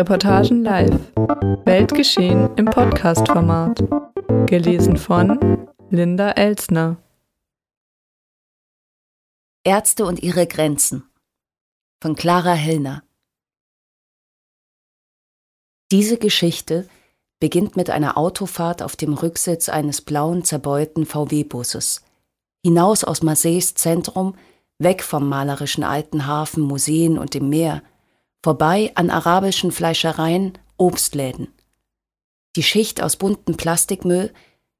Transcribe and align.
Reportagen 0.00 0.64
live. 0.64 1.12
Weltgeschehen 1.66 2.56
im 2.56 2.64
Podcast-Format. 2.64 3.84
Gelesen 4.46 4.96
von 4.96 5.68
Linda 5.90 6.30
Elsner. 6.30 6.96
Ärzte 9.62 10.06
und 10.06 10.22
ihre 10.22 10.46
Grenzen 10.46 11.04
von 12.02 12.16
Clara 12.16 12.54
Hellner. 12.54 13.02
Diese 15.92 16.16
Geschichte 16.16 16.88
beginnt 17.38 17.76
mit 17.76 17.90
einer 17.90 18.16
Autofahrt 18.16 18.82
auf 18.82 18.96
dem 18.96 19.12
Rücksitz 19.12 19.68
eines 19.68 20.00
blauen, 20.00 20.44
zerbeulten 20.44 21.04
VW-Busses. 21.04 22.06
Hinaus 22.64 23.04
aus 23.04 23.22
Marseilles 23.22 23.74
Zentrum, 23.74 24.34
weg 24.78 25.02
vom 25.02 25.28
malerischen 25.28 25.84
alten 25.84 26.26
Hafen, 26.26 26.62
Museen 26.62 27.18
und 27.18 27.34
dem 27.34 27.50
Meer, 27.50 27.82
vorbei 28.42 28.92
an 28.94 29.10
arabischen 29.10 29.72
Fleischereien, 29.72 30.58
Obstläden. 30.76 31.48
Die 32.56 32.62
Schicht 32.62 33.02
aus 33.02 33.16
bunten 33.16 33.56
Plastikmüll, 33.56 34.32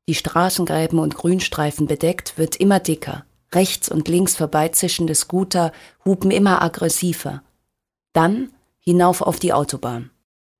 die 0.08 0.14
Straßengräben 0.14 0.98
und 0.98 1.14
Grünstreifen 1.14 1.86
bedeckt, 1.86 2.36
wird 2.36 2.56
immer 2.56 2.80
dicker. 2.80 3.24
Rechts 3.52 3.88
und 3.88 4.08
links 4.08 4.36
vorbeizischende 4.36 5.14
Scooter 5.14 5.72
hupen 6.04 6.30
immer 6.30 6.62
aggressiver. 6.62 7.42
Dann 8.12 8.50
hinauf 8.80 9.22
auf 9.22 9.38
die 9.38 9.52
Autobahn. 9.52 10.10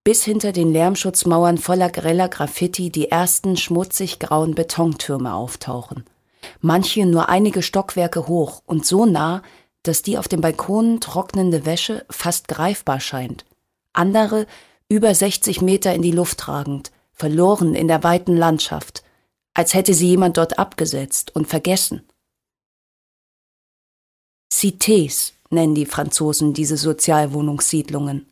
Bis 0.05 0.25
hinter 0.25 0.53
den 0.53 0.73
Lärmschutzmauern 0.73 1.59
voller 1.59 1.91
greller 1.91 2.29
Graffiti 2.29 2.91
die 2.91 3.11
ersten 3.11 3.57
schmutzig 3.57 4.19
grauen 4.19 4.55
Betontürme 4.55 5.35
auftauchen. 5.35 6.05
Manche 6.61 7.05
nur 7.05 7.29
einige 7.29 7.63
Stockwerke 7.63 8.27
hoch 8.27 8.63
und 8.67 8.87
so 8.87 9.05
nah, 9.05 9.43
dass 9.83 10.03
die 10.03 10.19
auf 10.19 10.29
dem 10.29 10.41
Balkon 10.41 11.01
trocknende 11.01 11.65
Wäsche 11.65 12.05
fast 12.11 12.49
greifbar 12.49 13.01
scheint. 13.01 13.45
Andere 13.93 14.47
über 14.89 15.15
60 15.15 15.63
Meter 15.63 15.95
in 15.95 16.03
die 16.03 16.11
Luft 16.11 16.39
tragend, 16.39 16.91
verloren 17.13 17.75
in 17.75 17.89
der 17.89 18.03
weiten 18.03 18.37
Landschaft, 18.37 19.03
als 19.55 19.75
hätte 19.75 19.95
sie 19.95 20.09
jemand 20.09 20.37
dort 20.37 20.59
abgesetzt 20.59 21.35
und 21.35 21.47
vergessen. 21.47 22.03
Cités 24.53 25.33
nennen 25.51 25.75
die 25.75 25.87
Franzosen 25.87 26.55
diese 26.55 26.77
Sozialwohnungssiedlungen. 26.77 28.27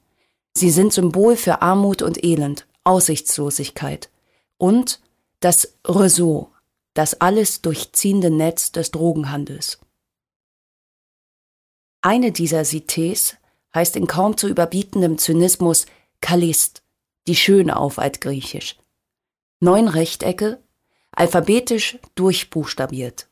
Sie 0.55 0.70
sind 0.70 0.92
Symbol 0.92 1.36
für 1.36 1.62
Armut 1.62 2.02
und 2.02 2.22
Elend, 2.24 2.66
Aussichtslosigkeit 2.84 4.10
und 4.56 5.00
das 5.40 5.74
Réseau, 5.84 6.48
das 6.94 7.20
alles 7.20 7.62
durchziehende 7.62 8.30
Netz 8.30 8.72
des 8.72 8.90
Drogenhandels. 8.90 9.78
Eine 12.00 12.30
dieser 12.32 12.62
Cités 12.62 13.34
heißt 13.74 13.96
in 13.96 14.06
kaum 14.06 14.36
zu 14.36 14.48
überbietendem 14.48 15.18
Zynismus 15.18 15.86
Kalist, 16.20 16.82
die 17.27 17.36
Schöne 17.36 17.77
auf 17.77 17.98
Altgriechisch. 17.98 18.77
Neun 19.60 19.88
Rechtecke, 19.88 20.62
alphabetisch 21.12 21.98
durchbuchstabiert. 22.14 23.28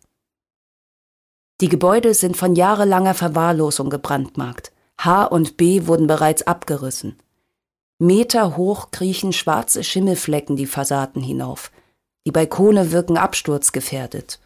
Die 1.60 1.68
Gebäude 1.68 2.12
sind 2.12 2.36
von 2.36 2.54
jahrelanger 2.54 3.14
Verwahrlosung 3.14 3.88
gebrandmarkt. 3.88 4.72
H 5.00 5.24
und 5.24 5.56
B 5.56 5.86
wurden 5.86 6.06
bereits 6.06 6.42
abgerissen. 6.42 7.16
Meter 7.98 8.56
hoch 8.56 8.90
kriechen 8.90 9.32
schwarze 9.32 9.82
Schimmelflecken 9.82 10.56
die 10.56 10.66
Fassaden 10.66 11.22
hinauf. 11.22 11.70
Die 12.26 12.32
Balkone 12.32 12.92
wirken 12.92 13.16
absturzgefährdet. 13.16 14.40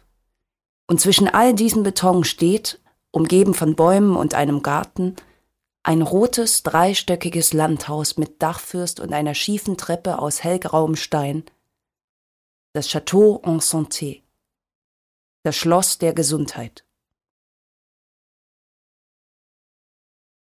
Und 0.87 1.01
zwischen 1.01 1.27
all 1.27 1.53
diesem 1.53 1.83
Beton 1.83 2.23
steht, 2.23 2.79
umgeben 3.11 3.53
von 3.53 3.75
Bäumen 3.75 4.15
und 4.15 4.33
einem 4.33 4.63
Garten, 4.63 5.15
ein 5.83 6.01
rotes, 6.01 6.63
dreistöckiges 6.63 7.53
Landhaus 7.53 8.17
mit 8.17 8.41
Dachfürst 8.41 8.99
und 8.99 9.13
einer 9.13 9.33
schiefen 9.33 9.77
Treppe 9.77 10.19
aus 10.19 10.43
hellgrauem 10.43 10.95
Stein. 10.95 11.43
Das 12.73 12.87
Château 12.87 13.41
en 13.43 13.59
Santé. 13.59 14.21
Das 15.43 15.57
Schloss 15.57 15.97
der 15.97 16.13
Gesundheit. 16.13 16.85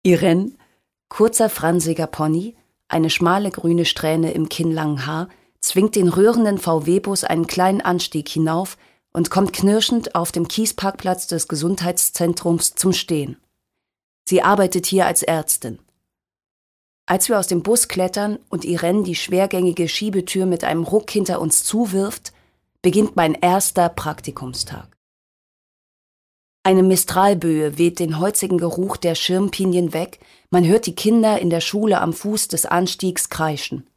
Irene, 0.03 0.53
kurzer 1.09 1.49
fransiger 1.49 2.07
Pony, 2.07 2.55
eine 2.87 3.09
schmale 3.09 3.51
grüne 3.51 3.83
Strähne 3.83 4.31
im 4.31 4.47
kinnlangen 4.47 5.05
Haar, 5.05 5.27
zwingt 5.59 5.95
den 5.95 6.07
rührenden 6.07 6.57
VW-Bus 6.57 7.25
einen 7.25 7.47
kleinen 7.47 7.81
Anstieg 7.81 8.29
hinauf 8.29 8.77
und 9.17 9.31
kommt 9.31 9.51
knirschend 9.51 10.13
auf 10.13 10.31
dem 10.31 10.47
Kiesparkplatz 10.47 11.25
des 11.25 11.47
Gesundheitszentrums 11.47 12.75
zum 12.75 12.93
Stehen. 12.93 13.37
Sie 14.29 14.43
arbeitet 14.43 14.85
hier 14.85 15.07
als 15.07 15.23
Ärztin. 15.23 15.79
Als 17.07 17.27
wir 17.27 17.39
aus 17.39 17.47
dem 17.47 17.63
Bus 17.63 17.87
klettern 17.87 18.37
und 18.49 18.63
Irene 18.63 19.01
die 19.01 19.15
schwergängige 19.15 19.87
Schiebetür 19.87 20.45
mit 20.45 20.63
einem 20.63 20.83
Ruck 20.83 21.09
hinter 21.09 21.41
uns 21.41 21.63
zuwirft, 21.63 22.31
beginnt 22.83 23.15
mein 23.15 23.33
erster 23.33 23.89
Praktikumstag. 23.89 24.95
Eine 26.61 26.83
Mistralböe 26.83 27.79
weht 27.79 27.97
den 27.97 28.19
holzigen 28.19 28.59
Geruch 28.59 28.97
der 28.97 29.15
Schirmpinien 29.15 29.93
weg, 29.93 30.19
man 30.51 30.63
hört 30.63 30.85
die 30.85 30.93
Kinder 30.93 31.39
in 31.39 31.49
der 31.49 31.61
Schule 31.61 32.01
am 32.01 32.13
Fuß 32.13 32.49
des 32.49 32.67
Anstiegs 32.67 33.29
kreischen. 33.29 33.87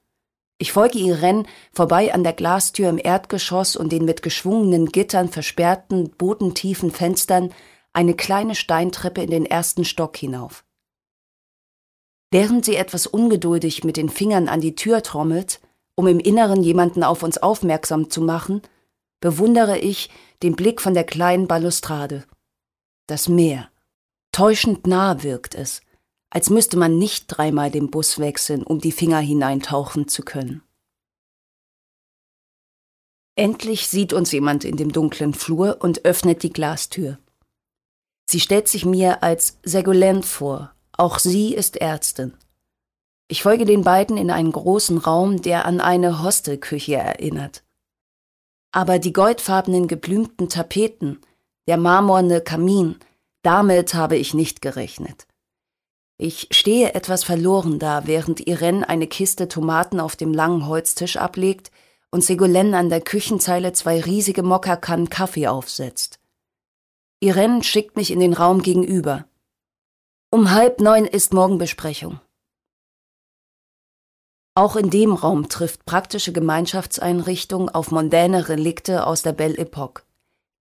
Ich 0.62 0.72
folge 0.72 0.98
ihr 0.98 1.22
Rennen 1.22 1.48
vorbei 1.72 2.12
an 2.12 2.22
der 2.22 2.34
Glastür 2.34 2.90
im 2.90 3.00
Erdgeschoss 3.02 3.76
und 3.76 3.92
den 3.92 4.04
mit 4.04 4.22
geschwungenen 4.22 4.92
Gittern 4.92 5.30
versperrten, 5.30 6.10
bodentiefen 6.10 6.90
Fenstern 6.90 7.54
eine 7.94 8.12
kleine 8.12 8.54
Steintreppe 8.54 9.22
in 9.22 9.30
den 9.30 9.46
ersten 9.46 9.86
Stock 9.86 10.18
hinauf. 10.18 10.66
Während 12.30 12.66
sie 12.66 12.76
etwas 12.76 13.06
ungeduldig 13.06 13.84
mit 13.84 13.96
den 13.96 14.10
Fingern 14.10 14.48
an 14.48 14.60
die 14.60 14.74
Tür 14.74 15.02
trommelt, 15.02 15.60
um 15.94 16.06
im 16.06 16.20
Inneren 16.20 16.62
jemanden 16.62 17.04
auf 17.04 17.22
uns 17.22 17.38
aufmerksam 17.38 18.10
zu 18.10 18.20
machen, 18.20 18.60
bewundere 19.20 19.78
ich 19.78 20.10
den 20.42 20.56
Blick 20.56 20.82
von 20.82 20.92
der 20.92 21.04
kleinen 21.04 21.48
Balustrade. 21.48 22.24
Das 23.06 23.30
Meer. 23.30 23.70
Täuschend 24.30 24.86
nah 24.86 25.22
wirkt 25.22 25.54
es, 25.54 25.80
als 26.30 26.48
müsste 26.48 26.78
man 26.78 26.96
nicht 26.96 27.26
dreimal 27.26 27.70
den 27.70 27.90
Bus 27.90 28.18
wechseln, 28.18 28.62
um 28.62 28.80
die 28.80 28.92
Finger 28.92 29.18
hineintauchen 29.18 30.08
zu 30.08 30.22
können. 30.22 30.62
Endlich 33.34 33.88
sieht 33.88 34.12
uns 34.12 34.32
jemand 34.32 34.64
in 34.64 34.76
dem 34.76 34.92
dunklen 34.92 35.34
Flur 35.34 35.78
und 35.80 36.04
öffnet 36.04 36.42
die 36.42 36.52
Glastür. 36.52 37.18
Sie 38.28 38.40
stellt 38.40 38.68
sich 38.68 38.84
mir 38.84 39.22
als 39.22 39.58
Segolent 39.62 40.24
vor, 40.24 40.72
auch 40.92 41.18
sie 41.18 41.54
ist 41.54 41.76
Ärztin. 41.78 42.34
Ich 43.28 43.42
folge 43.42 43.64
den 43.64 43.82
beiden 43.82 44.16
in 44.16 44.30
einen 44.30 44.52
großen 44.52 44.98
Raum, 44.98 45.40
der 45.40 45.64
an 45.64 45.80
eine 45.80 46.22
Hostelküche 46.22 46.96
erinnert. 46.96 47.64
Aber 48.72 48.98
die 48.98 49.12
goldfarbenen 49.12 49.88
geblümten 49.88 50.48
Tapeten, 50.48 51.20
der 51.66 51.76
marmorne 51.76 52.40
Kamin, 52.40 52.96
damit 53.42 53.94
habe 53.94 54.16
ich 54.16 54.34
nicht 54.34 54.60
gerechnet. 54.60 55.26
Ich 56.22 56.48
stehe 56.50 56.92
etwas 56.92 57.24
verloren 57.24 57.78
da, 57.78 58.06
während 58.06 58.46
Irene 58.46 58.86
eine 58.86 59.06
Kiste 59.06 59.48
Tomaten 59.48 60.00
auf 60.00 60.16
dem 60.16 60.34
langen 60.34 60.66
Holztisch 60.66 61.16
ablegt 61.16 61.70
und 62.10 62.22
Segolène 62.22 62.76
an 62.76 62.90
der 62.90 63.00
Küchenzeile 63.00 63.72
zwei 63.72 64.02
riesige 64.02 64.42
Mokkakannen 64.42 65.08
Kaffee 65.08 65.46
aufsetzt. 65.46 66.20
Irene 67.20 67.64
schickt 67.64 67.96
mich 67.96 68.10
in 68.10 68.20
den 68.20 68.34
Raum 68.34 68.60
gegenüber. 68.60 69.24
Um 70.30 70.50
halb 70.50 70.82
neun 70.82 71.06
ist 71.06 71.32
Morgenbesprechung. 71.32 72.20
Auch 74.54 74.76
in 74.76 74.90
dem 74.90 75.14
Raum 75.14 75.48
trifft 75.48 75.86
praktische 75.86 76.34
Gemeinschaftseinrichtung 76.34 77.70
auf 77.70 77.92
mondäne 77.92 78.50
Relikte 78.50 79.06
aus 79.06 79.22
der 79.22 79.32
Belle 79.32 79.56
Epoque. 79.56 80.02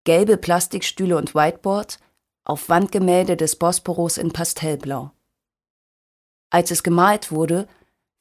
Gelbe 0.05 0.37
Plastikstühle 0.37 1.17
und 1.17 1.35
Whiteboard, 1.35 1.99
auf 2.45 2.69
Wandgemälde 2.69 3.35
des 3.35 3.57
Bosporus 3.57 4.17
in 4.17 4.31
Pastellblau. 4.31 5.11
Als 6.49 6.71
es 6.71 6.83
gemalt 6.83 7.31
wurde, 7.31 7.67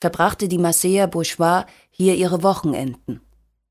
verbrachte 0.00 0.48
die 0.48 0.58
Marseiller 0.58 1.06
Bourgeois 1.06 1.64
hier 1.90 2.14
ihre 2.14 2.42
Wochenenden. 2.42 3.20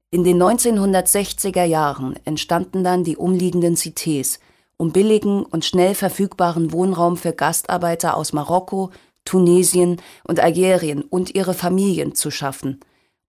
In 0.09 0.23
den 0.23 0.41
1960er 0.41 1.63
Jahren 1.63 2.15
entstanden 2.25 2.83
dann 2.83 3.03
die 3.03 3.17
umliegenden 3.17 3.75
Cités, 3.75 4.39
um 4.77 4.91
billigen 4.91 5.43
und 5.43 5.65
schnell 5.65 5.95
verfügbaren 5.95 6.71
Wohnraum 6.71 7.17
für 7.17 7.33
Gastarbeiter 7.33 8.15
aus 8.15 8.31
Marokko, 8.31 8.91
Tunesien 9.25 10.01
und 10.23 10.39
Algerien 10.39 11.01
und 11.01 11.35
ihre 11.35 11.53
Familien 11.53 12.15
zu 12.15 12.31
schaffen 12.31 12.79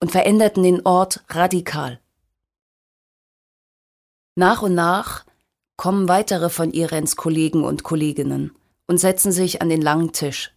und 0.01 0.13
veränderten 0.13 0.63
den 0.63 0.87
Ort 0.87 1.25
radikal. 1.29 2.01
Nach 4.37 4.63
und 4.63 4.75
nach 4.75 5.25
kommen 5.77 6.09
weitere 6.09 6.49
von 6.49 6.73
Irens 6.73 7.17
Kollegen 7.17 7.65
und 7.65 7.83
Kolleginnen 7.83 8.53
und 8.87 8.99
setzen 8.99 9.33
sich 9.33 9.61
an 9.63 9.69
den 9.69 9.83
langen 9.83 10.13
Tisch. 10.13 10.55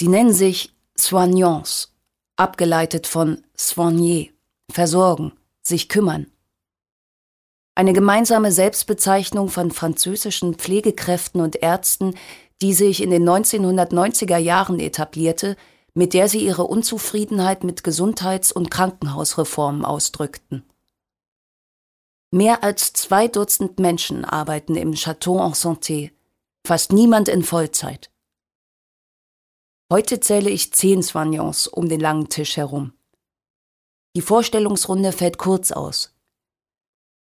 Sie 0.00 0.08
nennen 0.08 0.32
sich 0.32 0.74
Soignants, 0.96 1.94
abgeleitet 2.36 3.06
von 3.06 3.44
soigner, 3.54 4.28
versorgen, 4.72 5.32
sich 5.60 5.90
kümmern. 5.90 6.26
Eine 7.74 7.92
gemeinsame 7.92 8.50
Selbstbezeichnung 8.50 9.50
von 9.50 9.70
französischen 9.70 10.54
Pflegekräften 10.54 11.42
und 11.42 11.56
Ärzten, 11.56 12.14
die 12.62 12.72
sich 12.72 13.02
in 13.02 13.10
den 13.10 13.28
1990er 13.28 14.38
Jahren 14.38 14.80
etablierte, 14.80 15.54
mit 15.92 16.14
der 16.14 16.30
sie 16.30 16.46
ihre 16.46 16.64
Unzufriedenheit 16.64 17.62
mit 17.62 17.84
Gesundheits- 17.84 18.52
und 18.52 18.70
Krankenhausreformen 18.70 19.84
ausdrückten. 19.84 20.64
Mehr 22.30 22.64
als 22.64 22.94
zwei 22.94 23.28
Dutzend 23.28 23.78
Menschen 23.78 24.24
arbeiten 24.24 24.76
im 24.76 24.94
Château 24.94 25.44
en 25.44 25.52
Santé, 25.52 26.10
fast 26.66 26.90
niemand 26.90 27.28
in 27.28 27.42
Vollzeit. 27.42 28.09
Heute 29.92 30.20
zähle 30.20 30.50
ich 30.50 30.72
zehn 30.72 31.02
Soignants 31.02 31.66
um 31.66 31.88
den 31.88 31.98
langen 31.98 32.28
Tisch 32.28 32.56
herum. 32.56 32.92
Die 34.14 34.20
Vorstellungsrunde 34.20 35.10
fällt 35.10 35.36
kurz 35.36 35.72
aus. 35.72 36.14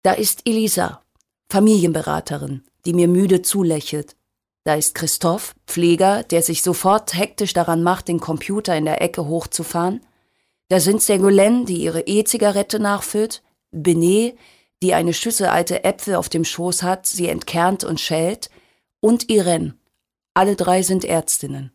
Da 0.02 0.14
ist 0.14 0.48
Elisa, 0.48 1.04
Familienberaterin, 1.52 2.64
die 2.86 2.94
mir 2.94 3.08
müde 3.08 3.44
zulächelt. 3.44 4.16
Da 4.64 4.74
ist 4.74 4.96
Christoph, 4.96 5.54
Pfleger, 5.68 6.24
der 6.24 6.42
sich 6.42 6.64
sofort 6.64 7.14
hektisch 7.14 7.54
daran 7.54 7.84
macht, 7.84 8.08
den 8.08 8.20
Computer 8.20 8.76
in 8.76 8.86
der 8.86 9.00
Ecke 9.00 9.28
hochzufahren. 9.28 10.04
Da 10.70 10.80
sind 10.80 11.02
Segolène, 11.02 11.66
die 11.66 11.84
ihre 11.84 12.02
E-Zigarette 12.02 12.80
nachfüllt, 12.80 13.44
Benet, 13.70 14.40
die 14.82 14.96
eine 14.96 15.14
Schüssel 15.14 15.48
alte 15.48 15.84
Äpfel 15.84 16.16
auf 16.16 16.30
dem 16.30 16.44
Schoß 16.44 16.82
hat, 16.82 17.06
sie 17.06 17.28
entkernt 17.28 17.84
und 17.84 18.00
schält, 18.00 18.50
und 19.02 19.30
Irene. 19.30 19.76
Alle 20.34 20.56
drei 20.56 20.82
sind 20.82 21.06
Ärztinnen. 21.06 21.75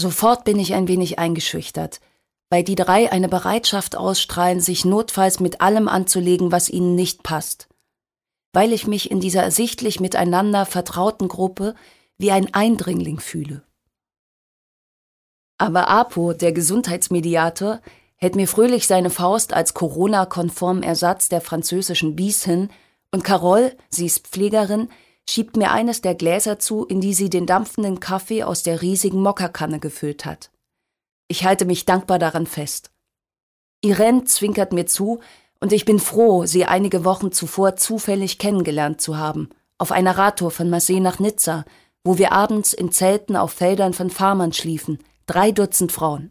Sofort 0.00 0.44
bin 0.44 0.58
ich 0.58 0.74
ein 0.74 0.88
wenig 0.88 1.18
eingeschüchtert, 1.18 2.00
weil 2.50 2.62
die 2.62 2.76
drei 2.76 3.12
eine 3.12 3.28
Bereitschaft 3.28 3.96
ausstrahlen, 3.96 4.60
sich 4.60 4.84
notfalls 4.84 5.40
mit 5.40 5.60
allem 5.60 5.88
anzulegen, 5.88 6.52
was 6.52 6.70
ihnen 6.70 6.94
nicht 6.94 7.22
passt 7.22 7.68
weil 8.52 8.72
ich 8.72 8.86
mich 8.86 9.10
in 9.10 9.20
dieser 9.20 9.50
sichtlich 9.50 10.00
miteinander 10.00 10.66
vertrauten 10.66 11.28
Gruppe 11.28 11.74
wie 12.16 12.32
ein 12.32 12.52
Eindringling 12.52 13.20
fühle. 13.20 13.62
Aber 15.58 15.88
Apo, 15.88 16.32
der 16.32 16.52
Gesundheitsmediator, 16.52 17.80
hält 18.16 18.36
mir 18.36 18.48
fröhlich 18.48 18.86
seine 18.86 19.10
Faust 19.10 19.52
als 19.52 19.74
Corona-konform 19.74 20.82
Ersatz 20.82 21.28
der 21.28 21.40
französischen 21.40 22.16
Bis 22.16 22.44
hin 22.44 22.70
und 23.12 23.24
Carole, 23.24 23.76
sie 23.90 24.06
ist 24.06 24.26
Pflegerin, 24.26 24.88
schiebt 25.28 25.56
mir 25.56 25.72
eines 25.72 26.00
der 26.00 26.14
Gläser 26.14 26.58
zu, 26.58 26.86
in 26.86 27.00
die 27.00 27.14
sie 27.14 27.28
den 27.28 27.46
dampfenden 27.46 28.00
Kaffee 28.00 28.44
aus 28.44 28.62
der 28.62 28.80
riesigen 28.80 29.20
Mokkakanne 29.20 29.78
gefüllt 29.78 30.24
hat. 30.24 30.50
Ich 31.28 31.44
halte 31.44 31.66
mich 31.66 31.84
dankbar 31.84 32.18
daran 32.18 32.46
fest. 32.46 32.90
Irene 33.82 34.24
zwinkert 34.24 34.72
mir 34.72 34.86
zu, 34.86 35.20
und 35.60 35.72
ich 35.72 35.84
bin 35.84 35.98
froh, 35.98 36.46
sie 36.46 36.64
einige 36.64 37.04
Wochen 37.04 37.32
zuvor 37.32 37.76
zufällig 37.76 38.38
kennengelernt 38.38 39.00
zu 39.00 39.16
haben, 39.18 39.50
auf 39.76 39.92
einer 39.92 40.16
Radtour 40.16 40.50
von 40.50 40.70
Marseille 40.70 41.00
nach 41.00 41.18
Nizza, 41.18 41.64
wo 42.04 42.16
wir 42.16 42.32
abends 42.32 42.72
in 42.72 42.90
Zelten 42.90 43.36
auf 43.36 43.52
Feldern 43.52 43.92
von 43.92 44.08
Farmern 44.08 44.52
schliefen, 44.52 44.98
drei 45.26 45.52
Dutzend 45.52 45.92
Frauen. 45.92 46.30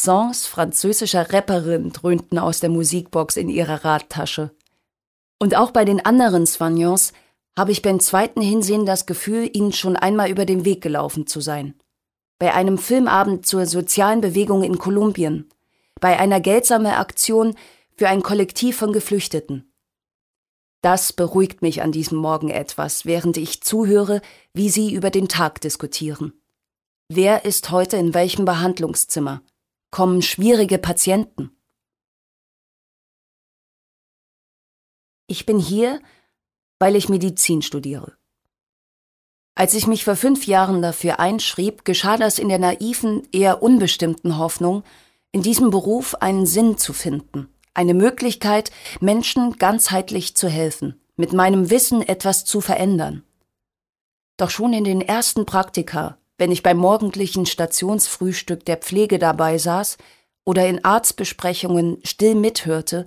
Songs 0.00 0.46
französischer 0.46 1.32
Rapperin 1.32 1.92
dröhnten 1.92 2.38
aus 2.38 2.60
der 2.60 2.70
Musikbox 2.70 3.36
in 3.36 3.48
ihrer 3.48 3.84
Radtasche. 3.84 4.50
Und 5.38 5.56
auch 5.56 5.70
bei 5.70 5.84
den 5.84 6.04
anderen 6.04 6.46
Soignants 6.46 7.12
habe 7.58 7.72
ich 7.72 7.82
beim 7.82 7.98
zweiten 7.98 8.40
Hinsehen 8.40 8.86
das 8.86 9.04
Gefühl, 9.04 9.50
ihnen 9.52 9.72
schon 9.72 9.96
einmal 9.96 10.30
über 10.30 10.46
den 10.46 10.64
Weg 10.64 10.80
gelaufen 10.80 11.26
zu 11.26 11.40
sein. 11.40 11.74
Bei 12.38 12.54
einem 12.54 12.78
Filmabend 12.78 13.46
zur 13.46 13.66
sozialen 13.66 14.20
Bewegung 14.20 14.62
in 14.62 14.78
Kolumbien, 14.78 15.50
bei 16.00 16.20
einer 16.20 16.40
geldsamen 16.40 16.92
Aktion 16.92 17.56
für 17.96 18.08
ein 18.08 18.22
Kollektiv 18.22 18.76
von 18.76 18.92
Geflüchteten. 18.92 19.72
Das 20.82 21.12
beruhigt 21.12 21.60
mich 21.60 21.82
an 21.82 21.90
diesem 21.90 22.18
Morgen 22.18 22.48
etwas, 22.48 23.04
während 23.04 23.36
ich 23.36 23.60
zuhöre, 23.60 24.22
wie 24.54 24.70
Sie 24.70 24.94
über 24.94 25.10
den 25.10 25.26
Tag 25.26 25.60
diskutieren. 25.60 26.40
Wer 27.08 27.44
ist 27.44 27.72
heute 27.72 27.96
in 27.96 28.14
welchem 28.14 28.44
Behandlungszimmer? 28.44 29.42
Kommen 29.90 30.22
schwierige 30.22 30.78
Patienten? 30.78 31.50
Ich 35.26 35.44
bin 35.44 35.58
hier, 35.58 36.00
weil 36.78 36.96
ich 36.96 37.08
Medizin 37.08 37.62
studiere. 37.62 38.12
Als 39.54 39.74
ich 39.74 39.86
mich 39.86 40.04
vor 40.04 40.16
fünf 40.16 40.46
Jahren 40.46 40.82
dafür 40.82 41.18
einschrieb, 41.18 41.84
geschah 41.84 42.16
das 42.16 42.38
in 42.38 42.48
der 42.48 42.58
naiven, 42.58 43.26
eher 43.32 43.62
unbestimmten 43.62 44.38
Hoffnung, 44.38 44.84
in 45.32 45.42
diesem 45.42 45.70
Beruf 45.70 46.14
einen 46.16 46.46
Sinn 46.46 46.78
zu 46.78 46.92
finden 46.92 47.48
eine 47.78 47.94
Möglichkeit, 47.94 48.72
Menschen 49.00 49.56
ganzheitlich 49.56 50.34
zu 50.36 50.48
helfen, 50.48 51.00
mit 51.14 51.32
meinem 51.32 51.70
Wissen 51.70 52.02
etwas 52.02 52.44
zu 52.44 52.60
verändern. 52.60 53.22
Doch 54.36 54.50
schon 54.50 54.72
in 54.72 54.82
den 54.82 55.00
ersten 55.00 55.46
Praktika, 55.46 56.18
wenn 56.38 56.50
ich 56.50 56.64
beim 56.64 56.76
morgendlichen 56.76 57.46
Stationsfrühstück 57.46 58.64
der 58.64 58.78
Pflege 58.78 59.20
dabei 59.20 59.58
saß 59.58 59.96
oder 60.44 60.66
in 60.66 60.84
Arztbesprechungen 60.84 61.98
still 62.02 62.34
mithörte, 62.34 63.06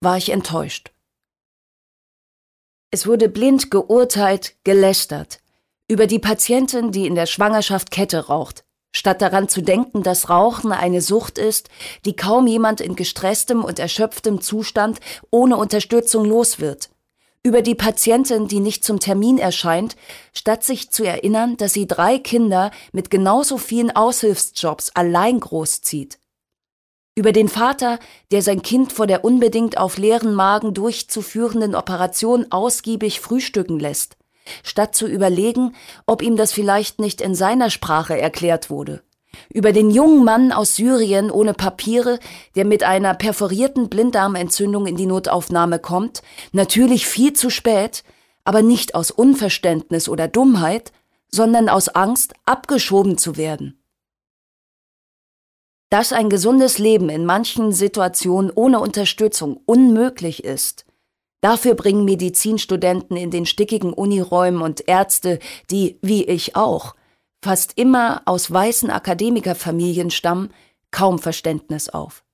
war 0.00 0.18
ich 0.18 0.28
enttäuscht. 0.28 0.92
Es 2.94 3.08
wurde 3.08 3.28
blind 3.28 3.72
geurteilt, 3.72 4.54
gelästert 4.62 5.40
über 5.88 6.06
die 6.06 6.20
Patientin, 6.20 6.92
die 6.92 7.08
in 7.08 7.16
der 7.16 7.26
Schwangerschaft 7.26 7.90
Kette 7.90 8.28
raucht, 8.28 8.64
statt 8.92 9.20
daran 9.20 9.48
zu 9.48 9.62
denken, 9.62 10.04
dass 10.04 10.30
Rauchen 10.30 10.70
eine 10.70 11.00
Sucht 11.00 11.38
ist, 11.38 11.70
die 12.04 12.14
kaum 12.14 12.46
jemand 12.46 12.80
in 12.80 12.94
gestresstem 12.94 13.64
und 13.64 13.80
erschöpftem 13.80 14.40
Zustand 14.40 15.00
ohne 15.32 15.56
Unterstützung 15.56 16.24
los 16.24 16.60
wird. 16.60 16.90
Über 17.42 17.62
die 17.62 17.74
Patientin, 17.74 18.46
die 18.46 18.60
nicht 18.60 18.84
zum 18.84 19.00
Termin 19.00 19.38
erscheint, 19.38 19.96
statt 20.32 20.62
sich 20.62 20.92
zu 20.92 21.02
erinnern, 21.02 21.56
dass 21.56 21.72
sie 21.72 21.88
drei 21.88 22.20
Kinder 22.20 22.70
mit 22.92 23.10
genauso 23.10 23.58
vielen 23.58 23.90
Aushilfsjobs 23.90 24.92
allein 24.94 25.40
großzieht. 25.40 26.20
Über 27.16 27.32
den 27.32 27.48
Vater, 27.48 27.98
der 28.32 28.42
sein 28.42 28.62
Kind 28.62 28.92
vor 28.92 29.06
der 29.06 29.24
unbedingt 29.24 29.78
auf 29.78 29.98
leeren 29.98 30.34
Magen 30.34 30.74
durchzuführenden 30.74 31.74
Operation 31.74 32.46
ausgiebig 32.50 33.20
frühstücken 33.20 33.78
lässt 33.78 34.16
statt 34.62 34.94
zu 34.94 35.06
überlegen, 35.06 35.74
ob 36.06 36.22
ihm 36.22 36.36
das 36.36 36.52
vielleicht 36.52 37.00
nicht 37.00 37.20
in 37.20 37.34
seiner 37.34 37.70
Sprache 37.70 38.18
erklärt 38.18 38.70
wurde. 38.70 39.02
Über 39.52 39.72
den 39.72 39.90
jungen 39.90 40.24
Mann 40.24 40.52
aus 40.52 40.76
Syrien 40.76 41.30
ohne 41.30 41.54
Papiere, 41.54 42.20
der 42.54 42.64
mit 42.64 42.84
einer 42.84 43.14
perforierten 43.14 43.88
Blinddarmentzündung 43.88 44.86
in 44.86 44.96
die 44.96 45.06
Notaufnahme 45.06 45.80
kommt, 45.80 46.22
natürlich 46.52 47.06
viel 47.06 47.32
zu 47.32 47.50
spät, 47.50 48.04
aber 48.44 48.62
nicht 48.62 48.94
aus 48.94 49.10
Unverständnis 49.10 50.08
oder 50.08 50.28
Dummheit, 50.28 50.92
sondern 51.28 51.68
aus 51.68 51.88
Angst, 51.88 52.34
abgeschoben 52.44 53.18
zu 53.18 53.36
werden. 53.36 53.80
Dass 55.94 56.12
ein 56.12 56.28
gesundes 56.28 56.78
Leben 56.78 57.08
in 57.08 57.24
manchen 57.24 57.70
Situationen 57.70 58.50
ohne 58.52 58.80
Unterstützung 58.80 59.60
unmöglich 59.64 60.42
ist, 60.42 60.86
Dafür 61.40 61.74
bringen 61.74 62.04
Medizinstudenten 62.04 63.16
in 63.16 63.30
den 63.30 63.46
stickigen 63.46 63.92
Uniräumen 63.92 64.60
und 64.60 64.88
Ärzte, 64.88 65.38
die, 65.70 66.00
wie 66.02 66.24
ich 66.24 66.56
auch, 66.56 66.96
fast 67.44 67.78
immer 67.78 68.22
aus 68.24 68.50
weißen 68.50 68.90
Akademikerfamilien 68.90 70.10
stammen, 70.10 70.52
kaum 70.90 71.20
Verständnis 71.20 71.88
auf. 71.88 72.24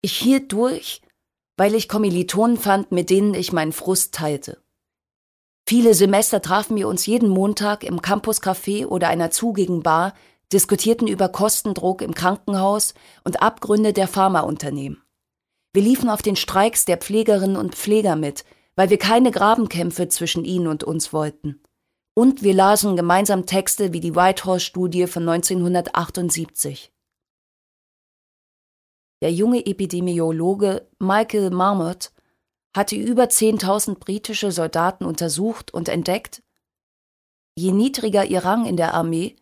Ich 0.00 0.16
hielt 0.16 0.52
durch, 0.52 1.02
weil 1.58 1.74
ich 1.74 1.86
Kommilitonen 1.88 2.56
fand, 2.56 2.92
mit 2.92 3.10
denen 3.10 3.34
ich 3.34 3.52
meinen 3.52 3.72
Frust 3.72 4.14
teilte. 4.14 4.62
Viele 5.68 5.92
Semester 5.92 6.40
trafen 6.40 6.76
wir 6.76 6.88
uns 6.88 7.04
jeden 7.04 7.28
Montag 7.28 7.84
im 7.84 8.00
Campuscafé 8.00 8.86
oder 8.86 9.08
einer 9.08 9.30
zugigen 9.30 9.82
Bar, 9.82 10.14
diskutierten 10.52 11.06
über 11.06 11.28
Kostendruck 11.28 12.02
im 12.02 12.14
Krankenhaus 12.14 12.94
und 13.24 13.42
Abgründe 13.42 13.92
der 13.92 14.08
Pharmaunternehmen. 14.08 15.02
Wir 15.72 15.82
liefen 15.82 16.10
auf 16.10 16.22
den 16.22 16.36
Streiks 16.36 16.84
der 16.84 16.96
Pflegerinnen 16.96 17.56
und 17.56 17.76
Pfleger 17.76 18.16
mit, 18.16 18.44
weil 18.74 18.90
wir 18.90 18.98
keine 18.98 19.30
Grabenkämpfe 19.30 20.08
zwischen 20.08 20.44
ihnen 20.44 20.66
und 20.66 20.82
uns 20.84 21.12
wollten. 21.12 21.62
Und 22.14 22.42
wir 22.42 22.54
lasen 22.54 22.96
gemeinsam 22.96 23.46
Texte 23.46 23.92
wie 23.92 24.00
die 24.00 24.16
Whitehall-Studie 24.16 25.06
von 25.06 25.28
1978. 25.28 26.92
Der 29.22 29.32
junge 29.32 29.64
Epidemiologe 29.64 30.88
Michael 30.98 31.50
Marmot 31.50 32.10
hatte 32.74 32.96
über 32.96 33.24
10.000 33.24 33.98
britische 33.98 34.50
Soldaten 34.50 35.04
untersucht 35.04 35.72
und 35.72 35.88
entdeckt, 35.88 36.42
je 37.56 37.72
niedriger 37.72 38.24
ihr 38.24 38.44
Rang 38.44 38.64
in 38.64 38.76
der 38.76 38.94
Armee, 38.94 39.36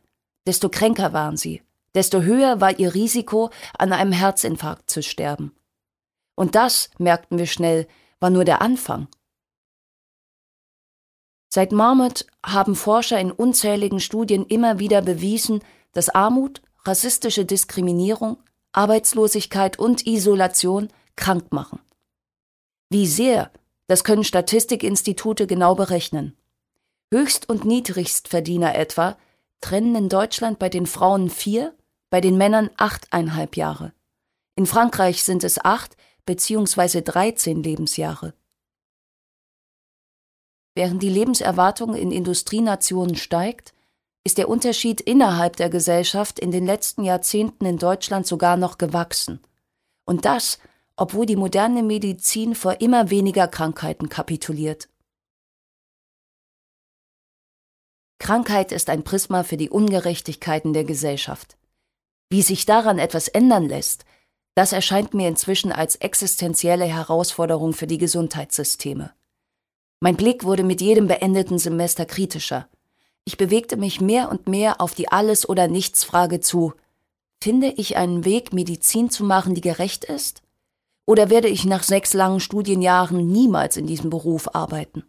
desto 0.48 0.70
kränker 0.70 1.12
waren 1.12 1.36
sie, 1.36 1.62
desto 1.94 2.22
höher 2.22 2.60
war 2.60 2.78
ihr 2.78 2.94
Risiko, 2.94 3.50
an 3.76 3.92
einem 3.92 4.12
Herzinfarkt 4.12 4.88
zu 4.90 5.02
sterben. 5.02 5.52
Und 6.34 6.54
das, 6.54 6.90
merkten 6.98 7.38
wir 7.38 7.46
schnell, 7.46 7.86
war 8.18 8.30
nur 8.30 8.44
der 8.44 8.62
Anfang. 8.62 9.08
Seit 11.50 11.72
Marmot 11.72 12.26
haben 12.44 12.74
Forscher 12.74 13.20
in 13.20 13.30
unzähligen 13.30 14.00
Studien 14.00 14.46
immer 14.46 14.78
wieder 14.78 15.02
bewiesen, 15.02 15.62
dass 15.92 16.08
Armut, 16.08 16.62
rassistische 16.84 17.44
Diskriminierung, 17.44 18.38
Arbeitslosigkeit 18.72 19.78
und 19.78 20.06
Isolation 20.06 20.88
krank 21.16 21.52
machen. 21.52 21.80
Wie 22.88 23.06
sehr, 23.06 23.50
das 23.86 24.02
können 24.02 24.24
Statistikinstitute 24.24 25.46
genau 25.46 25.74
berechnen. 25.74 26.36
Höchst- 27.10 27.48
und 27.48 27.64
Niedrigstverdiener 27.64 28.74
etwa, 28.74 29.18
trennen 29.60 29.94
in 29.94 30.08
Deutschland 30.08 30.58
bei 30.58 30.68
den 30.68 30.86
Frauen 30.86 31.30
vier, 31.30 31.76
bei 32.10 32.20
den 32.20 32.36
Männern 32.36 32.70
achteinhalb 32.76 33.56
Jahre. 33.56 33.92
In 34.54 34.66
Frankreich 34.66 35.22
sind 35.22 35.44
es 35.44 35.64
acht 35.64 35.96
bzw. 36.26 37.02
13 37.02 37.62
Lebensjahre. 37.62 38.34
Während 40.74 41.02
die 41.02 41.10
Lebenserwartung 41.10 41.94
in 41.94 42.12
Industrienationen 42.12 43.16
steigt, 43.16 43.74
ist 44.24 44.38
der 44.38 44.48
Unterschied 44.48 45.00
innerhalb 45.00 45.56
der 45.56 45.70
Gesellschaft 45.70 46.38
in 46.38 46.50
den 46.50 46.66
letzten 46.66 47.02
Jahrzehnten 47.02 47.64
in 47.64 47.78
Deutschland 47.78 48.26
sogar 48.26 48.56
noch 48.56 48.78
gewachsen. 48.78 49.40
Und 50.04 50.24
das, 50.24 50.58
obwohl 50.96 51.26
die 51.26 51.36
moderne 51.36 51.82
Medizin 51.82 52.54
vor 52.54 52.80
immer 52.80 53.10
weniger 53.10 53.48
Krankheiten 53.48 54.08
kapituliert. 54.08 54.88
Krankheit 58.18 58.72
ist 58.72 58.90
ein 58.90 59.04
Prisma 59.04 59.42
für 59.42 59.56
die 59.56 59.70
Ungerechtigkeiten 59.70 60.72
der 60.72 60.84
Gesellschaft. 60.84 61.56
Wie 62.30 62.42
sich 62.42 62.66
daran 62.66 62.98
etwas 62.98 63.28
ändern 63.28 63.68
lässt, 63.68 64.04
das 64.54 64.72
erscheint 64.72 65.14
mir 65.14 65.28
inzwischen 65.28 65.70
als 65.70 65.96
existenzielle 65.96 66.84
Herausforderung 66.84 67.72
für 67.72 67.86
die 67.86 67.98
Gesundheitssysteme. 67.98 69.12
Mein 70.00 70.16
Blick 70.16 70.44
wurde 70.44 70.64
mit 70.64 70.80
jedem 70.80 71.06
beendeten 71.06 71.58
Semester 71.58 72.06
kritischer. 72.06 72.68
Ich 73.24 73.36
bewegte 73.36 73.76
mich 73.76 74.00
mehr 74.00 74.30
und 74.30 74.48
mehr 74.48 74.80
auf 74.80 74.94
die 74.94 75.08
Alles- 75.08 75.48
oder 75.48 75.68
Nichts-Frage 75.68 76.40
zu. 76.40 76.72
Finde 77.42 77.68
ich 77.68 77.96
einen 77.96 78.24
Weg, 78.24 78.52
Medizin 78.52 79.10
zu 79.10 79.24
machen, 79.24 79.54
die 79.54 79.60
gerecht 79.60 80.04
ist? 80.04 80.42
Oder 81.06 81.30
werde 81.30 81.48
ich 81.48 81.64
nach 81.64 81.82
sechs 81.82 82.12
langen 82.12 82.40
Studienjahren 82.40 83.30
niemals 83.30 83.76
in 83.76 83.86
diesem 83.86 84.10
Beruf 84.10 84.54
arbeiten? 84.54 85.04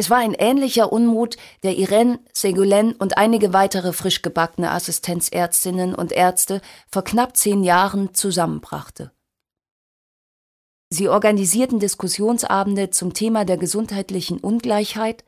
Es 0.00 0.10
war 0.10 0.18
ein 0.18 0.34
ähnlicher 0.34 0.92
Unmut, 0.92 1.36
der 1.64 1.76
Irene, 1.76 2.20
Segulen 2.32 2.92
und 2.92 3.18
einige 3.18 3.52
weitere 3.52 3.92
frisch 3.92 4.22
gebackene 4.22 4.70
Assistenzärztinnen 4.70 5.92
und 5.92 6.12
Ärzte 6.12 6.60
vor 6.88 7.02
knapp 7.02 7.36
zehn 7.36 7.64
Jahren 7.64 8.14
zusammenbrachte. 8.14 9.10
Sie 10.90 11.08
organisierten 11.08 11.80
Diskussionsabende 11.80 12.90
zum 12.90 13.12
Thema 13.12 13.44
der 13.44 13.56
gesundheitlichen 13.56 14.38
Ungleichheit, 14.38 15.24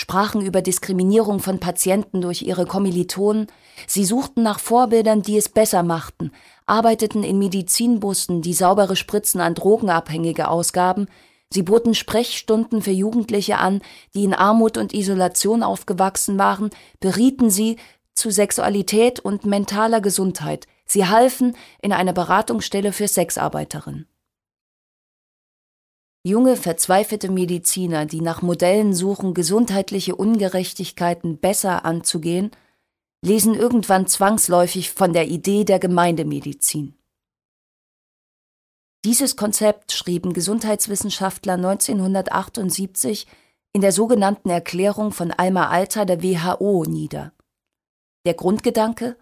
sprachen 0.00 0.40
über 0.40 0.62
Diskriminierung 0.62 1.40
von 1.40 1.58
Patienten 1.58 2.20
durch 2.20 2.42
ihre 2.42 2.64
Kommilitonen, 2.64 3.48
sie 3.88 4.04
suchten 4.04 4.44
nach 4.44 4.60
Vorbildern, 4.60 5.22
die 5.22 5.36
es 5.36 5.48
besser 5.48 5.82
machten, 5.82 6.30
arbeiteten 6.64 7.24
in 7.24 7.40
Medizinbussen, 7.40 8.40
die 8.40 8.54
saubere 8.54 8.94
Spritzen 8.94 9.40
an 9.40 9.56
Drogenabhängige 9.56 10.46
ausgaben, 10.46 11.08
Sie 11.52 11.62
boten 11.62 11.94
Sprechstunden 11.94 12.80
für 12.80 12.90
Jugendliche 12.90 13.58
an, 13.58 13.82
die 14.14 14.24
in 14.24 14.32
Armut 14.32 14.78
und 14.78 14.94
Isolation 14.94 15.62
aufgewachsen 15.62 16.38
waren, 16.38 16.70
berieten 17.00 17.50
sie 17.50 17.76
zu 18.14 18.30
Sexualität 18.30 19.20
und 19.20 19.44
mentaler 19.44 20.00
Gesundheit. 20.00 20.66
Sie 20.86 21.06
halfen 21.06 21.56
in 21.82 21.92
einer 21.92 22.12
Beratungsstelle 22.12 22.92
für 22.92 23.08
Sexarbeiterinnen. 23.08 24.06
Junge, 26.24 26.56
verzweifelte 26.56 27.30
Mediziner, 27.30 28.06
die 28.06 28.20
nach 28.20 28.42
Modellen 28.42 28.94
suchen, 28.94 29.34
gesundheitliche 29.34 30.14
Ungerechtigkeiten 30.14 31.38
besser 31.38 31.84
anzugehen, 31.84 32.52
lesen 33.22 33.54
irgendwann 33.54 34.06
zwangsläufig 34.06 34.90
von 34.90 35.12
der 35.12 35.28
Idee 35.28 35.64
der 35.64 35.80
Gemeindemedizin. 35.80 36.94
Dieses 39.04 39.34
Konzept 39.34 39.90
schrieben 39.90 40.32
Gesundheitswissenschaftler 40.32 41.54
1978 41.54 43.26
in 43.72 43.80
der 43.80 43.90
sogenannten 43.90 44.48
Erklärung 44.48 45.10
von 45.10 45.32
Alma 45.32 45.70
Alta 45.70 46.04
der 46.04 46.22
WHO 46.22 46.84
nieder. 46.84 47.32
Der 48.24 48.34
Grundgedanke 48.34 49.16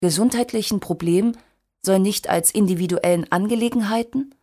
Gesundheitlichen 0.00 0.80
Problemen 0.80 1.36
soll 1.84 1.98
nicht 1.98 2.30
als 2.30 2.50
individuellen 2.50 3.30
Angelegenheiten, 3.30 4.34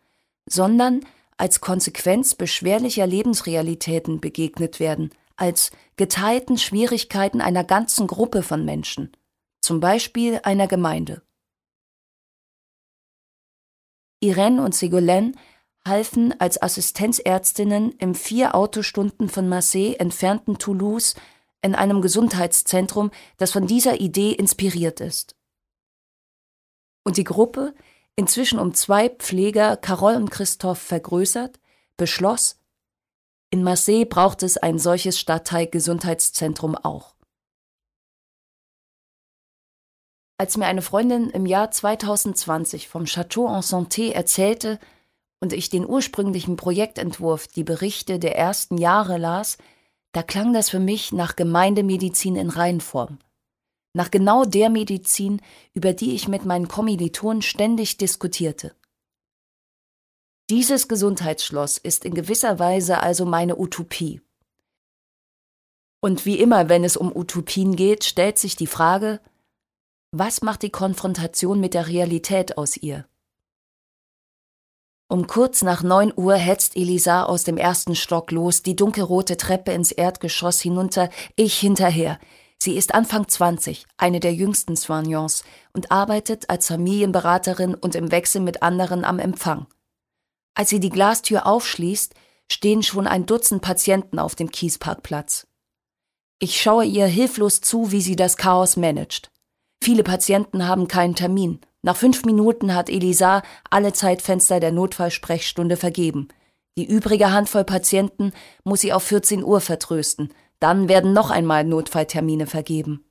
sondern 0.47 1.01
als 1.37 1.59
Konsequenz 1.59 2.35
beschwerlicher 2.35 3.07
Lebensrealitäten 3.07 4.21
begegnet 4.21 4.79
werden, 4.79 5.09
als 5.37 5.71
geteilten 5.95 6.59
Schwierigkeiten 6.59 7.41
einer 7.41 7.63
ganzen 7.63 8.05
Gruppe 8.05 8.43
von 8.43 8.63
Menschen, 8.63 9.11
zum 9.59 9.79
Beispiel 9.79 10.39
einer 10.43 10.67
Gemeinde. 10.67 11.23
Irene 14.23 14.63
und 14.63 14.73
Ségolène 14.73 15.33
halfen 15.85 16.33
als 16.39 16.61
Assistenzärztinnen 16.61 17.91
im 17.99 18.15
vier 18.15 18.55
Autostunden 18.55 19.27
von 19.29 19.49
Marseille 19.49 19.95
entfernten 19.95 20.57
Toulouse 20.57 21.15
in 21.61 21.75
einem 21.75 22.01
Gesundheitszentrum, 22.01 23.11
das 23.37 23.51
von 23.51 23.67
dieser 23.67 23.99
Idee 23.99 24.31
inspiriert 24.31 25.01
ist. 25.01 25.35
Und 27.03 27.17
die 27.17 27.25
Gruppe, 27.25 27.73
inzwischen 28.15 28.59
um 28.59 28.73
zwei 28.73 29.09
Pfleger 29.09 29.75
Carole 29.75 30.17
und 30.17 30.31
Christophe 30.31 30.79
vergrößert, 30.79 31.59
beschloss, 31.97 32.59
in 33.49 33.61
Marseille 33.61 34.05
braucht 34.05 34.41
es 34.41 34.57
ein 34.57 34.79
solches 34.79 35.19
Stadtteil-Gesundheitszentrum 35.19 36.75
auch. 36.75 37.13
Als 40.37 40.57
mir 40.57 40.65
eine 40.65 40.81
Freundin 40.81 41.29
im 41.29 41.45
Jahr 41.45 41.71
2020 41.71 42.87
vom 42.87 43.03
Château 43.03 43.47
en 43.47 43.61
Santé 43.61 44.11
erzählte 44.11 44.79
und 45.39 45.53
ich 45.53 45.69
den 45.69 45.87
ursprünglichen 45.87 46.55
Projektentwurf, 46.55 47.47
die 47.47 47.63
Berichte 47.63 48.19
der 48.19 48.37
ersten 48.37 48.77
Jahre 48.77 49.17
las, 49.17 49.57
da 50.11 50.23
klang 50.23 50.53
das 50.53 50.69
für 50.69 50.79
mich 50.79 51.11
nach 51.11 51.35
Gemeindemedizin 51.35 52.35
in 52.35 52.49
Reinform. 52.49 53.19
Nach 53.93 54.09
genau 54.09 54.43
der 54.43 54.69
Medizin, 54.69 55.41
über 55.73 55.93
die 55.93 56.15
ich 56.15 56.27
mit 56.27 56.45
meinen 56.45 56.67
Kommilitonen 56.67 57.41
ständig 57.41 57.97
diskutierte. 57.97 58.75
Dieses 60.49 60.87
Gesundheitsschloss 60.87 61.77
ist 61.77 62.05
in 62.05 62.13
gewisser 62.13 62.59
Weise 62.59 63.01
also 63.01 63.25
meine 63.25 63.57
Utopie. 63.57 64.21
Und 66.01 66.25
wie 66.25 66.39
immer, 66.39 66.69
wenn 66.69 66.83
es 66.83 66.97
um 66.97 67.15
Utopien 67.15 67.75
geht, 67.75 68.03
stellt 68.03 68.37
sich 68.37 68.55
die 68.55 68.67
Frage, 68.67 69.21
was 70.15 70.43
macht 70.43 70.61
die 70.61 70.69
Konfrontation 70.69 71.59
mit 71.59 71.73
der 71.73 71.87
Realität 71.87 72.55
aus 72.59 72.77
ihr? 72.77 73.07
Um 75.07 75.25
kurz 75.25 75.63
nach 75.63 75.81
neun 75.81 76.13
Uhr 76.15 76.35
hetzt 76.35 76.75
Elisa 76.75 77.23
aus 77.23 77.43
dem 77.43 77.57
ersten 77.57 77.95
Stock 77.95 78.29
los, 78.29 78.61
die 78.61 78.75
dunkelrote 78.75 79.37
Treppe 79.37 79.71
ins 79.71 79.91
Erdgeschoss 79.91 80.61
hinunter, 80.61 81.09
ich 81.35 81.57
hinterher. 81.57 82.19
Sie 82.59 82.77
ist 82.77 82.93
Anfang 82.93 83.27
20, 83.27 83.87
eine 83.97 84.19
der 84.19 84.35
jüngsten 84.35 84.75
Soignants 84.75 85.43
und 85.73 85.91
arbeitet 85.91 86.47
als 86.47 86.67
Familienberaterin 86.67 87.73
und 87.73 87.95
im 87.95 88.11
Wechsel 88.11 88.41
mit 88.41 88.61
anderen 88.61 89.05
am 89.05 89.17
Empfang. 89.17 89.65
Als 90.53 90.69
sie 90.69 90.79
die 90.79 90.91
Glastür 90.91 91.47
aufschließt, 91.47 92.13
stehen 92.51 92.83
schon 92.83 93.07
ein 93.07 93.25
Dutzend 93.25 93.63
Patienten 93.63 94.19
auf 94.19 94.35
dem 94.35 94.51
Kiesparkplatz. 94.51 95.47
Ich 96.37 96.61
schaue 96.61 96.85
ihr 96.85 97.07
hilflos 97.07 97.61
zu, 97.61 97.91
wie 97.91 98.01
sie 98.01 98.15
das 98.15 98.37
Chaos 98.37 98.77
managt. 98.77 99.32
Viele 99.83 100.03
Patienten 100.03 100.65
haben 100.65 100.87
keinen 100.87 101.13
Termin. 101.13 101.59
Nach 101.81 101.97
fünf 101.97 102.23
Minuten 102.23 102.73
hat 102.73 102.89
Elisa 102.89 103.43
alle 103.69 103.91
Zeitfenster 103.91 104.61
der 104.61 104.71
Notfallsprechstunde 104.71 105.75
vergeben. 105.75 106.29
Die 106.77 106.85
übrige 106.85 107.33
Handvoll 107.33 107.65
Patienten 107.65 108.31
muss 108.63 108.79
sie 108.79 108.93
auf 108.93 109.03
14 109.03 109.43
Uhr 109.43 109.59
vertrösten. 109.59 110.33
Dann 110.61 110.87
werden 110.87 111.11
noch 111.11 111.31
einmal 111.31 111.65
Notfalltermine 111.65 112.47
vergeben. 112.47 113.03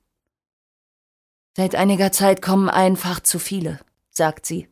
Seit 1.55 1.75
einiger 1.75 2.11
Zeit 2.11 2.41
kommen 2.41 2.69
einfach 2.69 3.19
zu 3.19 3.37
viele, 3.37 3.79
sagt 4.09 4.47
sie. 4.47 4.67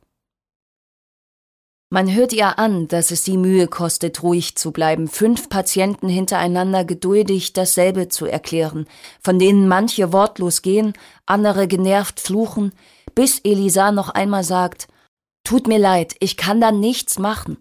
Man 1.93 2.15
hört 2.15 2.31
ihr 2.31 2.57
an, 2.57 2.87
dass 2.87 3.11
es 3.11 3.25
sie 3.25 3.35
Mühe 3.35 3.67
kostet, 3.67 4.23
ruhig 4.23 4.55
zu 4.55 4.71
bleiben, 4.71 5.09
fünf 5.09 5.49
Patienten 5.49 6.07
hintereinander 6.07 6.85
geduldig 6.85 7.51
dasselbe 7.51 8.07
zu 8.07 8.25
erklären, 8.25 8.87
von 9.21 9.39
denen 9.39 9.67
manche 9.67 10.13
wortlos 10.13 10.61
gehen, 10.61 10.93
andere 11.25 11.67
genervt 11.67 12.21
fluchen, 12.21 12.71
bis 13.13 13.39
Elisa 13.39 13.91
noch 13.91 14.07
einmal 14.07 14.45
sagt, 14.45 14.87
Tut 15.43 15.67
mir 15.67 15.79
leid, 15.79 16.15
ich 16.21 16.37
kann 16.37 16.61
da 16.61 16.71
nichts 16.71 17.19
machen. 17.19 17.57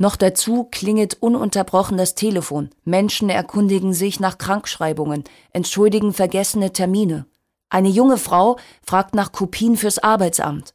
Noch 0.00 0.16
dazu 0.16 0.64
klinget 0.64 1.14
ununterbrochen 1.22 1.96
das 1.96 2.16
Telefon, 2.16 2.70
Menschen 2.82 3.30
erkundigen 3.30 3.92
sich 3.92 4.18
nach 4.18 4.38
Krankschreibungen, 4.38 5.22
entschuldigen 5.52 6.12
vergessene 6.12 6.72
Termine. 6.72 7.26
Eine 7.70 7.90
junge 7.90 8.18
Frau 8.18 8.58
fragt 8.84 9.14
nach 9.14 9.30
Kopien 9.30 9.76
fürs 9.76 10.00
Arbeitsamt. 10.00 10.74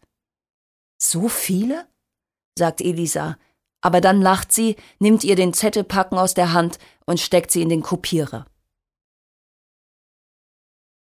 So 0.97 1.27
viele? 1.27 1.90
Sagt 2.57 2.81
Elisa, 2.81 3.37
aber 3.81 4.01
dann 4.01 4.21
lacht 4.21 4.51
sie, 4.51 4.75
nimmt 4.99 5.23
ihr 5.23 5.35
den 5.35 5.53
Zettelpacken 5.53 6.17
aus 6.17 6.33
der 6.33 6.53
Hand 6.53 6.77
und 7.05 7.19
steckt 7.19 7.51
sie 7.51 7.61
in 7.61 7.69
den 7.69 7.81
Kopierer. 7.81 8.45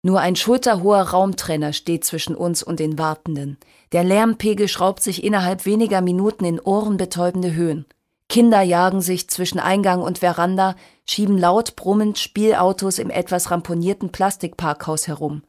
Nur 0.03 0.19
ein 0.19 0.35
schulterhoher 0.35 1.03
Raumtrenner 1.03 1.73
steht 1.73 2.05
zwischen 2.05 2.35
uns 2.35 2.63
und 2.63 2.79
den 2.79 2.97
Wartenden. 2.97 3.57
Der 3.91 4.03
Lärmpegel 4.03 4.67
schraubt 4.67 5.03
sich 5.03 5.23
innerhalb 5.23 5.65
weniger 5.65 6.01
Minuten 6.01 6.43
in 6.43 6.59
ohrenbetäubende 6.59 7.53
Höhen. 7.53 7.85
Kinder 8.27 8.61
jagen 8.61 9.01
sich 9.01 9.29
zwischen 9.29 9.59
Eingang 9.59 10.01
und 10.01 10.19
Veranda, 10.19 10.75
schieben 11.05 11.37
laut 11.37 11.75
brummend 11.75 12.17
Spielautos 12.17 12.97
im 12.97 13.09
etwas 13.09 13.51
ramponierten 13.51 14.11
Plastikparkhaus 14.11 15.07
herum. 15.07 15.43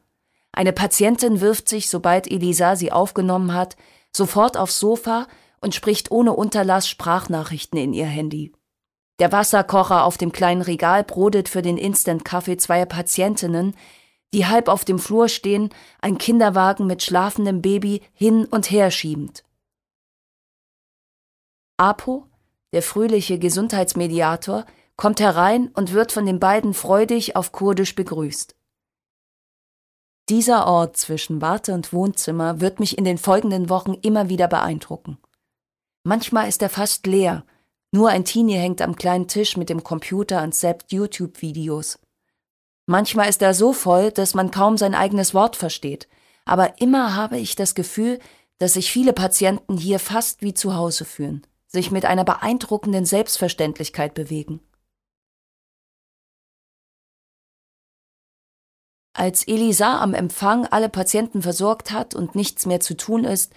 Eine 0.51 0.73
Patientin 0.73 1.41
wirft 1.41 1.67
sich, 1.67 1.89
sobald 1.89 2.29
Elisa 2.29 2.75
sie 2.75 2.91
aufgenommen 2.91 3.53
hat, 3.53 3.75
sofort 4.15 4.55
aufs 4.55 4.79
Sofa 4.79 5.27
und 5.63 5.73
spricht 5.73 6.11
ohne 6.11 6.33
Unterlass 6.33 6.87
Sprachnachrichten 6.87 7.79
in 7.79 7.93
ihr 7.93 8.05
Handy. 8.05 8.53
Der 9.19 9.31
Wasserkocher 9.31 10.03
auf 10.03 10.17
dem 10.17 10.31
kleinen 10.31 10.61
Regal 10.61 11.03
brodelt 11.03 11.47
für 11.49 11.61
den 11.61 11.77
Instant-Kaffee 11.77 12.57
zweier 12.57 12.85
Patientinnen, 12.85 13.75
die 14.33 14.47
halb 14.47 14.67
auf 14.67 14.83
dem 14.83 14.99
Flur 14.99 15.29
stehen, 15.29 15.69
ein 16.01 16.17
Kinderwagen 16.17 16.87
mit 16.87 17.03
schlafendem 17.03 17.61
Baby 17.61 18.01
hin 18.13 18.45
und 18.45 18.71
her 18.71 18.91
schiebend. 18.91 19.43
Apo, 21.77 22.27
der 22.73 22.81
fröhliche 22.81 23.39
Gesundheitsmediator, 23.39 24.65
kommt 24.95 25.19
herein 25.19 25.69
und 25.69 25.93
wird 25.93 26.11
von 26.11 26.25
den 26.25 26.39
beiden 26.39 26.73
freudig 26.73 27.35
auf 27.35 27.51
Kurdisch 27.51 27.95
begrüßt. 27.95 28.55
Dieser 30.29 30.67
Ort 30.67 30.97
zwischen 30.97 31.41
Warte 31.41 31.73
und 31.73 31.93
Wohnzimmer 31.93 32.61
wird 32.61 32.79
mich 32.79 32.97
in 32.97 33.03
den 33.03 33.17
folgenden 33.17 33.69
Wochen 33.69 33.93
immer 33.93 34.29
wieder 34.29 34.47
beeindrucken. 34.47 35.17
Manchmal 36.03 36.49
ist 36.49 36.61
er 36.61 36.69
fast 36.69 37.07
leer, 37.07 37.45
nur 37.91 38.09
ein 38.09 38.25
Teenie 38.25 38.57
hängt 38.57 38.81
am 38.81 38.95
kleinen 38.95 39.27
Tisch 39.27 39.55
mit 39.55 39.69
dem 39.69 39.83
Computer 39.83 40.43
und 40.43 40.53
zappt 40.53 40.91
YouTube-Videos. 40.91 41.99
Manchmal 42.85 43.29
ist 43.29 43.41
er 43.41 43.53
so 43.53 43.71
voll, 43.71 44.11
dass 44.11 44.33
man 44.33 44.51
kaum 44.51 44.77
sein 44.77 44.95
eigenes 44.95 45.33
Wort 45.33 45.55
versteht, 45.55 46.09
aber 46.43 46.81
immer 46.81 47.15
habe 47.15 47.37
ich 47.37 47.55
das 47.55 47.75
Gefühl, 47.75 48.19
dass 48.57 48.73
sich 48.73 48.91
viele 48.91 49.13
Patienten 49.13 49.77
hier 49.77 49.99
fast 49.99 50.41
wie 50.41 50.53
zu 50.53 50.75
Hause 50.75 51.05
fühlen, 51.05 51.47
sich 51.67 51.91
mit 51.91 52.03
einer 52.03 52.25
beeindruckenden 52.25 53.05
Selbstverständlichkeit 53.05 54.13
bewegen. 54.13 54.59
Als 59.15 59.47
Elisa 59.47 60.01
am 60.01 60.13
Empfang 60.13 60.65
alle 60.65 60.89
Patienten 60.89 61.43
versorgt 61.43 61.91
hat 61.91 62.15
und 62.15 62.35
nichts 62.35 62.65
mehr 62.65 62.79
zu 62.79 62.97
tun 62.97 63.23
ist, 63.23 63.53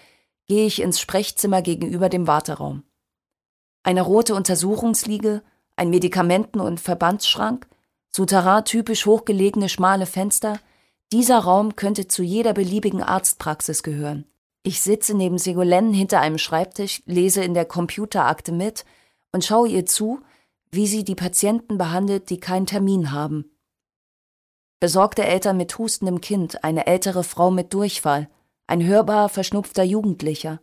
gehe 0.46 0.66
ich 0.66 0.80
ins 0.80 1.00
Sprechzimmer 1.00 1.62
gegenüber 1.62 2.08
dem 2.08 2.26
Warteraum. 2.26 2.84
Eine 3.82 4.02
rote 4.02 4.34
Untersuchungsliege, 4.34 5.42
ein 5.76 5.90
Medikamenten- 5.90 6.60
und 6.60 6.80
Verbandsschrank, 6.80 7.68
Souterrain-typisch 8.14 9.06
hochgelegene 9.06 9.68
schmale 9.68 10.06
Fenster, 10.06 10.58
dieser 11.12 11.38
Raum 11.38 11.76
könnte 11.76 12.08
zu 12.08 12.22
jeder 12.22 12.52
beliebigen 12.52 13.02
Arztpraxis 13.02 13.82
gehören. 13.82 14.24
Ich 14.62 14.80
sitze 14.80 15.14
neben 15.14 15.38
Segolene 15.38 15.94
hinter 15.94 16.20
einem 16.20 16.38
Schreibtisch, 16.38 17.02
lese 17.06 17.44
in 17.44 17.54
der 17.54 17.66
Computerakte 17.66 18.50
mit 18.50 18.84
und 19.30 19.44
schaue 19.44 19.68
ihr 19.68 19.86
zu, 19.86 20.20
wie 20.72 20.88
sie 20.88 21.04
die 21.04 21.14
Patienten 21.14 21.78
behandelt, 21.78 22.30
die 22.30 22.40
keinen 22.40 22.66
Termin 22.66 23.12
haben. 23.12 23.56
Besorgte 24.80 25.24
Eltern 25.24 25.56
mit 25.56 25.78
hustendem 25.78 26.20
Kind, 26.20 26.64
eine 26.64 26.86
ältere 26.86 27.22
Frau 27.22 27.50
mit 27.50 27.72
Durchfall, 27.72 28.28
ein 28.66 28.84
hörbar 28.84 29.28
verschnupfter 29.28 29.84
Jugendlicher. 29.84 30.60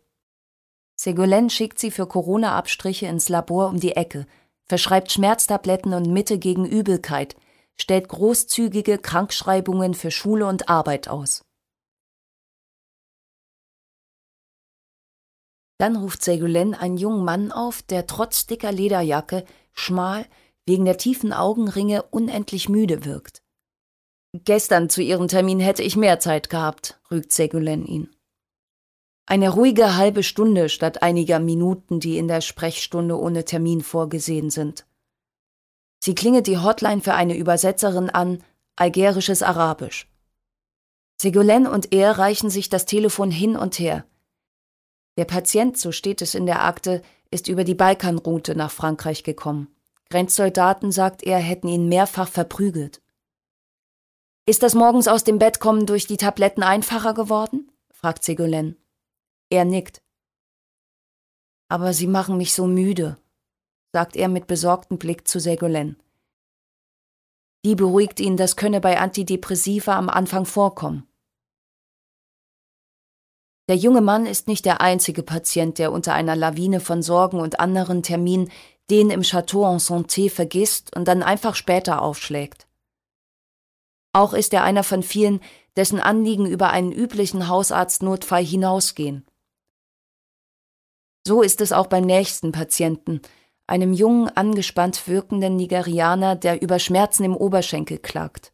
Segolene 0.95 1.50
schickt 1.50 1.79
sie 1.79 1.91
für 1.91 2.07
Corona-Abstriche 2.07 3.07
ins 3.07 3.29
Labor 3.29 3.69
um 3.69 3.79
die 3.79 3.95
Ecke, 3.95 4.25
verschreibt 4.65 5.12
Schmerztabletten 5.12 5.93
und 5.93 6.12
Mittel 6.12 6.38
gegen 6.38 6.65
Übelkeit, 6.65 7.36
stellt 7.75 8.07
großzügige 8.10 8.98
Krankschreibungen 8.98 9.93
für 9.93 10.12
Schule 10.12 10.45
und 10.45 10.69
Arbeit 10.69 11.07
aus. 11.07 11.43
Dann 15.79 15.95
ruft 15.98 16.24
Segolene 16.24 16.79
einen 16.79 16.98
jungen 16.98 17.25
Mann 17.25 17.51
auf, 17.51 17.81
der 17.81 18.07
trotz 18.07 18.45
dicker 18.45 18.72
Lederjacke, 18.72 19.43
schmal, 19.74 20.25
wegen 20.65 20.86
der 20.86 20.98
tiefen 20.98 21.33
Augenringe 21.33 22.03
unendlich 22.03 22.69
müde 22.69 23.03
wirkt. 23.03 23.42
Gestern 24.33 24.89
zu 24.89 25.03
Ihrem 25.03 25.27
Termin 25.27 25.59
hätte 25.59 25.83
ich 25.83 25.95
mehr 25.95 26.19
Zeit 26.19 26.49
gehabt, 26.49 26.99
rügt 27.11 27.31
Segolene 27.31 27.85
ihn. 27.85 28.09
Eine 29.27 29.50
ruhige 29.50 29.96
halbe 29.96 30.24
Stunde 30.24 30.69
statt 30.69 31.03
einiger 31.03 31.39
Minuten, 31.39 32.00
die 32.00 32.17
in 32.17 32.27
der 32.27 32.41
Sprechstunde 32.41 33.17
ohne 33.17 33.46
Termin 33.46 33.81
vorgesehen 33.81 34.50
sind. 34.50 34.87
Sie 36.03 36.15
klingelt 36.15 36.48
die 36.48 36.57
Hotline 36.57 37.01
für 37.01 37.13
eine 37.13 37.37
Übersetzerin 37.37 38.09
an, 38.09 38.43
algerisches 38.75 39.43
Arabisch. 39.43 40.11
Segolene 41.22 41.69
und 41.69 41.93
er 41.93 42.17
reichen 42.17 42.50
sich 42.50 42.69
das 42.69 42.85
Telefon 42.85 43.29
hin 43.29 43.55
und 43.55 43.77
her. 43.77 44.03
Der 45.15 45.25
Patient, 45.25 45.77
so 45.77 45.91
steht 45.91 46.24
es 46.24 46.33
in 46.33 46.48
der 46.48 46.63
Akte, 46.65 47.03
ist 47.29 47.48
über 47.48 47.63
die 47.63 47.75
Balkanroute 47.75 48.55
nach 48.55 48.72
Frankreich 48.72 49.24
gekommen. 49.24 49.67
Grenzsoldaten, 50.09 50.91
sagt 50.91 51.22
er, 51.22 51.37
hätten 51.37 51.67
ihn 51.67 51.87
mehrfach 51.87 52.27
verprügelt. 52.27 53.02
Ist 54.46 54.62
das 54.62 54.75
morgens 54.75 55.08
aus 55.08 55.24
dem 55.24 55.40
Bett 55.40 55.62
kommen 55.62 55.86
durch 55.86 56.06
die 56.06 56.18
Tabletten 56.18 56.64
einfacher 56.64 57.14
geworden? 57.14 57.72
fragt 57.94 58.25
Segolene. 58.25 58.75
Er 59.50 59.64
nickt. 59.64 60.01
Aber 61.70 61.94
Sie 61.94 62.08
machen 62.08 62.38
mich 62.38 62.53
so 62.53 62.68
müde, 62.68 63.18
sagt 63.94 64.18
er 64.18 64.27
mit 64.27 64.48
besorgtem 64.48 64.98
Blick 64.98 65.27
zu 65.27 65.40
Segolene. 65.40 65.96
Die 67.64 67.75
beruhigt 67.75 68.20
ihn, 68.20 68.36
das 68.36 68.58
könne 68.58 68.82
bei 68.82 69.00
Antidepressiva 69.00 69.96
am 69.98 70.10
Anfang 70.10 70.46
vorkommen. 70.46 71.08
Der 73.70 73.77
junge 73.77 74.01
Mann 74.01 74.25
ist 74.25 74.50
nicht 74.50 74.66
der 74.66 74.82
einzige 74.82 75.24
Patient, 75.24 75.77
der 75.77 75.94
unter 75.94 76.14
einer 76.14 76.36
Lawine 76.36 76.82
von 76.82 77.01
Sorgen 77.01 77.40
und 77.40 77.62
anderen 77.62 78.03
Terminen 78.03 78.51
den 78.90 79.10
im 79.10 79.22
Château 79.22 79.72
en 79.72 79.79
Santé 79.79 80.29
vergisst 80.29 80.94
und 80.94 81.08
dann 81.08 81.24
einfach 81.24 81.56
später 81.56 82.01
aufschlägt. 82.01 82.68
Auch 84.13 84.33
ist 84.33 84.53
er 84.53 84.63
einer 84.63 84.83
von 84.83 85.03
vielen, 85.03 85.41
dessen 85.75 85.99
Anliegen 85.99 86.45
über 86.45 86.69
einen 86.69 86.91
üblichen 86.91 87.47
Hausarztnotfall 87.47 88.45
hinausgehen. 88.45 89.25
So 91.25 91.41
ist 91.41 91.61
es 91.61 91.71
auch 91.71 91.87
beim 91.87 92.05
nächsten 92.05 92.51
Patienten, 92.51 93.21
einem 93.65 93.93
jungen, 93.93 94.29
angespannt 94.29 95.07
wirkenden 95.07 95.55
Nigerianer, 95.55 96.35
der 96.35 96.61
über 96.61 96.79
Schmerzen 96.79 97.23
im 97.23 97.35
Oberschenkel 97.35 97.97
klagt. 97.97 98.53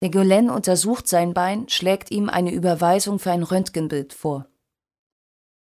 Negolen 0.00 0.50
untersucht 0.50 1.06
sein 1.06 1.32
Bein, 1.32 1.68
schlägt 1.68 2.10
ihm 2.10 2.28
eine 2.28 2.52
Überweisung 2.52 3.18
für 3.18 3.30
ein 3.30 3.42
Röntgenbild 3.42 4.12
vor. 4.12 4.48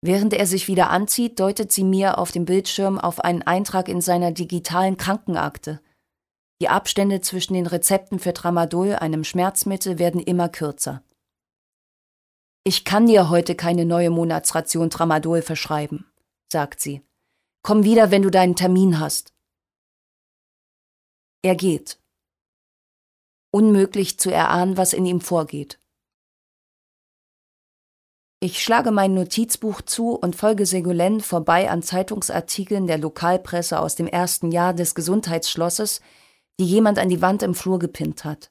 Während 0.03 0.33
er 0.33 0.47
sich 0.47 0.67
wieder 0.67 0.91
anzieht, 0.91 1.41
deutet 1.41 1.73
sie 1.73 1.85
mir 1.85 2.19
auf 2.19 2.33
dem 2.33 2.45
Bildschirm 2.45 2.99
auf 2.99 3.21
einen 3.21 3.43
Eintrag 3.43 3.89
in 3.89 4.01
seiner 4.01 4.33
digitalen 4.33 4.97
Krankenakte. 4.97 5.81
Die 6.61 6.69
Abstände 6.69 7.21
zwischen 7.23 7.55
den 7.55 7.67
Rezepten 7.67 8.19
für 8.19 8.35
Tramadol, 8.35 8.95
einem 8.95 9.25
Schmerzmittel, 9.25 9.99
werden 9.99 10.21
immer 10.21 10.49
kürzer. 10.49 11.03
Ich 12.65 12.85
kann 12.85 13.07
dir 13.07 13.31
heute 13.31 13.55
keine 13.55 13.87
neue 13.87 14.11
Monatsration 14.11 14.91
Tramadol 14.91 15.41
verschreiben, 15.41 16.13
sagt 16.53 16.81
sie. 16.81 17.03
Komm 17.63 17.85
wieder, 17.85 18.11
wenn 18.11 18.23
du 18.23 18.31
deinen 18.31 18.57
Termin 18.57 19.01
hast. 19.01 19.33
Er 21.43 21.55
geht. 21.55 21.99
Unmöglich 23.51 24.19
zu 24.19 24.31
erahnen, 24.31 24.77
was 24.77 24.93
in 24.93 25.07
ihm 25.07 25.23
vorgeht. 25.23 25.81
Ich 28.43 28.63
schlage 28.63 28.91
mein 28.91 29.15
Notizbuch 29.15 29.83
zu 29.83 30.15
und 30.15 30.37
folge 30.37 30.65
Segolene 30.65 31.21
vorbei 31.21 31.71
an 31.71 31.83
Zeitungsartikeln 31.83 32.87
der 32.87 32.99
Lokalpresse 32.99 33.79
aus 33.81 33.97
dem 33.97 34.07
ersten 34.07 34.51
Jahr 34.51 34.73
des 34.73 34.95
Gesundheitsschlosses, 34.95 36.01
die 36.59 36.67
jemand 36.67 36.99
an 36.99 37.09
die 37.09 37.23
Wand 37.23 37.43
im 37.43 37.55
Flur 37.55 37.79
gepinnt 37.79 38.25
hat. 38.25 38.51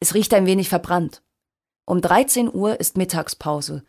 Es 0.00 0.14
riecht 0.14 0.34
ein 0.34 0.46
wenig 0.46 0.68
verbrannt. 0.68 1.22
Um 1.84 2.00
13 2.00 2.52
Uhr 2.52 2.78
ist 2.78 2.96
Mittagspause. 2.96 3.84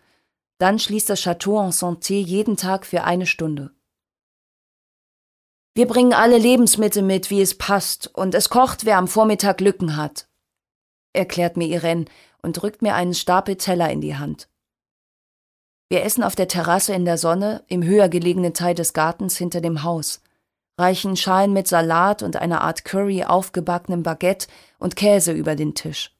Dann 0.57 0.79
schließt 0.79 1.09
das 1.09 1.21
Château 1.21 1.63
en 1.65 1.71
Santé 1.71 2.19
jeden 2.19 2.57
Tag 2.57 2.85
für 2.85 3.03
eine 3.03 3.25
Stunde. 3.25 3.71
Wir 5.75 5.87
bringen 5.87 6.13
alle 6.13 6.37
Lebensmittel 6.37 7.03
mit, 7.03 7.29
wie 7.29 7.41
es 7.41 7.57
passt, 7.57 8.07
und 8.13 8.35
es 8.35 8.49
kocht, 8.49 8.85
wer 8.85 8.97
am 8.97 9.07
Vormittag 9.07 9.61
Lücken 9.61 9.95
hat, 9.95 10.27
erklärt 11.13 11.57
mir 11.57 11.67
Irene 11.67 12.05
und 12.41 12.53
drückt 12.53 12.81
mir 12.81 12.95
einen 12.95 13.13
Stapel 13.13 13.55
Teller 13.55 13.89
in 13.89 14.01
die 14.01 14.17
Hand. 14.17 14.49
Wir 15.89 16.03
essen 16.03 16.23
auf 16.23 16.35
der 16.35 16.47
Terrasse 16.47 16.93
in 16.93 17.05
der 17.05 17.17
Sonne, 17.17 17.63
im 17.67 17.83
höher 17.83 18.09
gelegenen 18.09 18.53
Teil 18.53 18.75
des 18.75 18.93
Gartens 18.93 19.37
hinter 19.37 19.61
dem 19.61 19.83
Haus, 19.83 20.21
reichen 20.79 21.15
Schalen 21.15 21.53
mit 21.53 21.67
Salat 21.67 22.23
und 22.23 22.37
einer 22.37 22.61
Art 22.61 22.85
Curry 22.85 23.23
aufgebackenem 23.23 24.03
Baguette 24.03 24.47
und 24.79 24.95
Käse 24.95 25.33
über 25.33 25.55
den 25.55 25.75
Tisch. 25.75 26.15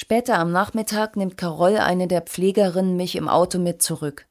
Später 0.00 0.38
am 0.38 0.52
Nachmittag 0.52 1.16
nimmt 1.16 1.36
Carol, 1.36 1.76
eine 1.76 2.08
der 2.08 2.22
Pflegerinnen, 2.22 2.96
mich 2.96 3.16
im 3.16 3.28
Auto 3.28 3.58
mit 3.58 3.82
zurück. 3.82 4.26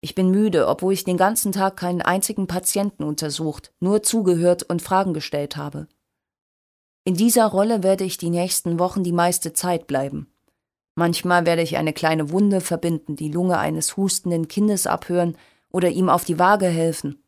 Ich 0.00 0.14
bin 0.14 0.30
müde, 0.30 0.66
obwohl 0.68 0.94
ich 0.94 1.04
den 1.04 1.16
ganzen 1.16 1.52
Tag 1.52 1.76
keinen 1.76 2.02
einzigen 2.02 2.46
Patienten 2.46 3.04
untersucht, 3.04 3.72
nur 3.78 4.02
zugehört 4.02 4.64
und 4.64 4.82
Fragen 4.82 5.14
gestellt 5.14 5.56
habe. 5.56 5.86
In 7.04 7.14
dieser 7.14 7.46
Rolle 7.46 7.82
werde 7.82 8.04
ich 8.04 8.16
die 8.16 8.30
nächsten 8.30 8.78
Wochen 8.78 9.04
die 9.04 9.12
meiste 9.12 9.52
Zeit 9.52 9.86
bleiben. 9.86 10.32
Manchmal 10.94 11.46
werde 11.46 11.62
ich 11.62 11.76
eine 11.76 11.92
kleine 11.92 12.30
Wunde 12.30 12.60
verbinden, 12.60 13.16
die 13.16 13.30
Lunge 13.30 13.58
eines 13.58 13.96
hustenden 13.96 14.48
Kindes 14.48 14.86
abhören 14.86 15.36
oder 15.72 15.88
ihm 15.88 16.08
auf 16.08 16.24
die 16.24 16.38
Waage 16.38 16.66
helfen. 16.66 17.22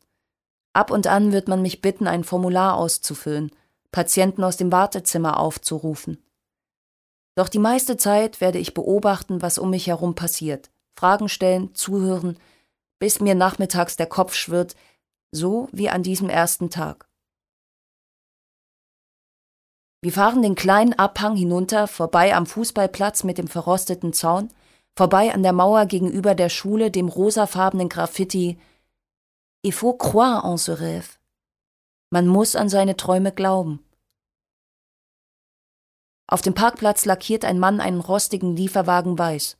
Ab 0.73 0.91
und 0.91 1.07
an 1.07 1.31
wird 1.31 1.47
man 1.47 1.61
mich 1.61 1.81
bitten, 1.81 2.07
ein 2.07 2.23
Formular 2.23 2.75
auszufüllen, 2.75 3.51
Patienten 3.91 4.43
aus 4.43 4.57
dem 4.57 4.71
Wartezimmer 4.71 5.39
aufzurufen. 5.39 6.21
Doch 7.35 7.49
die 7.49 7.59
meiste 7.59 7.97
Zeit 7.97 8.39
werde 8.39 8.59
ich 8.59 8.73
beobachten, 8.73 9.41
was 9.41 9.57
um 9.57 9.69
mich 9.69 9.87
herum 9.87 10.15
passiert, 10.15 10.71
Fragen 10.95 11.27
stellen, 11.27 11.75
zuhören, 11.75 12.37
bis 12.99 13.19
mir 13.19 13.35
nachmittags 13.35 13.97
der 13.97 14.07
Kopf 14.07 14.33
schwirrt, 14.33 14.75
so 15.31 15.67
wie 15.71 15.89
an 15.89 16.03
diesem 16.03 16.29
ersten 16.29 16.69
Tag. 16.69 17.09
Wir 20.01 20.13
fahren 20.13 20.41
den 20.41 20.55
kleinen 20.55 20.93
Abhang 20.93 21.35
hinunter, 21.35 21.87
vorbei 21.87 22.35
am 22.35 22.45
Fußballplatz 22.45 23.23
mit 23.23 23.37
dem 23.37 23.47
verrosteten 23.47 24.13
Zaun, 24.13 24.49
vorbei 24.95 25.33
an 25.33 25.43
der 25.43 25.53
Mauer 25.53 25.85
gegenüber 25.85 26.35
der 26.35 26.49
Schule, 26.49 26.91
dem 26.91 27.09
rosafarbenen 27.09 27.89
Graffiti 27.89 28.57
Il 29.63 29.73
faut 29.73 29.97
croire 29.97 30.45
en 30.45 30.57
ce 30.57 30.71
rêve. 30.71 31.17
Man 32.11 32.27
muss 32.27 32.55
an 32.55 32.69
seine 32.69 32.95
Träume 32.95 33.31
glauben. 33.31 33.83
Auf 36.27 36.41
dem 36.41 36.53
Parkplatz 36.53 37.05
lackiert 37.05 37.45
ein 37.45 37.59
Mann 37.59 37.79
einen 37.79 37.99
rostigen 37.99 38.55
Lieferwagen 38.55 39.17
weiß. 39.17 39.57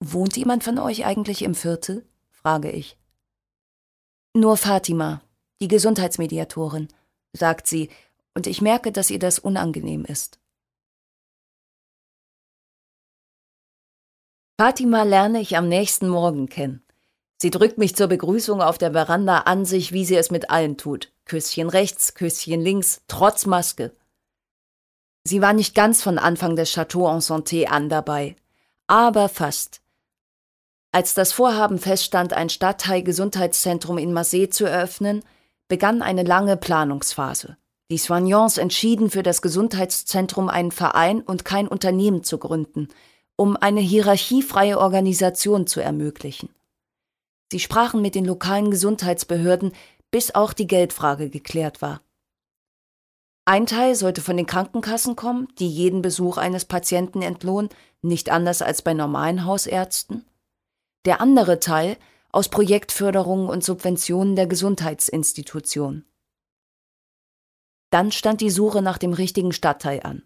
Wohnt 0.00 0.36
jemand 0.36 0.64
von 0.64 0.78
euch 0.78 1.04
eigentlich 1.04 1.42
im 1.42 1.54
Viertel? 1.54 2.04
frage 2.30 2.70
ich. 2.70 2.98
Nur 4.34 4.56
Fatima, 4.56 5.22
die 5.60 5.68
Gesundheitsmediatorin 5.68 6.88
sagt 7.32 7.66
sie, 7.66 7.90
und 8.34 8.46
ich 8.46 8.62
merke, 8.62 8.90
dass 8.90 9.10
ihr 9.10 9.18
das 9.18 9.38
unangenehm 9.38 10.04
ist. 10.04 10.41
Fatima 14.58 15.02
lerne 15.02 15.40
ich 15.40 15.56
am 15.56 15.68
nächsten 15.68 16.08
Morgen 16.08 16.48
kennen. 16.48 16.84
Sie 17.40 17.50
drückt 17.50 17.78
mich 17.78 17.96
zur 17.96 18.06
Begrüßung 18.06 18.62
auf 18.62 18.78
der 18.78 18.92
Veranda 18.92 19.38
an 19.38 19.64
sich, 19.64 19.92
wie 19.92 20.04
sie 20.04 20.16
es 20.16 20.30
mit 20.30 20.50
allen 20.50 20.76
tut. 20.76 21.12
Küsschen 21.24 21.68
rechts, 21.68 22.14
Küsschen 22.14 22.60
links, 22.60 23.02
trotz 23.08 23.46
Maske. 23.46 23.92
Sie 25.24 25.40
war 25.40 25.52
nicht 25.52 25.74
ganz 25.74 26.02
von 26.02 26.18
Anfang 26.18 26.56
des 26.56 26.72
Chateau 26.72 27.08
en 27.08 27.20
Santé 27.20 27.66
an 27.66 27.88
dabei, 27.88 28.36
aber 28.86 29.28
fast. 29.28 29.80
Als 30.92 31.14
das 31.14 31.32
Vorhaben 31.32 31.78
feststand, 31.78 32.32
ein 32.32 32.50
Stadtteil-Gesundheitszentrum 32.50 33.98
in 33.98 34.12
Marseille 34.12 34.50
zu 34.50 34.64
eröffnen, 34.64 35.24
begann 35.66 36.02
eine 36.02 36.22
lange 36.22 36.56
Planungsphase. 36.56 37.56
Die 37.90 37.98
Soignants 37.98 38.58
entschieden 38.58 39.10
für 39.10 39.22
das 39.22 39.42
Gesundheitszentrum 39.42 40.48
einen 40.48 40.70
Verein 40.70 41.22
und 41.22 41.44
kein 41.44 41.66
Unternehmen 41.66 42.24
zu 42.24 42.38
gründen, 42.38 42.88
um 43.42 43.56
eine 43.56 43.80
hierarchiefreie 43.80 44.78
Organisation 44.78 45.66
zu 45.66 45.80
ermöglichen. 45.80 46.48
Sie 47.50 47.58
sprachen 47.58 48.00
mit 48.00 48.14
den 48.14 48.24
lokalen 48.24 48.70
Gesundheitsbehörden, 48.70 49.72
bis 50.12 50.32
auch 50.32 50.52
die 50.52 50.68
Geldfrage 50.68 51.28
geklärt 51.28 51.82
war. 51.82 52.02
Ein 53.44 53.66
Teil 53.66 53.96
sollte 53.96 54.20
von 54.20 54.36
den 54.36 54.46
Krankenkassen 54.46 55.16
kommen, 55.16 55.48
die 55.58 55.68
jeden 55.68 56.02
Besuch 56.02 56.36
eines 56.36 56.66
Patienten 56.66 57.20
entlohnen, 57.20 57.68
nicht 58.00 58.30
anders 58.30 58.62
als 58.62 58.80
bei 58.82 58.94
normalen 58.94 59.44
Hausärzten. 59.44 60.24
Der 61.04 61.20
andere 61.20 61.58
Teil 61.58 61.96
aus 62.30 62.48
Projektförderungen 62.48 63.48
und 63.48 63.64
Subventionen 63.64 64.36
der 64.36 64.46
Gesundheitsinstitution. 64.46 66.04
Dann 67.90 68.12
stand 68.12 68.40
die 68.40 68.50
Suche 68.50 68.82
nach 68.82 68.98
dem 68.98 69.12
richtigen 69.12 69.52
Stadtteil 69.52 69.98
an. 70.04 70.22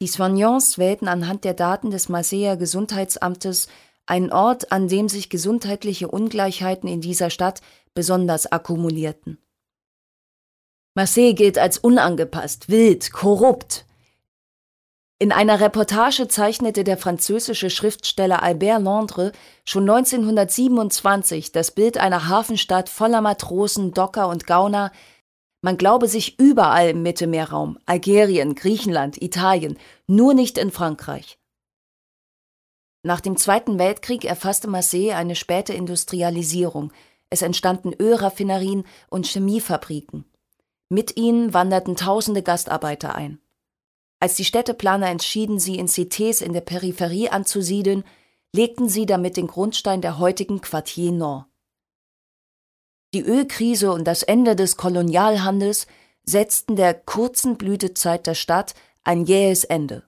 Die 0.00 0.06
Soignants 0.06 0.78
wählten 0.78 1.08
anhand 1.08 1.44
der 1.44 1.54
Daten 1.54 1.90
des 1.90 2.08
Marseiller 2.08 2.56
Gesundheitsamtes 2.56 3.68
einen 4.06 4.32
Ort, 4.32 4.70
an 4.72 4.88
dem 4.88 5.08
sich 5.08 5.28
gesundheitliche 5.28 6.08
Ungleichheiten 6.08 6.88
in 6.88 7.00
dieser 7.00 7.30
Stadt 7.30 7.60
besonders 7.94 8.50
akkumulierten. 8.50 9.38
Marseille 10.94 11.34
gilt 11.34 11.58
als 11.58 11.78
unangepasst, 11.78 12.68
wild, 12.68 13.12
korrupt, 13.12 13.84
in 15.20 15.32
einer 15.32 15.60
Reportage 15.60 16.28
zeichnete 16.28 16.84
der 16.84 16.96
französische 16.96 17.70
Schriftsteller 17.70 18.40
Albert 18.40 18.82
Londres 18.82 19.32
schon 19.64 19.90
1927 19.90 21.50
das 21.50 21.72
Bild 21.72 21.98
einer 21.98 22.28
Hafenstadt 22.28 22.88
voller 22.88 23.20
Matrosen, 23.20 23.92
Docker 23.92 24.28
und 24.28 24.46
Gauner. 24.46 24.92
Man 25.60 25.76
glaube 25.76 26.06
sich 26.06 26.38
überall 26.38 26.90
im 26.90 27.02
Mittelmeerraum, 27.02 27.78
Algerien, 27.84 28.54
Griechenland, 28.54 29.20
Italien, 29.20 29.76
nur 30.06 30.34
nicht 30.34 30.56
in 30.56 30.70
Frankreich. 30.70 31.38
Nach 33.02 33.20
dem 33.20 33.36
Zweiten 33.36 33.78
Weltkrieg 33.78 34.24
erfasste 34.24 34.68
Marseille 34.68 35.14
eine 35.14 35.34
späte 35.34 35.72
Industrialisierung. 35.72 36.92
Es 37.30 37.42
entstanden 37.42 37.92
Ölraffinerien 37.92 38.84
und 39.08 39.26
Chemiefabriken. 39.26 40.24
Mit 40.88 41.16
ihnen 41.16 41.52
wanderten 41.54 41.96
tausende 41.96 42.42
Gastarbeiter 42.42 43.14
ein. 43.14 43.40
Als 44.20 44.34
die 44.34 44.44
Städteplaner 44.44 45.08
entschieden, 45.08 45.60
sie 45.60 45.76
in 45.76 45.86
CTs 45.86 46.40
in 46.40 46.52
der 46.52 46.60
Peripherie 46.60 47.28
anzusiedeln, 47.28 48.04
legten 48.54 48.88
sie 48.88 49.06
damit 49.06 49.36
den 49.36 49.46
Grundstein 49.46 50.00
der 50.00 50.18
heutigen 50.18 50.60
Quartier 50.60 51.12
Nord. 51.12 51.46
Die 53.14 53.22
Ölkrise 53.22 53.92
und 53.92 54.04
das 54.04 54.22
Ende 54.22 54.54
des 54.54 54.76
Kolonialhandels 54.76 55.86
setzten 56.24 56.76
der 56.76 56.92
kurzen 56.92 57.56
Blütezeit 57.56 58.26
der 58.26 58.34
Stadt 58.34 58.74
ein 59.02 59.24
jähes 59.24 59.64
Ende. 59.64 60.06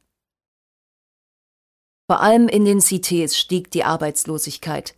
Vor 2.10 2.20
allem 2.20 2.48
in 2.48 2.64
den 2.64 2.80
CTs 2.80 3.38
stieg 3.38 3.70
die 3.70 3.84
Arbeitslosigkeit. 3.84 4.94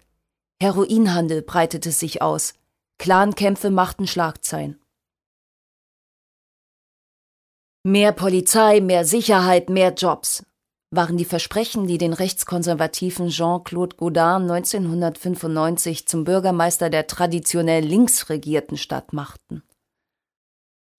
Heroinhandel 0.60 1.42
breitete 1.42 1.92
sich 1.92 2.22
aus, 2.22 2.54
Clankämpfe 2.98 3.70
machten 3.70 4.06
Schlagzeilen. 4.06 4.80
Mehr 7.84 8.12
Polizei, 8.12 8.80
mehr 8.80 9.04
Sicherheit, 9.04 9.68
mehr 9.68 9.92
Jobs 9.92 10.44
waren 10.92 11.16
die 11.16 11.24
Versprechen, 11.24 11.86
die 11.86 11.96
den 11.96 12.12
rechtskonservativen 12.12 13.28
Jean-Claude 13.28 13.96
Godin 13.96 14.50
1995 14.50 16.06
zum 16.06 16.24
Bürgermeister 16.24 16.90
der 16.90 17.06
traditionell 17.06 17.82
links 17.82 18.28
regierten 18.28 18.76
Stadt 18.76 19.14
machten. 19.14 19.62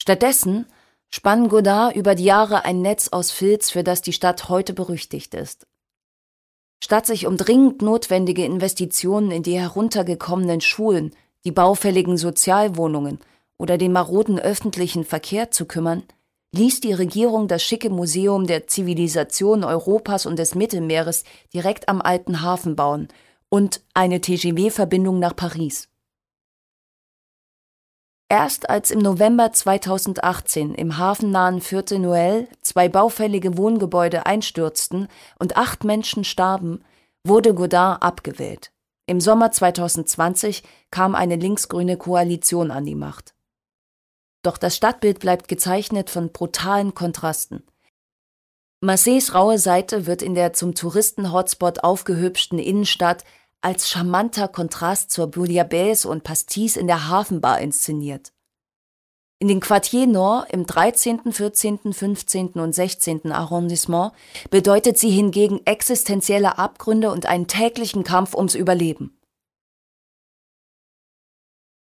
Stattdessen 0.02 0.66
spann 1.12 1.48
Godin 1.48 1.92
über 1.94 2.16
die 2.16 2.24
Jahre 2.24 2.66
ein 2.66 2.82
Netz 2.82 3.10
aus 3.10 3.30
Filz, 3.30 3.70
für 3.70 3.84
das 3.84 4.02
die 4.02 4.14
Stadt 4.14 4.50
heute 4.50 4.74
berüchtigt 4.74 5.36
ist. 5.36 5.68
Statt 6.84 7.06
sich 7.06 7.28
um 7.28 7.38
dringend 7.38 7.84
notwendige 7.84 8.44
Investitionen 8.44 9.30
in 9.30 9.44
die 9.44 9.60
heruntergekommenen 9.60 10.60
Schulen, 10.60 11.16
die 11.46 11.52
baufälligen 11.52 12.18
Sozialwohnungen 12.18 13.20
oder 13.60 13.78
den 13.78 13.92
maroden 13.92 14.40
öffentlichen 14.40 15.06
Verkehr 15.06 15.52
zu 15.52 15.66
kümmern, 15.66 16.04
ließ 16.54 16.82
die 16.82 16.94
Regierung 16.94 17.48
das 17.48 17.64
schicke 17.64 17.90
Museum 17.90 18.48
der 18.48 18.68
Zivilisation 18.68 19.64
Europas 19.64 20.26
und 20.26 20.38
des 20.38 20.56
Mittelmeeres 20.56 21.24
direkt 21.54 21.90
am 21.90 22.02
alten 22.02 22.42
Hafen 22.42 22.76
bauen 22.76 23.08
und 23.50 23.82
eine 23.94 24.22
TGW-Verbindung 24.22 25.20
nach 25.20 25.36
Paris. 25.36 25.90
Erst 28.30 28.70
als 28.70 28.90
im 28.90 29.00
November 29.00 29.52
2018 29.52 30.74
im 30.74 30.98
hafennahen 30.98 31.62
Viertel 31.62 32.00
Noël 32.00 32.48
zwei 32.62 32.90
baufällige 32.90 33.58
Wohngebäude 33.58 34.26
einstürzten 34.26 35.08
und 35.38 35.58
acht 35.58 35.84
Menschen 35.84 36.24
starben, 36.24 36.84
wurde 37.24 37.54
Godin 37.54 37.80
abgewählt. 37.80 38.72
Im 39.06 39.22
Sommer 39.22 39.52
2020 39.52 40.64
kam 40.90 41.14
eine 41.14 41.36
linksgrüne 41.36 41.98
Koalition 41.98 42.72
an 42.72 42.86
die 42.86 42.96
Macht. 42.96 43.33
Doch 44.44 44.58
das 44.58 44.76
Stadtbild 44.76 45.20
bleibt 45.20 45.48
gezeichnet 45.48 46.10
von 46.10 46.32
brutalen 46.32 46.94
Kontrasten. 46.94 47.64
Marseilles 48.82 49.34
raue 49.34 49.58
Seite 49.58 50.06
wird 50.06 50.22
in 50.22 50.36
der 50.36 50.52
zum 50.52 50.76
Touristen-Hotspot 50.76 51.86
aufgehübschten 51.86 52.60
Innenstadt 52.60 53.24
als 53.62 53.90
charmanter 53.90 54.50
Kontrast 54.50 55.10
zur 55.12 55.28
Bouillabaisse 55.28 56.10
und 56.10 56.26
Pastis 56.26 56.76
in 56.76 56.88
der 56.88 57.08
Hafenbar 57.08 57.62
inszeniert. 57.62 58.34
In 59.40 59.48
den 59.48 59.62
Quartier 59.62 60.06
Nord 60.06 60.52
im 60.52 60.66
13., 60.66 61.32
14., 61.32 61.94
15. 61.94 62.48
und 62.56 62.76
16. 62.76 63.32
Arrondissement 63.32 64.12
bedeutet 64.50 64.98
sie 64.98 65.10
hingegen 65.10 65.62
existenzielle 65.66 66.58
Abgründe 66.58 67.10
und 67.12 67.26
einen 67.26 67.48
täglichen 67.48 68.04
Kampf 68.04 68.36
ums 68.36 68.56
Überleben. 68.56 69.18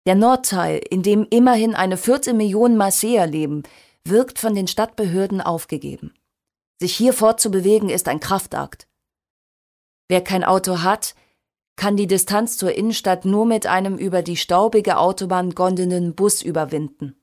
Der 0.05 0.15
Nordteil, 0.15 0.81
in 0.89 1.01
dem 1.01 1.25
immerhin 1.29 1.73
eine 1.73 1.97
Viertelmillion 1.97 2.77
Marseiller 2.77 3.25
leben, 3.25 3.63
wirkt 4.03 4.37
von 4.37 4.53
den 4.53 4.67
Stadtbehörden 4.67 5.41
aufgegeben. 5.41 6.13
Sich 6.79 6.95
hier 6.95 7.13
fortzubewegen 7.13 7.89
ist 7.89 8.07
ein 8.07 8.19
Kraftakt. 8.19 8.87
Wer 10.07 10.23
kein 10.23 10.43
Auto 10.43 10.83
hat, 10.83 11.15
kann 11.75 11.97
die 11.97 12.07
Distanz 12.07 12.57
zur 12.57 12.73
Innenstadt 12.73 13.25
nur 13.25 13.45
mit 13.45 13.65
einem 13.65 13.97
über 13.97 14.21
die 14.21 14.37
staubige 14.37 14.97
Autobahn 14.97 15.51
gondelnden 15.55 16.15
Bus 16.15 16.41
überwinden. 16.41 17.19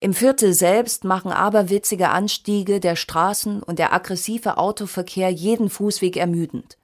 Im 0.00 0.14
Viertel 0.14 0.54
selbst 0.54 1.04
machen 1.04 1.30
aberwitzige 1.30 2.08
Anstiege 2.08 2.80
der 2.80 2.96
Straßen 2.96 3.62
und 3.62 3.78
der 3.78 3.92
aggressive 3.92 4.56
Autoverkehr 4.56 5.28
jeden 5.28 5.68
Fußweg 5.68 6.16
ermüdend. 6.16 6.78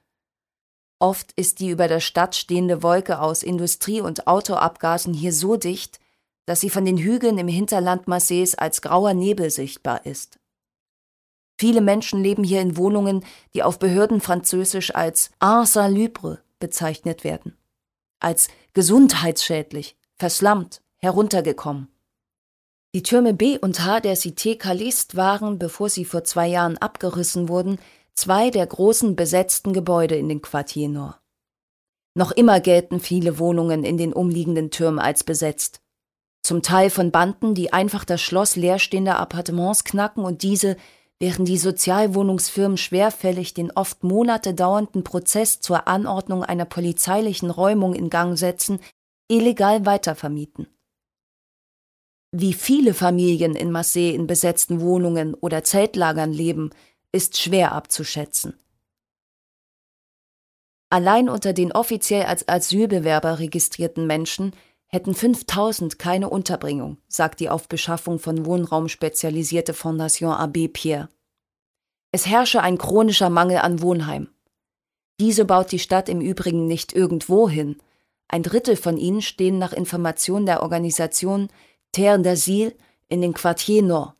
Oft 0.99 1.31
ist 1.33 1.59
die 1.59 1.69
über 1.69 1.87
der 1.87 1.99
Stadt 1.99 2.35
stehende 2.35 2.81
Wolke 2.81 3.21
aus 3.21 3.43
Industrie- 3.43 4.01
und 4.01 4.27
Autoabgasen 4.27 5.13
hier 5.13 5.31
so 5.31 5.55
dicht, 5.55 5.99
dass 6.45 6.61
sie 6.61 6.69
von 6.69 6.85
den 6.85 6.97
Hügeln 6.97 7.37
im 7.37 7.47
Hinterland 7.47 8.07
Marseilles 8.07 8.55
als 8.55 8.81
grauer 8.81 9.13
Nebel 9.13 9.51
sichtbar 9.51 10.05
ist. 10.05 10.39
Viele 11.59 11.81
Menschen 11.81 12.21
leben 12.21 12.43
hier 12.43 12.61
in 12.61 12.77
Wohnungen, 12.77 13.25
die 13.53 13.63
auf 13.63 13.79
Behörden 13.79 14.21
französisch 14.21 14.93
als 14.93 15.31
insalubre 15.41 16.39
bezeichnet 16.59 17.23
werden, 17.23 17.57
als 18.19 18.47
gesundheitsschädlich, 18.73 19.97
verslammt, 20.15 20.81
heruntergekommen. 20.97 21.89
Die 22.95 23.03
Türme 23.03 23.33
B 23.33 23.59
und 23.59 23.83
H 23.83 23.99
der 23.99 24.15
Cité 24.15 24.57
Caliste 24.57 25.17
waren, 25.17 25.59
bevor 25.59 25.89
sie 25.89 26.05
vor 26.05 26.23
zwei 26.23 26.47
Jahren 26.47 26.77
abgerissen 26.77 27.49
wurden, 27.49 27.79
zwei 28.17 28.49
der 28.49 28.65
großen 28.65 29.15
besetzten 29.15 29.73
Gebäude 29.73 30.15
in 30.15 30.27
den 30.27 30.41
Quartier. 30.41 31.19
Noch 32.15 32.31
immer 32.31 32.59
gelten 32.59 32.99
viele 32.99 33.37
Wohnungen 33.37 33.83
in 33.83 33.97
den 33.97 34.11
umliegenden 34.11 34.71
Türmen 34.71 34.99
als 34.99 35.23
besetzt. 35.23 35.81
Zum 36.41 36.63
Teil 36.63 36.89
von 36.89 37.11
Banden, 37.11 37.53
die 37.53 37.73
einfach 37.73 38.05
das 38.05 38.21
Schloss 38.21 38.55
leerstehender 38.55 39.19
Appartements 39.19 39.83
knacken 39.83 40.23
und 40.23 40.41
diese, 40.41 40.77
während 41.19 41.47
die 41.47 41.57
Sozialwohnungsfirmen 41.57 42.77
schwerfällig 42.77 43.53
den 43.53 43.71
oft 43.71 44.03
Monate 44.03 44.53
dauernden 44.53 45.03
Prozess 45.03 45.59
zur 45.59 45.87
Anordnung 45.87 46.43
einer 46.43 46.65
polizeilichen 46.65 47.51
Räumung 47.51 47.93
in 47.93 48.09
Gang 48.09 48.37
setzen, 48.37 48.79
illegal 49.27 49.85
weitervermieten. 49.85 50.67
Wie 52.31 52.53
viele 52.53 52.93
Familien 52.93 53.55
in 53.55 53.71
Marseille 53.71 54.13
in 54.13 54.25
besetzten 54.25 54.81
Wohnungen 54.81 55.33
oder 55.33 55.63
Zeltlagern 55.63 56.33
leben, 56.33 56.71
ist 57.11 57.37
schwer 57.37 57.71
abzuschätzen. 57.71 58.59
Allein 60.89 61.29
unter 61.29 61.53
den 61.53 61.71
offiziell 61.71 62.23
als 62.23 62.47
Asylbewerber 62.47 63.39
registrierten 63.39 64.07
Menschen 64.07 64.53
hätten 64.87 65.13
5000 65.13 65.99
keine 65.99 66.29
Unterbringung, 66.29 66.97
sagt 67.09 67.41
die 67.41 67.49
auf 67.49 67.67
Beschaffung 67.67 68.19
von 68.19 68.45
Wohnraum 68.45 68.87
spezialisierte 68.87 69.73
Fondation 69.73 70.31
Abbé 70.31 70.71
Pierre. 70.71 71.09
Es 72.13 72.25
herrsche 72.25 72.61
ein 72.61 72.77
chronischer 72.77 73.29
Mangel 73.29 73.57
an 73.57 73.81
Wohnheim. 73.81 74.29
Diese 75.19 75.43
baut 75.43 75.71
die 75.71 75.79
Stadt 75.79 76.07
im 76.07 76.21
Übrigen 76.21 76.67
nicht 76.67 76.93
irgendwo 76.93 77.49
hin. 77.49 77.81
Ein 78.29 78.43
Drittel 78.43 78.77
von 78.77 78.97
ihnen 78.97 79.21
stehen 79.21 79.57
nach 79.57 79.73
Informationen 79.73 80.45
der 80.45 80.63
Organisation 80.63 81.49
Terre 81.91 82.17
d'Asile 82.19 82.75
in 83.09 83.21
den 83.21 83.33
Quartier 83.33 83.83
Nord. 83.83 84.16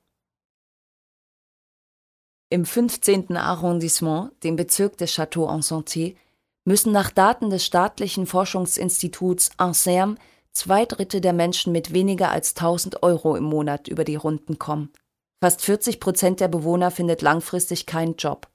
Im 2.50 2.66
15. 2.66 3.36
Arrondissement, 3.36 4.32
dem 4.44 4.56
Bezirk 4.56 4.98
des 4.98 5.12
Château 5.12 5.50
en 5.50 5.62
Santé, 5.62 6.16
müssen 6.64 6.94
nach 6.94 7.12
Daten 7.12 7.50
des 7.50 7.66
staatlichen 7.66 8.26
Forschungsinstituts 8.26 9.52
INSERM 9.60 10.18
zwei 10.54 10.86
Drittel 10.86 11.20
der 11.20 11.34
Menschen 11.34 11.74
mit 11.74 11.94
weniger 11.94 12.32
als 12.32 12.56
1000 12.56 13.04
Euro 13.04 13.36
im 13.36 13.44
Monat 13.44 13.90
über 13.90 14.06
die 14.06 14.16
Runden 14.16 14.58
kommen. 14.58 14.94
Fast 15.44 15.62
40 15.62 16.00
Prozent 16.00 16.40
der 16.40 16.48
Bewohner 16.48 16.90
findet 16.90 17.22
langfristig 17.22 17.86
keinen 17.86 18.16
Job. 18.16 18.50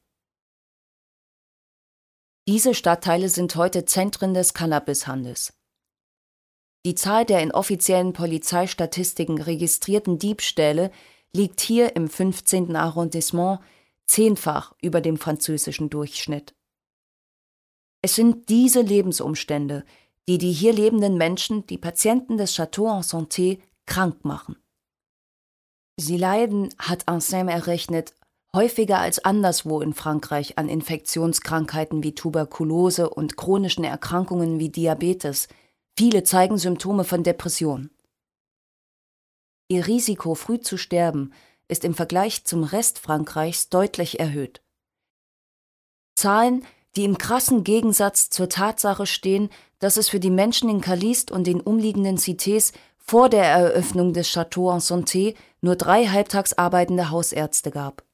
Diese 2.48 2.74
Stadtteile 2.74 3.28
sind 3.28 3.54
heute 3.56 3.84
Zentren 3.84 4.32
des 4.32 4.54
Cannabishandels. 4.54 5.52
Die 6.84 6.94
Zahl 6.94 7.26
der 7.26 7.40
in 7.40 7.52
offiziellen 7.52 8.14
Polizeistatistiken 8.14 9.40
registrierten 9.40 10.18
Diebstähle 10.18 10.90
liegt 11.36 11.60
hier 11.60 11.94
im 11.94 12.08
15. 12.08 12.74
Arrondissement 12.74 13.60
zehnfach 14.12 14.74
über 14.82 15.00
dem 15.00 15.16
französischen 15.16 15.88
Durchschnitt. 15.88 16.54
Es 18.02 18.14
sind 18.14 18.50
diese 18.50 18.82
Lebensumstände, 18.82 19.84
die 20.28 20.36
die 20.36 20.52
hier 20.52 20.74
lebenden 20.74 21.16
Menschen, 21.16 21.66
die 21.66 21.78
Patienten 21.78 22.36
des 22.36 22.54
Château 22.54 22.94
en 22.94 23.02
Santé, 23.02 23.60
krank 23.86 24.24
machen. 24.24 24.56
Sie 25.98 26.18
leiden, 26.18 26.74
hat 26.78 27.08
Anselme 27.08 27.52
errechnet, 27.52 28.14
häufiger 28.54 28.98
als 28.98 29.24
anderswo 29.24 29.80
in 29.80 29.94
Frankreich 29.94 30.58
an 30.58 30.68
Infektionskrankheiten 30.68 32.02
wie 32.02 32.14
Tuberkulose 32.14 33.08
und 33.08 33.38
chronischen 33.38 33.84
Erkrankungen 33.84 34.58
wie 34.58 34.68
Diabetes. 34.68 35.48
Viele 35.98 36.22
zeigen 36.22 36.58
Symptome 36.58 37.04
von 37.04 37.22
Depression. 37.22 37.90
Ihr 39.68 39.86
Risiko, 39.86 40.34
früh 40.34 40.60
zu 40.60 40.76
sterben, 40.76 41.32
ist 41.72 41.84
im 41.84 41.94
Vergleich 41.94 42.44
zum 42.44 42.62
Rest 42.62 43.00
Frankreichs 43.00 43.68
deutlich 43.68 44.20
erhöht. 44.20 44.62
Zahlen, 46.14 46.64
die 46.94 47.04
im 47.04 47.18
krassen 47.18 47.64
Gegensatz 47.64 48.30
zur 48.30 48.48
Tatsache 48.48 49.06
stehen, 49.06 49.48
dass 49.78 49.96
es 49.96 50.08
für 50.08 50.20
die 50.20 50.30
Menschen 50.30 50.68
in 50.68 50.80
Caliste 50.80 51.34
und 51.34 51.46
den 51.46 51.60
umliegenden 51.60 52.18
Cités 52.18 52.72
vor 52.98 53.28
der 53.28 53.44
Eröffnung 53.44 54.12
des 54.12 54.28
Château 54.28 54.72
en 54.72 54.80
Santé 54.80 55.34
nur 55.60 55.74
drei 55.74 56.06
halbtags 56.06 56.52
arbeitende 56.52 57.10
Hausärzte 57.10 57.70
gab. 57.70 58.04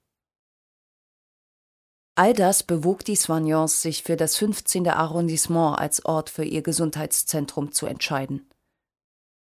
All 2.14 2.32
das 2.32 2.62
bewog 2.62 3.04
die 3.04 3.16
Soignants, 3.16 3.82
sich 3.82 4.02
für 4.02 4.16
das 4.16 4.36
15. 4.36 4.88
Arrondissement 4.88 5.78
als 5.78 6.04
Ort 6.04 6.30
für 6.30 6.44
ihr 6.44 6.62
Gesundheitszentrum 6.62 7.70
zu 7.70 7.86
entscheiden. 7.86 8.48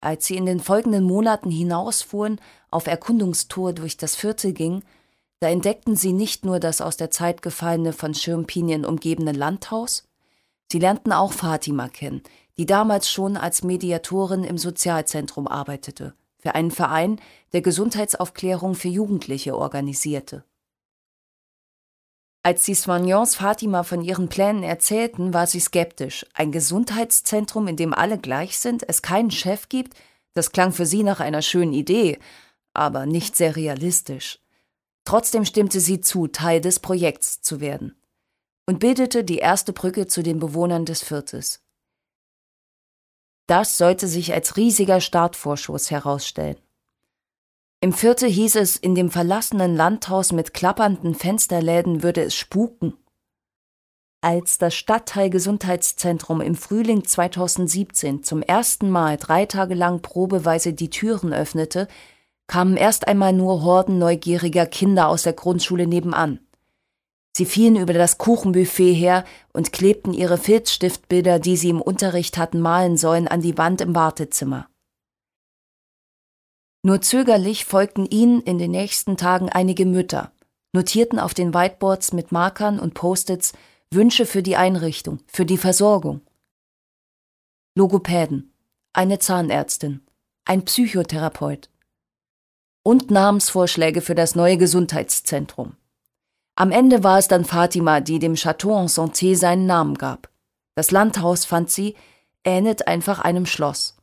Als 0.00 0.26
sie 0.26 0.36
in 0.36 0.46
den 0.46 0.60
folgenden 0.60 1.04
Monaten 1.04 1.50
hinausfuhren, 1.50 2.40
auf 2.70 2.86
Erkundungstour 2.86 3.72
durch 3.72 3.96
das 3.96 4.14
Viertel 4.14 4.52
ging, 4.52 4.82
da 5.40 5.48
entdeckten 5.48 5.96
sie 5.96 6.12
nicht 6.12 6.44
nur 6.44 6.60
das 6.60 6.80
aus 6.80 6.96
der 6.96 7.10
Zeit 7.10 7.42
gefallene 7.42 7.92
von 7.92 8.14
Schirmpinien 8.14 8.84
umgebene 8.84 9.32
Landhaus, 9.32 10.04
sie 10.70 10.78
lernten 10.78 11.12
auch 11.12 11.32
Fatima 11.32 11.88
kennen, 11.88 12.22
die 12.58 12.66
damals 12.66 13.08
schon 13.08 13.36
als 13.36 13.62
Mediatorin 13.62 14.44
im 14.44 14.58
Sozialzentrum 14.58 15.46
arbeitete, 15.46 16.14
für 16.38 16.54
einen 16.54 16.72
Verein, 16.72 17.20
der 17.52 17.62
Gesundheitsaufklärung 17.62 18.74
für 18.74 18.88
Jugendliche 18.88 19.56
organisierte. 19.56 20.44
Als 22.48 22.62
die 22.62 22.74
Soignants 22.74 23.34
Fatima 23.34 23.82
von 23.82 24.00
ihren 24.00 24.30
Plänen 24.30 24.62
erzählten, 24.62 25.34
war 25.34 25.46
sie 25.46 25.60
skeptisch. 25.60 26.24
Ein 26.32 26.50
Gesundheitszentrum, 26.50 27.68
in 27.68 27.76
dem 27.76 27.92
alle 27.92 28.16
gleich 28.16 28.58
sind, 28.58 28.88
es 28.88 29.02
keinen 29.02 29.30
Chef 29.30 29.68
gibt, 29.68 29.94
das 30.32 30.50
klang 30.50 30.72
für 30.72 30.86
sie 30.86 31.02
nach 31.02 31.20
einer 31.20 31.42
schönen 31.42 31.74
Idee, 31.74 32.18
aber 32.72 33.04
nicht 33.04 33.36
sehr 33.36 33.54
realistisch. 33.54 34.38
Trotzdem 35.04 35.44
stimmte 35.44 35.78
sie 35.78 36.00
zu, 36.00 36.26
Teil 36.26 36.62
des 36.62 36.80
Projekts 36.80 37.42
zu 37.42 37.60
werden 37.60 38.00
und 38.66 38.78
bildete 38.78 39.24
die 39.24 39.40
erste 39.40 39.74
Brücke 39.74 40.06
zu 40.06 40.22
den 40.22 40.38
Bewohnern 40.38 40.86
des 40.86 41.02
Viertels. 41.02 41.62
Das 43.46 43.76
sollte 43.76 44.08
sich 44.08 44.32
als 44.32 44.56
riesiger 44.56 45.02
Startvorschuss 45.02 45.90
herausstellen. 45.90 46.56
Im 47.80 47.92
Viertel 47.92 48.28
hieß 48.28 48.56
es, 48.56 48.76
in 48.76 48.96
dem 48.96 49.08
verlassenen 49.08 49.76
Landhaus 49.76 50.32
mit 50.32 50.52
klappernden 50.52 51.14
Fensterläden 51.14 52.02
würde 52.02 52.22
es 52.22 52.34
spuken. 52.34 52.94
Als 54.20 54.58
das 54.58 54.74
Stadtteilgesundheitszentrum 54.74 56.40
im 56.40 56.56
Frühling 56.56 57.04
2017 57.04 58.24
zum 58.24 58.42
ersten 58.42 58.90
Mal 58.90 59.16
drei 59.16 59.46
Tage 59.46 59.74
lang 59.74 60.02
probeweise 60.02 60.72
die 60.72 60.90
Türen 60.90 61.32
öffnete, 61.32 61.86
kamen 62.48 62.76
erst 62.76 63.06
einmal 63.06 63.32
nur 63.32 63.62
Horden 63.62 63.98
neugieriger 63.98 64.66
Kinder 64.66 65.06
aus 65.06 65.22
der 65.22 65.34
Grundschule 65.34 65.86
nebenan. 65.86 66.40
Sie 67.36 67.44
fielen 67.44 67.76
über 67.76 67.92
das 67.92 68.18
Kuchenbuffet 68.18 68.94
her 68.94 69.24
und 69.52 69.72
klebten 69.72 70.12
ihre 70.12 70.38
Filzstiftbilder, 70.38 71.38
die 71.38 71.56
sie 71.56 71.68
im 71.68 71.80
Unterricht 71.80 72.38
hatten 72.38 72.60
malen 72.60 72.96
sollen, 72.96 73.28
an 73.28 73.40
die 73.40 73.56
Wand 73.56 73.80
im 73.80 73.94
Wartezimmer. 73.94 74.68
Nur 76.88 77.02
zögerlich 77.02 77.66
folgten 77.66 78.06
ihnen 78.06 78.40
in 78.40 78.56
den 78.56 78.70
nächsten 78.70 79.18
Tagen 79.18 79.50
einige 79.50 79.84
Mütter, 79.84 80.32
notierten 80.72 81.18
auf 81.18 81.34
den 81.34 81.52
Whiteboards 81.52 82.14
mit 82.14 82.32
Markern 82.32 82.80
und 82.80 82.94
Post-its 82.94 83.52
Wünsche 83.90 84.24
für 84.24 84.42
die 84.42 84.56
Einrichtung, 84.56 85.20
für 85.26 85.44
die 85.44 85.58
Versorgung. 85.58 86.22
Logopäden, 87.74 88.54
eine 88.94 89.18
Zahnärztin, 89.18 90.00
ein 90.46 90.64
Psychotherapeut 90.64 91.68
und 92.84 93.10
Namensvorschläge 93.10 94.00
für 94.00 94.14
das 94.14 94.34
neue 94.34 94.56
Gesundheitszentrum. 94.56 95.76
Am 96.54 96.70
Ende 96.70 97.04
war 97.04 97.18
es 97.18 97.28
dann 97.28 97.44
Fatima, 97.44 98.00
die 98.00 98.18
dem 98.18 98.32
Château 98.32 98.80
en 98.80 98.88
Santé 98.88 99.36
seinen 99.36 99.66
Namen 99.66 99.96
gab. 99.96 100.30
Das 100.74 100.90
Landhaus, 100.90 101.44
fand 101.44 101.70
sie, 101.70 101.96
ähnelt 102.44 102.88
einfach 102.88 103.18
einem 103.18 103.44
Schloss. 103.44 103.97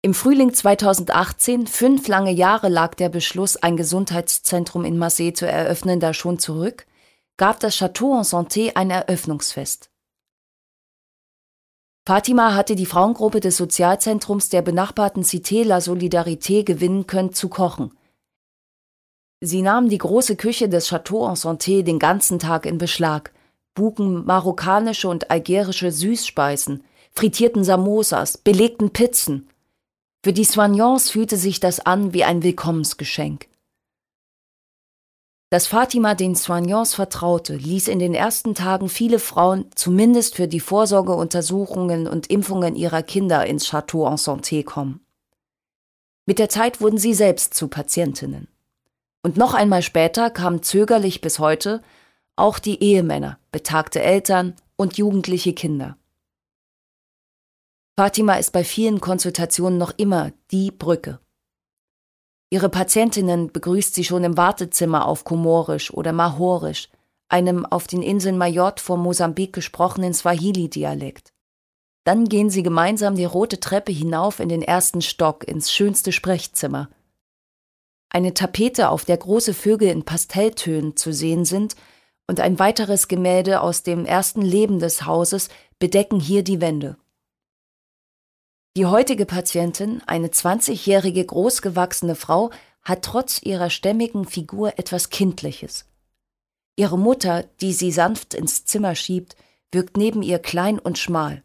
Im 0.00 0.14
Frühling 0.14 0.54
2018, 0.54 1.66
fünf 1.66 2.06
lange 2.06 2.30
Jahre 2.30 2.68
lag 2.68 2.94
der 2.94 3.08
Beschluss, 3.08 3.56
ein 3.56 3.76
Gesundheitszentrum 3.76 4.84
in 4.84 4.96
Marseille 4.96 5.32
zu 5.32 5.44
eröffnen, 5.44 5.98
da 5.98 6.14
schon 6.14 6.38
zurück, 6.38 6.86
gab 7.36 7.58
das 7.58 7.74
Château 7.74 8.16
en 8.16 8.22
Santé 8.22 8.76
ein 8.76 8.90
Eröffnungsfest. 8.90 9.90
Fatima 12.06 12.54
hatte 12.54 12.76
die 12.76 12.86
Frauengruppe 12.86 13.40
des 13.40 13.56
Sozialzentrums 13.56 14.50
der 14.50 14.62
benachbarten 14.62 15.24
Cité 15.24 15.64
La 15.64 15.78
Solidarité 15.78 16.62
gewinnen 16.62 17.08
können 17.08 17.32
zu 17.32 17.48
kochen. 17.48 17.92
Sie 19.40 19.62
nahmen 19.62 19.88
die 19.88 19.98
große 19.98 20.36
Küche 20.36 20.68
des 20.68 20.88
Château 20.88 21.28
en 21.28 21.34
Santé 21.34 21.82
den 21.82 21.98
ganzen 21.98 22.38
Tag 22.38 22.66
in 22.66 22.78
Beschlag, 22.78 23.32
buken 23.74 24.24
marokkanische 24.24 25.08
und 25.08 25.32
algerische 25.32 25.90
Süßspeisen, 25.90 26.84
frittierten 27.10 27.64
Samosas, 27.64 28.38
belegten 28.38 28.90
Pizzen. 28.90 29.48
Für 30.24 30.32
die 30.32 30.44
Soignants 30.44 31.10
fühlte 31.10 31.36
sich 31.36 31.60
das 31.60 31.80
an 31.80 32.12
wie 32.12 32.24
ein 32.24 32.42
Willkommensgeschenk. 32.42 33.48
Dass 35.50 35.66
Fatima 35.66 36.14
den 36.14 36.34
Soignants 36.34 36.94
vertraute, 36.94 37.54
ließ 37.54 37.88
in 37.88 37.98
den 37.98 38.14
ersten 38.14 38.54
Tagen 38.54 38.88
viele 38.88 39.18
Frauen 39.18 39.66
zumindest 39.74 40.34
für 40.34 40.46
die 40.46 40.60
Vorsorgeuntersuchungen 40.60 42.06
und 42.06 42.26
Impfungen 42.26 42.76
ihrer 42.76 43.02
Kinder 43.02 43.46
ins 43.46 43.68
Château 43.68 44.06
en 44.10 44.16
Santé 44.16 44.62
kommen. 44.64 45.00
Mit 46.26 46.38
der 46.38 46.50
Zeit 46.50 46.82
wurden 46.82 46.98
sie 46.98 47.14
selbst 47.14 47.54
zu 47.54 47.68
Patientinnen. 47.68 48.48
Und 49.22 49.38
noch 49.38 49.54
einmal 49.54 49.82
später 49.82 50.30
kamen 50.30 50.62
zögerlich 50.62 51.22
bis 51.22 51.38
heute 51.38 51.82
auch 52.36 52.58
die 52.58 52.82
Ehemänner, 52.82 53.38
betagte 53.50 54.00
Eltern 54.00 54.54
und 54.76 54.98
jugendliche 54.98 55.54
Kinder. 55.54 55.96
Fatima 57.98 58.34
ist 58.34 58.52
bei 58.52 58.62
vielen 58.62 59.00
Konsultationen 59.00 59.76
noch 59.76 59.92
immer 59.96 60.30
die 60.52 60.70
Brücke. 60.70 61.18
Ihre 62.48 62.68
Patientinnen 62.68 63.50
begrüßt 63.50 63.92
sie 63.92 64.04
schon 64.04 64.22
im 64.22 64.36
Wartezimmer 64.36 65.04
auf 65.04 65.24
Komorisch 65.24 65.92
oder 65.92 66.12
Mahorisch, 66.12 66.90
einem 67.28 67.66
auf 67.66 67.88
den 67.88 68.02
Inseln 68.04 68.38
Mayotte 68.38 68.80
vor 68.84 68.98
Mosambik 68.98 69.52
gesprochenen 69.52 70.14
Swahili-Dialekt. 70.14 71.32
Dann 72.04 72.26
gehen 72.26 72.50
sie 72.50 72.62
gemeinsam 72.62 73.16
die 73.16 73.24
rote 73.24 73.58
Treppe 73.58 73.90
hinauf 73.90 74.38
in 74.38 74.48
den 74.48 74.62
ersten 74.62 75.02
Stock 75.02 75.42
ins 75.48 75.72
schönste 75.72 76.12
Sprechzimmer. 76.12 76.90
Eine 78.10 78.32
Tapete, 78.32 78.90
auf 78.90 79.06
der 79.06 79.16
große 79.16 79.54
Vögel 79.54 79.88
in 79.88 80.04
Pastelltönen 80.04 80.96
zu 80.96 81.12
sehen 81.12 81.44
sind, 81.44 81.74
und 82.28 82.38
ein 82.38 82.60
weiteres 82.60 83.08
Gemälde 83.08 83.60
aus 83.60 83.82
dem 83.82 84.04
ersten 84.04 84.42
Leben 84.42 84.78
des 84.78 85.04
Hauses 85.04 85.48
bedecken 85.80 86.20
hier 86.20 86.44
die 86.44 86.60
Wände. 86.60 86.96
Die 88.76 88.86
heutige 88.86 89.26
Patientin, 89.26 90.02
eine 90.06 90.28
20-jährige 90.28 91.24
großgewachsene 91.24 92.14
Frau, 92.14 92.50
hat 92.82 93.04
trotz 93.04 93.42
ihrer 93.42 93.70
stämmigen 93.70 94.24
Figur 94.24 94.78
etwas 94.78 95.10
Kindliches. 95.10 95.84
Ihre 96.76 96.98
Mutter, 96.98 97.42
die 97.60 97.72
sie 97.72 97.90
sanft 97.90 98.34
ins 98.34 98.64
Zimmer 98.64 98.94
schiebt, 98.94 99.36
wirkt 99.72 99.96
neben 99.96 100.22
ihr 100.22 100.38
klein 100.38 100.78
und 100.78 100.96
schmal. 100.96 101.42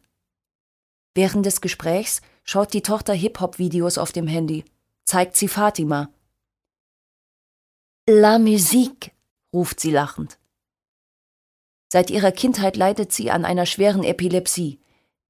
Während 1.16 1.46
des 1.46 1.60
Gesprächs 1.62 2.22
schaut 2.44 2.74
die 2.74 2.82
Tochter 2.82 3.14
Hip-Hop-Videos 3.14 3.98
auf 3.98 4.12
dem 4.12 4.28
Handy, 4.28 4.64
zeigt 5.06 5.36
sie 5.36 5.48
Fatima. 5.48 6.10
La 8.08 8.38
musique, 8.38 9.12
ruft 9.54 9.80
sie 9.80 9.92
lachend. 9.92 10.38
Seit 11.92 12.10
ihrer 12.10 12.32
Kindheit 12.32 12.76
leidet 12.76 13.12
sie 13.12 13.32
an 13.32 13.46
einer 13.46 13.66
schweren 13.66 14.04
Epilepsie. 14.04 14.80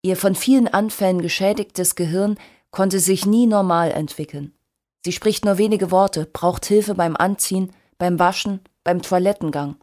Ihr 0.04 0.18
von 0.18 0.36
vielen 0.36 0.68
Anfällen 0.68 1.22
geschädigtes 1.22 1.96
Gehirn 1.96 2.38
konnte 2.72 3.00
sich 3.00 3.26
nie 3.26 3.48
normal 3.48 3.92
entwickeln. 3.92 4.54
Sie 5.06 5.14
spricht 5.14 5.46
nur 5.46 5.58
wenige 5.58 5.92
Worte, 5.92 6.26
braucht 6.26 6.66
Hilfe 6.66 6.94
beim 6.94 7.16
Anziehen, 7.16 7.72
beim 7.98 8.20
Waschen, 8.20 8.60
beim 8.84 9.02
Toilettengang. 9.02 9.78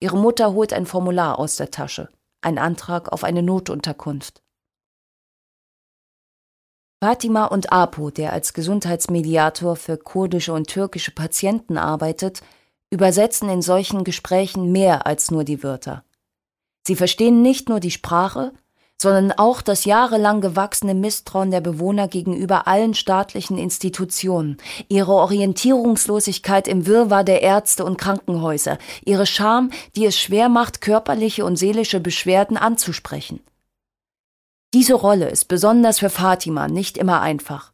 Ihre 0.00 0.16
Mutter 0.16 0.52
holt 0.52 0.72
ein 0.72 0.86
Formular 0.86 1.38
aus 1.38 1.56
der 1.56 1.70
Tasche, 1.70 2.08
ein 2.42 2.58
Antrag 2.58 3.12
auf 3.12 3.24
eine 3.24 3.42
Notunterkunft. 3.42 4.42
Fatima 7.02 7.46
und 7.46 7.72
Apo, 7.72 8.10
der 8.10 8.32
als 8.32 8.52
Gesundheitsmediator 8.54 9.76
für 9.76 9.98
kurdische 9.98 10.52
und 10.52 10.68
türkische 10.68 11.10
Patienten 11.10 11.76
arbeitet, 11.76 12.42
übersetzen 12.90 13.48
in 13.48 13.62
solchen 13.62 14.04
Gesprächen 14.04 14.72
mehr 14.72 15.06
als 15.06 15.30
nur 15.30 15.44
die 15.44 15.62
Wörter. 15.62 16.04
Sie 16.86 16.96
verstehen 16.96 17.42
nicht 17.42 17.68
nur 17.68 17.80
die 17.80 17.90
Sprache, 17.90 18.52
sondern 19.00 19.32
auch 19.32 19.60
das 19.60 19.84
jahrelang 19.84 20.40
gewachsene 20.40 20.94
Misstrauen 20.94 21.50
der 21.50 21.60
Bewohner 21.60 22.08
gegenüber 22.08 22.66
allen 22.66 22.94
staatlichen 22.94 23.58
Institutionen, 23.58 24.56
ihre 24.88 25.12
Orientierungslosigkeit 25.12 26.66
im 26.66 26.86
Wirrwarr 26.86 27.24
der 27.24 27.42
Ärzte 27.42 27.84
und 27.84 27.98
Krankenhäuser, 27.98 28.78
ihre 29.04 29.26
Scham, 29.26 29.70
die 29.96 30.06
es 30.06 30.18
schwer 30.18 30.48
macht, 30.48 30.80
körperliche 30.80 31.44
und 31.44 31.56
seelische 31.56 32.00
Beschwerden 32.00 32.56
anzusprechen. 32.56 33.40
Diese 34.72 34.94
Rolle 34.94 35.28
ist 35.28 35.46
besonders 35.46 35.98
für 35.98 36.10
Fatima 36.10 36.68
nicht 36.68 36.98
immer 36.98 37.20
einfach. 37.20 37.72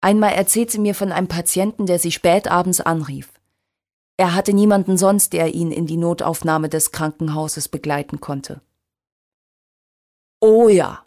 Einmal 0.00 0.32
erzählt 0.32 0.70
sie 0.70 0.78
mir 0.78 0.94
von 0.94 1.12
einem 1.12 1.28
Patienten, 1.28 1.86
der 1.86 1.98
sie 1.98 2.12
spät 2.12 2.50
abends 2.50 2.80
anrief. 2.80 3.32
Er 4.16 4.34
hatte 4.34 4.52
niemanden 4.52 4.96
sonst, 4.96 5.32
der 5.32 5.54
ihn 5.54 5.72
in 5.72 5.86
die 5.86 5.96
Notaufnahme 5.96 6.68
des 6.68 6.92
Krankenhauses 6.92 7.68
begleiten 7.68 8.20
konnte. 8.20 8.60
Oh 10.46 10.68
ja, 10.68 11.06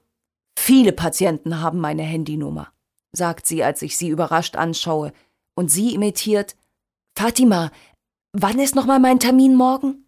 viele 0.57 0.91
Patienten 0.91 1.61
haben 1.61 1.77
meine 1.77 2.01
Handynummer, 2.01 2.73
sagt 3.11 3.45
sie, 3.45 3.63
als 3.63 3.83
ich 3.83 3.95
sie 3.95 4.07
überrascht 4.07 4.55
anschaue, 4.55 5.13
und 5.53 5.69
sie 5.69 5.93
imitiert 5.93 6.55
Fatima, 7.15 7.71
wann 8.33 8.57
ist 8.57 8.73
nochmal 8.73 8.99
mein 8.99 9.19
Termin 9.19 9.53
morgen? 9.53 10.07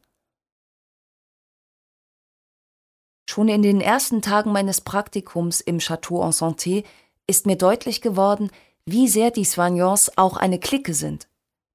Schon 3.29 3.49
in 3.49 3.61
den 3.61 3.81
ersten 3.81 4.23
Tagen 4.23 4.51
meines 4.51 4.81
Praktikums 4.81 5.61
im 5.61 5.77
Château 5.77 6.25
en 6.25 6.31
Santé 6.31 6.83
ist 7.27 7.45
mir 7.45 7.55
deutlich 7.55 8.01
geworden, 8.01 8.49
wie 8.85 9.07
sehr 9.07 9.29
die 9.29 9.45
Soignants 9.45 10.17
auch 10.17 10.37
eine 10.37 10.59
Clique 10.59 10.95
sind, 10.95 11.29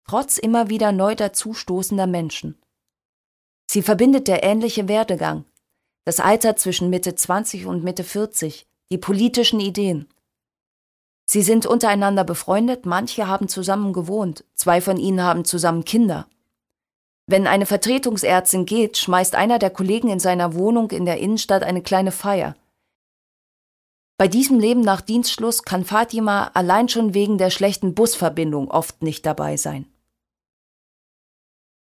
trotz 0.08 0.38
immer 0.38 0.70
wieder 0.70 0.90
neu 0.90 1.14
dazustoßender 1.14 2.08
Menschen. 2.08 2.60
Sie 3.70 3.82
verbindet 3.82 4.26
der 4.26 4.42
ähnliche 4.42 4.88
Werdegang, 4.88 5.44
das 6.04 6.20
Alter 6.20 6.56
zwischen 6.56 6.90
Mitte 6.90 7.14
20 7.14 7.66
und 7.66 7.82
Mitte 7.82 8.04
40, 8.04 8.66
die 8.90 8.98
politischen 8.98 9.60
Ideen. 9.60 10.08
Sie 11.26 11.42
sind 11.42 11.66
untereinander 11.66 12.24
befreundet, 12.24 12.84
manche 12.84 13.26
haben 13.26 13.48
zusammen 13.48 13.92
gewohnt, 13.92 14.44
zwei 14.54 14.80
von 14.80 14.98
ihnen 14.98 15.22
haben 15.22 15.44
zusammen 15.44 15.84
Kinder. 15.84 16.26
Wenn 17.26 17.46
eine 17.46 17.64
Vertretungsärztin 17.64 18.66
geht, 18.66 18.98
schmeißt 18.98 19.34
einer 19.34 19.58
der 19.58 19.70
Kollegen 19.70 20.08
in 20.08 20.20
seiner 20.20 20.54
Wohnung 20.54 20.90
in 20.90 21.06
der 21.06 21.18
Innenstadt 21.18 21.62
eine 21.62 21.80
kleine 21.80 22.12
Feier. 22.12 22.54
Bei 24.18 24.28
diesem 24.28 24.60
Leben 24.60 24.82
nach 24.82 25.00
Dienstschluss 25.00 25.62
kann 25.62 25.84
Fatima 25.84 26.50
allein 26.52 26.88
schon 26.90 27.14
wegen 27.14 27.38
der 27.38 27.50
schlechten 27.50 27.94
Busverbindung 27.94 28.70
oft 28.70 29.02
nicht 29.02 29.24
dabei 29.24 29.56
sein. 29.56 29.86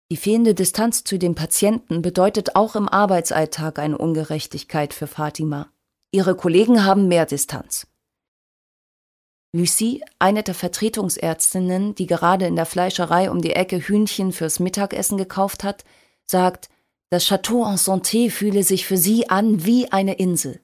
Die 0.10 0.18
fehlende 0.18 0.54
Distanz 0.54 1.04
zu 1.04 1.20
den 1.20 1.36
Patienten 1.36 2.02
bedeutet 2.02 2.56
auch 2.56 2.76
im 2.76 2.88
Arbeitsalltag 2.88 3.78
eine 3.78 3.98
Ungerechtigkeit 3.98 4.94
für 4.94 5.08
Fatima. 5.08 5.70
Ihre 6.12 6.36
Kollegen 6.36 6.86
haben 6.86 7.10
mehr 7.10 7.26
Distanz. 7.26 7.88
Lucie, 9.54 10.04
eine 10.20 10.44
der 10.44 10.54
Vertretungsärztinnen, 10.54 11.96
die 11.96 12.06
gerade 12.06 12.48
in 12.48 12.56
der 12.56 12.66
Fleischerei 12.66 13.30
um 13.30 13.42
die 13.42 13.54
Ecke 13.54 13.80
Hühnchen 13.80 14.32
fürs 14.32 14.60
Mittagessen 14.60 15.18
gekauft 15.18 15.64
hat, 15.64 15.84
sagt, 16.26 16.70
das 17.10 17.26
Château 17.26 17.70
en 17.70 17.78
Santé 17.78 18.30
fühle 18.30 18.64
sich 18.64 18.86
für 18.86 18.98
sie 18.98 19.30
an 19.30 19.66
wie 19.66 19.92
eine 19.92 20.16
Insel. 20.16 20.62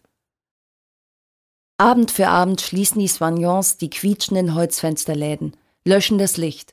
Abend 1.77 2.11
für 2.11 2.27
Abend 2.27 2.61
schließen 2.61 2.99
die 2.99 3.07
Soignants 3.07 3.77
die 3.77 3.89
quietschenden 3.89 4.53
Holzfensterläden, 4.53 5.57
löschen 5.85 6.17
das 6.17 6.37
Licht. 6.37 6.72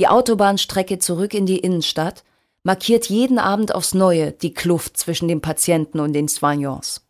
Die 0.00 0.08
Autobahnstrecke 0.08 0.98
zurück 0.98 1.34
in 1.34 1.46
die 1.46 1.58
Innenstadt 1.58 2.24
markiert 2.62 3.08
jeden 3.08 3.38
Abend 3.38 3.74
aufs 3.74 3.94
Neue 3.94 4.32
die 4.32 4.54
Kluft 4.54 4.96
zwischen 4.96 5.26
den 5.26 5.40
Patienten 5.40 6.00
und 6.00 6.12
den 6.12 6.28
Soignants. 6.28 7.04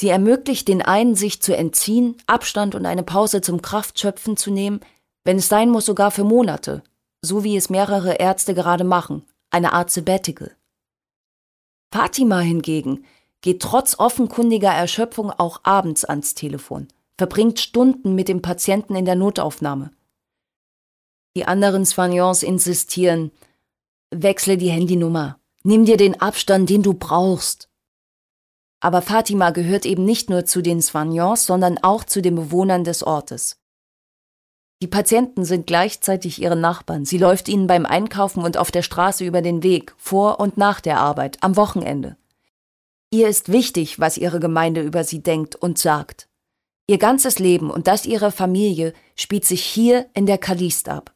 Sie 0.00 0.08
ermöglicht 0.08 0.68
den 0.68 0.82
einen, 0.82 1.14
sich 1.14 1.42
zu 1.42 1.56
entziehen, 1.56 2.16
Abstand 2.26 2.74
und 2.74 2.86
eine 2.86 3.02
Pause 3.02 3.40
zum 3.40 3.62
Kraftschöpfen 3.62 4.36
zu 4.36 4.50
nehmen, 4.50 4.80
wenn 5.24 5.38
es 5.38 5.48
sein 5.48 5.70
muss, 5.70 5.86
sogar 5.86 6.10
für 6.10 6.24
Monate, 6.24 6.82
so 7.20 7.42
wie 7.42 7.56
es 7.56 7.68
mehrere 7.68 8.14
Ärzte 8.14 8.54
gerade 8.54 8.84
machen, 8.84 9.24
eine 9.50 9.72
Art 9.72 9.90
Sabbatical. 9.90 10.52
Fatima 11.92 12.40
hingegen 12.40 13.04
geht 13.40 13.62
trotz 13.62 13.98
offenkundiger 13.98 14.70
Erschöpfung 14.70 15.30
auch 15.30 15.60
abends 15.64 16.04
ans 16.04 16.34
Telefon, 16.34 16.88
verbringt 17.16 17.58
Stunden 17.58 18.14
mit 18.14 18.28
dem 18.28 18.42
Patienten 18.42 18.94
in 18.94 19.04
der 19.04 19.16
Notaufnahme. 19.16 19.90
Die 21.36 21.46
anderen 21.46 21.84
Soignants 21.84 22.42
insistieren, 22.42 23.30
wechsle 24.10 24.56
die 24.56 24.70
Handynummer, 24.70 25.38
nimm 25.62 25.84
dir 25.84 25.96
den 25.96 26.20
Abstand, 26.20 26.70
den 26.70 26.82
du 26.82 26.94
brauchst. 26.94 27.68
Aber 28.80 29.02
Fatima 29.02 29.50
gehört 29.50 29.86
eben 29.86 30.04
nicht 30.04 30.30
nur 30.30 30.44
zu 30.44 30.62
den 30.62 30.80
Soignants, 30.80 31.46
sondern 31.46 31.78
auch 31.78 32.04
zu 32.04 32.22
den 32.22 32.36
Bewohnern 32.36 32.84
des 32.84 33.02
Ortes. 33.02 33.58
Die 34.80 34.86
Patienten 34.86 35.44
sind 35.44 35.66
gleichzeitig 35.66 36.40
ihre 36.40 36.54
Nachbarn. 36.54 37.04
Sie 37.04 37.18
läuft 37.18 37.48
ihnen 37.48 37.66
beim 37.66 37.84
Einkaufen 37.84 38.44
und 38.44 38.56
auf 38.56 38.70
der 38.70 38.82
Straße 38.82 39.24
über 39.24 39.42
den 39.42 39.64
Weg, 39.64 39.92
vor 39.96 40.38
und 40.38 40.56
nach 40.56 40.80
der 40.80 41.00
Arbeit, 41.00 41.38
am 41.40 41.56
Wochenende. 41.56 42.16
Ihr 43.10 43.28
ist 43.28 43.50
wichtig, 43.50 43.98
was 43.98 44.18
Ihre 44.18 44.38
Gemeinde 44.38 44.82
über 44.82 45.02
Sie 45.02 45.22
denkt 45.22 45.56
und 45.56 45.78
sagt. 45.78 46.28
Ihr 46.86 46.98
ganzes 46.98 47.38
Leben 47.38 47.70
und 47.70 47.88
das 47.88 48.06
Ihrer 48.06 48.30
Familie 48.30 48.92
spielt 49.16 49.44
sich 49.44 49.64
hier 49.64 50.06
in 50.14 50.26
der 50.26 50.38
Kalist 50.38 50.88
ab. 50.88 51.12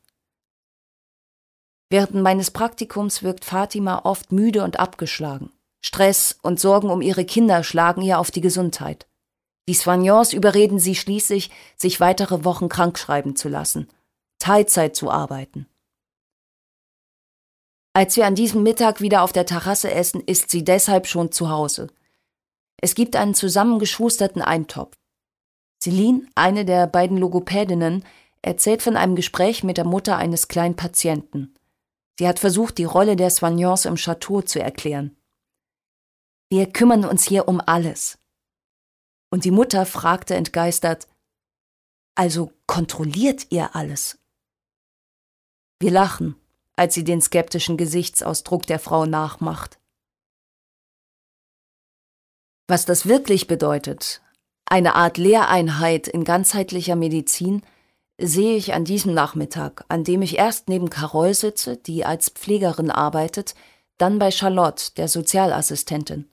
Während 1.92 2.14
meines 2.14 2.50
Praktikums 2.50 3.22
wirkt 3.22 3.44
Fatima 3.44 4.06
oft 4.06 4.32
müde 4.32 4.64
und 4.64 4.80
abgeschlagen. 4.80 5.52
Stress 5.82 6.38
und 6.40 6.58
Sorgen 6.58 6.88
um 6.88 7.02
ihre 7.02 7.26
Kinder 7.26 7.62
schlagen 7.62 8.00
ihr 8.00 8.18
auf 8.18 8.30
die 8.30 8.40
Gesundheit. 8.40 9.06
Die 9.68 9.74
Soignants 9.74 10.32
überreden 10.32 10.78
sie 10.78 10.94
schließlich, 10.94 11.50
sich 11.76 12.00
weitere 12.00 12.46
Wochen 12.46 12.70
krankschreiben 12.70 13.36
zu 13.36 13.50
lassen, 13.50 13.90
Teilzeit 14.38 14.96
zu 14.96 15.10
arbeiten. 15.10 15.66
Als 17.92 18.16
wir 18.16 18.24
an 18.24 18.36
diesem 18.36 18.62
Mittag 18.62 19.02
wieder 19.02 19.20
auf 19.20 19.34
der 19.34 19.44
Terrasse 19.44 19.90
essen, 19.90 20.22
ist 20.22 20.48
sie 20.48 20.64
deshalb 20.64 21.06
schon 21.06 21.30
zu 21.30 21.50
Hause. 21.50 21.88
Es 22.78 22.94
gibt 22.94 23.16
einen 23.16 23.34
zusammengeschusterten 23.34 24.40
Eintopf. 24.40 24.94
Celine, 25.78 26.26
eine 26.36 26.64
der 26.64 26.86
beiden 26.86 27.18
Logopädinnen, 27.18 28.02
erzählt 28.40 28.80
von 28.80 28.96
einem 28.96 29.14
Gespräch 29.14 29.62
mit 29.62 29.76
der 29.76 29.84
Mutter 29.84 30.16
eines 30.16 30.48
kleinen 30.48 30.74
Patienten. 30.74 31.52
Sie 32.18 32.28
hat 32.28 32.38
versucht, 32.38 32.78
die 32.78 32.84
Rolle 32.84 33.16
der 33.16 33.30
Soignants 33.30 33.84
im 33.84 33.96
Chateau 33.96 34.42
zu 34.42 34.60
erklären. 34.60 35.16
Wir 36.50 36.70
kümmern 36.70 37.04
uns 37.04 37.24
hier 37.24 37.48
um 37.48 37.60
alles. 37.64 38.18
Und 39.30 39.44
die 39.44 39.50
Mutter 39.50 39.86
fragte 39.86 40.34
entgeistert, 40.34 41.08
also 42.14 42.52
kontrolliert 42.66 43.46
ihr 43.50 43.74
alles? 43.74 44.18
Wir 45.80 45.90
lachen, 45.90 46.36
als 46.76 46.94
sie 46.94 47.04
den 47.04 47.22
skeptischen 47.22 47.76
Gesichtsausdruck 47.76 48.66
der 48.66 48.78
Frau 48.78 49.06
nachmacht. 49.06 49.80
Was 52.68 52.84
das 52.84 53.06
wirklich 53.06 53.46
bedeutet, 53.46 54.22
eine 54.66 54.94
Art 54.94 55.18
Lehreinheit 55.18 56.08
in 56.08 56.24
ganzheitlicher 56.24 56.96
Medizin, 56.96 57.62
sehe 58.18 58.56
ich 58.56 58.74
an 58.74 58.84
diesem 58.84 59.14
Nachmittag, 59.14 59.84
an 59.88 60.04
dem 60.04 60.22
ich 60.22 60.38
erst 60.38 60.68
neben 60.68 60.90
Carol 60.90 61.34
sitze, 61.34 61.76
die 61.76 62.04
als 62.04 62.28
Pflegerin 62.28 62.90
arbeitet, 62.90 63.54
dann 63.98 64.18
bei 64.18 64.30
Charlotte, 64.30 64.92
der 64.96 65.08
Sozialassistentin. 65.08 66.28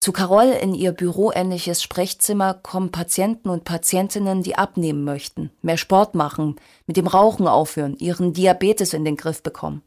Zu 0.00 0.12
Carol 0.12 0.46
in 0.46 0.74
ihr 0.74 0.92
büroähnliches 0.92 1.82
Sprechzimmer 1.82 2.54
kommen 2.54 2.90
Patienten 2.90 3.50
und 3.50 3.64
Patientinnen, 3.64 4.42
die 4.42 4.56
abnehmen 4.56 5.04
möchten, 5.04 5.50
mehr 5.60 5.76
Sport 5.76 6.14
machen, 6.14 6.56
mit 6.86 6.96
dem 6.96 7.06
Rauchen 7.06 7.46
aufhören, 7.46 7.96
ihren 7.98 8.32
Diabetes 8.32 8.94
in 8.94 9.04
den 9.04 9.16
Griff 9.16 9.42
bekommen. 9.42 9.82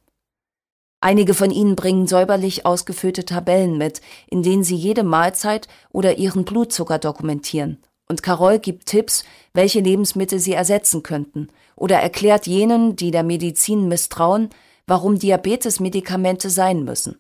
Einige 1.02 1.34
von 1.34 1.52
ihnen 1.52 1.76
bringen 1.76 2.08
säuberlich 2.08 2.66
ausgefüllte 2.66 3.26
Tabellen 3.26 3.78
mit, 3.78 4.02
in 4.28 4.44
denen 4.44 4.64
sie 4.64 4.76
jede 4.76 5.04
Mahlzeit 5.04 5.68
oder 5.92 6.18
ihren 6.18 6.46
Blutzucker 6.46 7.00
dokumentieren 7.00 7.80
und 8.14 8.22
Carol 8.22 8.60
gibt 8.60 8.86
Tipps, 8.86 9.24
welche 9.56 9.80
Lebensmittel 9.80 10.38
sie 10.38 10.54
ersetzen 10.54 11.02
könnten, 11.02 11.50
oder 11.76 11.98
erklärt 11.98 12.46
jenen, 12.46 12.96
die 12.96 13.10
der 13.10 13.24
Medizin 13.24 13.88
misstrauen, 13.88 14.52
warum 14.86 15.18
Diabetesmedikamente 15.18 16.52
sein 16.52 16.84
müssen. 16.84 17.18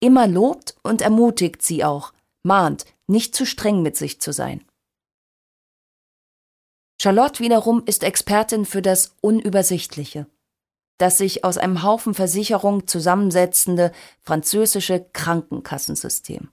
Immer 0.00 0.26
lobt 0.26 0.74
und 0.82 1.02
ermutigt 1.02 1.60
sie 1.60 1.84
auch, 1.84 2.14
mahnt, 2.42 2.86
nicht 3.06 3.36
zu 3.36 3.44
streng 3.44 3.82
mit 3.82 3.94
sich 3.94 4.22
zu 4.22 4.32
sein. 4.32 4.64
Charlotte 6.98 7.40
wiederum 7.40 7.82
ist 7.84 8.02
Expertin 8.02 8.64
für 8.64 8.80
das 8.80 9.14
Unübersichtliche, 9.20 10.26
das 10.96 11.18
sich 11.18 11.44
aus 11.44 11.58
einem 11.58 11.82
Haufen 11.82 12.14
Versicherungen 12.14 12.86
zusammensetzende 12.88 13.92
französische 14.22 15.04
Krankenkassensystem. 15.12 16.48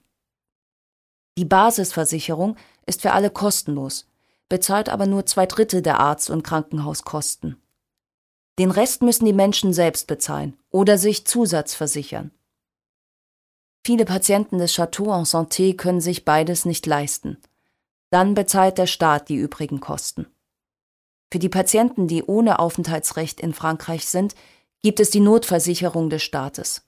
Die 1.38 1.44
Basisversicherung 1.44 2.56
ist 2.86 3.02
für 3.02 3.12
alle 3.12 3.30
kostenlos, 3.30 4.08
bezahlt 4.48 4.88
aber 4.88 5.06
nur 5.06 5.26
zwei 5.26 5.46
Drittel 5.46 5.82
der 5.82 6.00
Arzt- 6.00 6.30
und 6.30 6.42
Krankenhauskosten. 6.42 7.60
Den 8.58 8.70
Rest 8.70 9.02
müssen 9.02 9.24
die 9.24 9.32
Menschen 9.32 9.72
selbst 9.72 10.06
bezahlen 10.06 10.58
oder 10.70 10.98
sich 10.98 11.26
Zusatz 11.26 11.74
versichern. 11.74 12.30
Viele 13.86 14.04
Patienten 14.04 14.58
des 14.58 14.74
Château 14.74 15.16
en 15.16 15.24
Santé 15.24 15.74
können 15.74 16.00
sich 16.00 16.24
beides 16.24 16.64
nicht 16.66 16.84
leisten. 16.84 17.38
Dann 18.10 18.34
bezahlt 18.34 18.76
der 18.76 18.86
Staat 18.86 19.28
die 19.28 19.36
übrigen 19.36 19.80
Kosten. 19.80 20.26
Für 21.32 21.38
die 21.38 21.48
Patienten, 21.48 22.08
die 22.08 22.24
ohne 22.24 22.58
Aufenthaltsrecht 22.58 23.40
in 23.40 23.54
Frankreich 23.54 24.06
sind, 24.06 24.34
gibt 24.82 25.00
es 25.00 25.10
die 25.10 25.20
Notversicherung 25.20 26.10
des 26.10 26.22
Staates. 26.22 26.82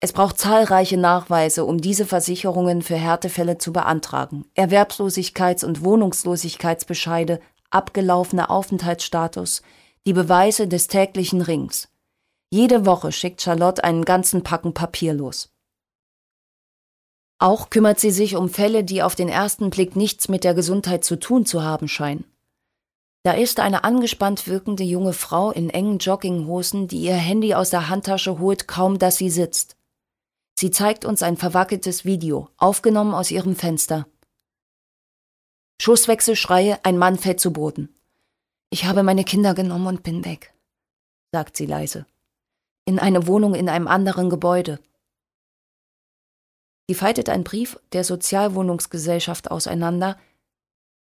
Es 0.00 0.12
braucht 0.12 0.38
zahlreiche 0.38 0.98
Nachweise, 0.98 1.64
um 1.64 1.80
diese 1.80 2.04
Versicherungen 2.04 2.82
für 2.82 2.96
Härtefälle 2.96 3.58
zu 3.58 3.72
beantragen. 3.72 4.44
Erwerbslosigkeits- 4.54 5.64
und 5.64 5.82
Wohnungslosigkeitsbescheide, 5.82 7.40
abgelaufener 7.70 8.50
Aufenthaltsstatus, 8.50 9.62
die 10.06 10.12
Beweise 10.12 10.68
des 10.68 10.88
täglichen 10.88 11.40
Rings. 11.40 11.88
Jede 12.50 12.86
Woche 12.86 13.10
schickt 13.10 13.42
Charlotte 13.42 13.82
einen 13.82 14.04
ganzen 14.04 14.42
Packen 14.42 14.74
Papier 14.74 15.14
los. 15.14 15.50
Auch 17.38 17.70
kümmert 17.70 17.98
sie 17.98 18.10
sich 18.10 18.36
um 18.36 18.48
Fälle, 18.48 18.84
die 18.84 19.02
auf 19.02 19.14
den 19.14 19.28
ersten 19.28 19.70
Blick 19.70 19.96
nichts 19.96 20.28
mit 20.28 20.44
der 20.44 20.54
Gesundheit 20.54 21.04
zu 21.04 21.16
tun 21.16 21.44
zu 21.44 21.62
haben 21.62 21.88
scheinen. 21.88 22.24
Da 23.24 23.32
ist 23.32 23.60
eine 23.60 23.82
angespannt 23.82 24.46
wirkende 24.46 24.84
junge 24.84 25.12
Frau 25.12 25.50
in 25.50 25.68
engen 25.68 25.98
Jogginghosen, 25.98 26.86
die 26.86 27.00
ihr 27.00 27.16
Handy 27.16 27.54
aus 27.54 27.70
der 27.70 27.88
Handtasche 27.88 28.38
holt, 28.38 28.68
kaum 28.68 28.98
dass 28.98 29.16
sie 29.16 29.30
sitzt. 29.30 29.76
Sie 30.58 30.70
zeigt 30.70 31.04
uns 31.04 31.22
ein 31.22 31.36
verwackeltes 31.36 32.06
Video, 32.06 32.48
aufgenommen 32.56 33.14
aus 33.14 33.30
ihrem 33.30 33.56
Fenster. 33.56 34.06
Schusswechselschreie, 35.80 36.82
ein 36.82 36.96
Mann 36.96 37.18
fällt 37.18 37.40
zu 37.40 37.52
Boden. 37.52 37.94
Ich 38.70 38.86
habe 38.86 39.02
meine 39.02 39.24
Kinder 39.24 39.52
genommen 39.54 39.86
und 39.86 40.02
bin 40.02 40.24
weg, 40.24 40.54
sagt 41.30 41.56
sie 41.56 41.66
leise. 41.66 42.06
In 42.86 42.98
eine 42.98 43.26
Wohnung 43.26 43.54
in 43.54 43.68
einem 43.68 43.86
anderen 43.86 44.30
Gebäude. 44.30 44.80
Sie 46.88 46.94
faltet 46.94 47.28
einen 47.28 47.44
Brief 47.44 47.78
der 47.92 48.04
Sozialwohnungsgesellschaft 48.04 49.50
auseinander. 49.50 50.18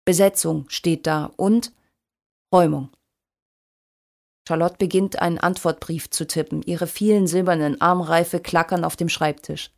Besetzung 0.07 0.69
steht 0.69 1.07
da 1.07 1.27
und 1.37 1.73
Räumung. 2.53 2.91
Charlotte 4.47 4.77
beginnt 4.79 5.21
einen 5.21 5.39
Antwortbrief 5.39 6.11
zu 6.11 6.27
tippen. 6.27 6.63
Ihre 6.63 6.87
vielen 6.87 7.27
silbernen 7.27 7.81
Armreife 7.81 8.41
klackern 8.41 8.85
auf 8.85 8.97
dem 8.97 9.09
Schreibtisch. 9.09 9.71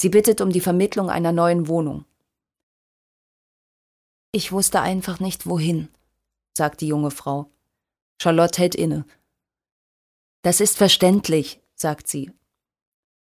Sie 0.00 0.08
bittet 0.08 0.40
um 0.40 0.50
die 0.50 0.60
Vermittlung 0.60 1.10
einer 1.10 1.32
neuen 1.32 1.68
Wohnung. 1.68 2.04
Ich 4.32 4.52
wusste 4.52 4.80
einfach 4.80 5.18
nicht 5.18 5.46
wohin, 5.46 5.88
sagt 6.56 6.80
die 6.80 6.86
junge 6.86 7.10
Frau. 7.10 7.50
Charlotte 8.22 8.60
hält 8.60 8.74
inne. 8.74 9.04
Das 10.42 10.60
ist 10.60 10.76
verständlich, 10.76 11.60
sagt 11.74 12.06
sie. 12.06 12.32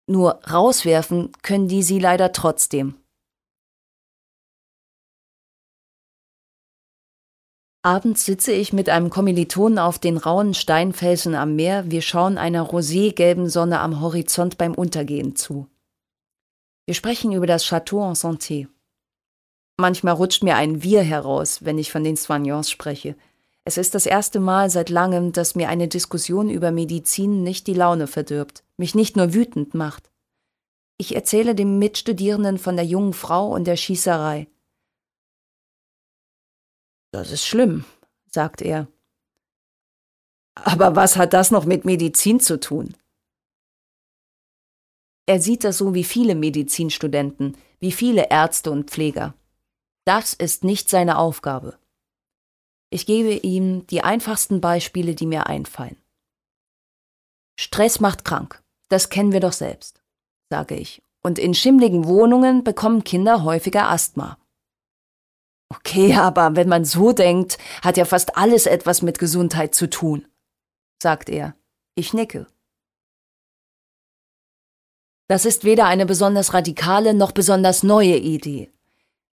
Nur 0.08 0.44
rauswerfen 0.46 1.32
können 1.42 1.68
die 1.68 1.84
sie 1.84 2.00
leider 2.00 2.32
trotzdem. 2.32 2.96
Abends 7.88 8.26
sitze 8.26 8.52
ich 8.52 8.74
mit 8.74 8.90
einem 8.90 9.10
Kommilitonen 9.10 9.80
auf 9.80 9.98
den 9.98 10.18
rauen 10.18 10.54
Steinfelsen 10.54 11.36
am 11.36 11.56
Meer. 11.56 11.90
Wir 11.90 12.02
schauen 12.02 12.38
einer 12.38 12.64
roségelben 12.70 13.48
Sonne 13.48 13.80
am 13.80 14.02
Horizont 14.02 14.58
beim 14.58 14.74
Untergehen 14.76 15.38
zu. 15.38 15.68
Wir 16.86 16.96
sprechen 16.96 17.32
über 17.32 17.48
das 17.48 17.64
Château 17.64 18.06
en 18.06 18.14
Santé. 18.14 18.68
Manchmal 19.78 20.16
rutscht 20.16 20.44
mir 20.44 20.58
ein 20.58 20.84
Wir 20.84 21.02
heraus, 21.02 21.64
wenn 21.64 21.78
ich 21.78 21.90
von 21.90 22.04
den 22.04 22.18
Soignants 22.18 22.70
spreche. 22.70 23.16
Es 23.64 23.78
ist 23.78 23.96
das 23.96 24.06
erste 24.06 24.42
Mal 24.42 24.70
seit 24.70 24.90
langem, 24.90 25.32
dass 25.32 25.56
mir 25.56 25.70
eine 25.70 25.88
Diskussion 25.88 26.50
über 26.50 26.72
Medizin 26.72 27.42
nicht 27.42 27.68
die 27.68 27.74
Laune 27.74 28.08
verdirbt, 28.08 28.66
mich 28.76 28.96
nicht 28.96 29.16
nur 29.16 29.34
wütend 29.34 29.76
macht. 29.76 30.12
Ich 30.98 31.16
erzähle 31.16 31.56
dem 31.56 31.80
Mitstudierenden 31.80 32.58
von 32.58 32.76
der 32.76 32.86
jungen 32.86 33.14
Frau 33.14 33.48
und 33.48 33.66
der 33.66 33.78
Schießerei. 33.78 34.48
Das 37.12 37.32
ist 37.32 37.46
schlimm, 37.46 37.86
sagt 38.28 38.62
er. 38.62 38.88
Aber 40.56 40.96
was 40.96 41.18
hat 41.18 41.34
das 41.34 41.52
noch 41.52 41.66
mit 41.66 41.86
Medizin 41.86 42.40
zu 42.40 42.60
tun? 42.60 42.96
Er 45.26 45.42
sieht 45.42 45.64
das 45.64 45.78
so 45.78 45.94
wie 45.94 46.04
viele 46.04 46.36
Medizinstudenten, 46.36 47.58
wie 47.80 47.92
viele 47.92 48.30
Ärzte 48.30 48.72
und 48.72 48.90
Pfleger. 48.90 49.34
Das 50.06 50.34
ist 50.34 50.64
nicht 50.64 50.90
seine 50.90 51.18
Aufgabe. 51.18 51.78
Ich 52.90 53.06
gebe 53.06 53.34
ihm 53.34 53.86
die 53.88 54.04
einfachsten 54.04 54.62
Beispiele, 54.62 55.16
die 55.16 55.26
mir 55.26 55.48
einfallen. 55.48 55.98
Stress 57.60 58.00
macht 58.00 58.24
krank, 58.24 58.64
das 58.88 59.10
kennen 59.10 59.34
wir 59.34 59.42
doch 59.42 59.52
selbst, 59.52 60.02
sage 60.50 60.76
ich. 60.76 61.02
Und 61.22 61.40
in 61.40 61.54
schimmligen 61.54 62.06
Wohnungen 62.06 62.64
bekommen 62.64 63.04
Kinder 63.04 63.44
häufiger 63.44 63.90
Asthma. 63.90 64.38
Okay, 65.70 66.14
aber 66.18 66.56
wenn 66.56 66.70
man 66.70 66.86
so 66.86 67.12
denkt, 67.12 67.58
hat 67.82 67.98
ja 67.98 68.06
fast 68.06 68.38
alles 68.38 68.66
etwas 68.66 69.02
mit 69.02 69.20
Gesundheit 69.20 69.76
zu 69.76 69.90
tun, 69.90 70.28
sagt 71.02 71.30
er. 71.30 71.56
Ich 71.96 72.14
nicke. 72.14 72.48
Das 75.28 75.46
ist 75.46 75.64
weder 75.64 75.86
eine 75.88 76.06
besonders 76.06 76.54
radikale 76.54 77.14
noch 77.14 77.32
besonders 77.32 77.84
neue 77.84 78.18
Idee. 78.18 78.72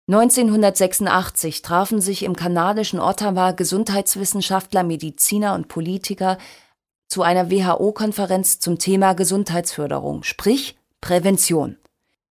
1986 0.08 1.62
trafen 1.62 2.02
sich 2.02 2.24
im 2.24 2.36
kanadischen 2.36 3.00
Ottawa 3.00 3.52
Gesundheitswissenschaftler, 3.52 4.84
Mediziner 4.84 5.54
und 5.54 5.68
Politiker 5.68 6.38
zu 7.08 7.22
einer 7.22 7.52
WHO-Konferenz 7.52 8.60
zum 8.60 8.80
Thema 8.80 9.14
Gesundheitsförderung, 9.14 10.24
sprich 10.24 10.78
Prävention. 11.00 11.78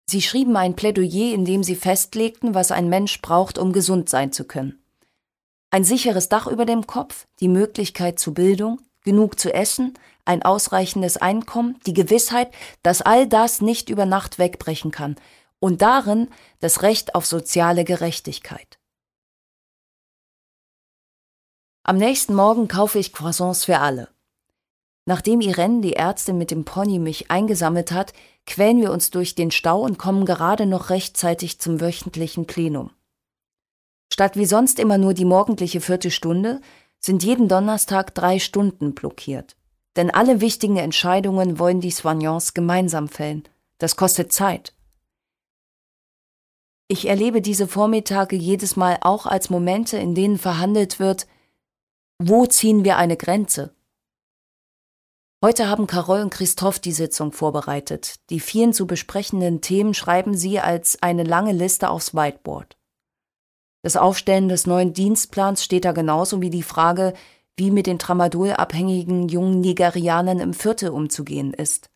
Sie 0.10 0.24
schrieben 0.24 0.58
ein 0.58 0.76
Plädoyer, 0.76 1.36
in 1.36 1.46
dem 1.46 1.62
sie 1.62 1.76
festlegten, 1.76 2.56
was 2.56 2.72
ein 2.72 2.90
Mensch 2.90 3.22
braucht, 3.22 3.60
um 3.60 3.74
gesund 3.74 4.10
sein 4.10 4.32
zu 4.32 4.44
können. 4.44 4.84
Ein 5.70 5.84
sicheres 5.84 6.30
Dach 6.30 6.48
über 6.48 6.66
dem 6.66 6.88
Kopf, 6.88 7.28
die 7.42 7.48
Möglichkeit 7.48 8.18
zu 8.18 8.34
Bildung, 8.34 8.82
genug 9.04 9.40
zu 9.40 9.54
essen, 9.54 9.94
ein 10.26 10.42
ausreichendes 10.42 11.18
Einkommen, 11.18 11.80
die 11.86 11.94
Gewissheit, 11.94 12.52
dass 12.82 13.04
all 13.04 13.28
das 13.28 13.62
nicht 13.62 13.92
über 13.92 14.08
Nacht 14.08 14.40
wegbrechen 14.40 14.90
kann, 14.90 15.16
und 15.60 15.84
darin 15.84 16.30
das 16.60 16.82
Recht 16.82 17.14
auf 17.14 17.28
soziale 17.28 17.84
Gerechtigkeit. 17.84 18.80
Am 21.84 21.98
nächsten 21.98 22.34
Morgen 22.34 22.68
kaufe 22.68 22.98
ich 22.98 23.14
Croissants 23.14 23.66
für 23.66 23.78
alle. 23.78 24.10
Nachdem 25.06 25.42
Irene, 25.42 25.82
die 25.82 25.96
Ärztin 25.96 26.38
mit 26.38 26.52
dem 26.52 26.66
Pony, 26.66 27.00
mich 27.00 27.32
eingesammelt 27.32 27.92
hat, 27.92 28.14
quälen 28.46 28.82
wir 28.82 28.92
uns 28.92 29.12
durch 29.12 29.36
den 29.36 29.52
Stau 29.52 29.82
und 29.82 29.98
kommen 29.98 30.26
gerade 30.26 30.66
noch 30.66 30.90
rechtzeitig 30.90 31.60
zum 31.60 31.82
wöchentlichen 31.82 32.46
Plenum. 32.46 32.92
Statt 34.12 34.36
wie 34.36 34.46
sonst 34.46 34.80
immer 34.80 34.98
nur 34.98 35.14
die 35.14 35.26
morgendliche 35.26 35.82
Viertelstunde 35.82 36.62
sind 37.00 37.24
jeden 37.24 37.48
Donnerstag 37.48 38.14
drei 38.14 38.40
Stunden 38.40 38.94
blockiert. 38.94 39.56
Denn 39.96 40.12
alle 40.12 40.42
wichtigen 40.42 40.78
Entscheidungen 40.78 41.60
wollen 41.60 41.82
die 41.82 41.92
Soignants 41.92 42.54
gemeinsam 42.54 43.08
fällen. 43.08 43.44
Das 43.78 43.96
kostet 43.96 44.34
Zeit. 44.34 44.74
Ich 46.88 47.08
erlebe 47.08 47.42
diese 47.42 47.68
Vormittage 47.68 48.36
jedes 48.36 48.76
Mal 48.76 48.98
auch 49.02 49.26
als 49.26 49.50
Momente, 49.50 49.98
in 49.98 50.16
denen 50.16 50.38
verhandelt 50.38 51.00
wird, 51.00 51.28
wo 52.18 52.46
ziehen 52.46 52.84
wir 52.84 52.98
eine 52.98 53.16
Grenze? 53.16 53.76
Heute 55.42 55.70
haben 55.70 55.88
Carol 55.88 56.22
und 56.22 56.32
Christoph 56.32 56.80
die 56.80 56.92
Sitzung 56.92 57.32
vorbereitet. 57.32 58.16
Die 58.30 58.42
vielen 58.42 58.74
zu 58.74 58.86
besprechenden 58.86 59.62
Themen 59.62 59.94
schreiben 59.94 60.36
sie 60.36 60.60
als 60.60 61.02
eine 61.02 61.24
lange 61.24 61.54
Liste 61.54 61.90
aufs 61.90 62.14
Whiteboard. 62.14 62.78
Das 63.82 63.96
Aufstellen 63.96 64.50
des 64.50 64.68
neuen 64.68 64.92
Dienstplans 64.92 65.64
steht 65.64 65.86
da 65.86 65.94
genauso 65.94 66.42
wie 66.42 66.50
die 66.50 66.62
Frage, 66.62 67.14
wie 67.56 67.72
mit 67.72 67.88
den 67.88 68.00
Tramadol-abhängigen 68.00 69.30
jungen 69.30 69.62
Nigerianern 69.62 70.42
im 70.42 70.54
Viertel 70.54 70.90
umzugehen 70.90 71.54
ist. 71.54 71.90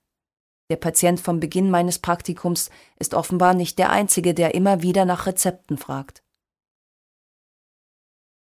Der 0.69 0.77
Patient 0.77 1.19
vom 1.19 1.41
Beginn 1.41 1.69
meines 1.69 1.99
Praktikums 1.99 2.69
ist 2.97 3.13
offenbar 3.13 3.53
nicht 3.53 3.77
der 3.77 3.89
einzige, 3.89 4.33
der 4.33 4.55
immer 4.55 4.81
wieder 4.81 5.03
nach 5.03 5.25
Rezepten 5.25 5.77
fragt. 5.77 6.22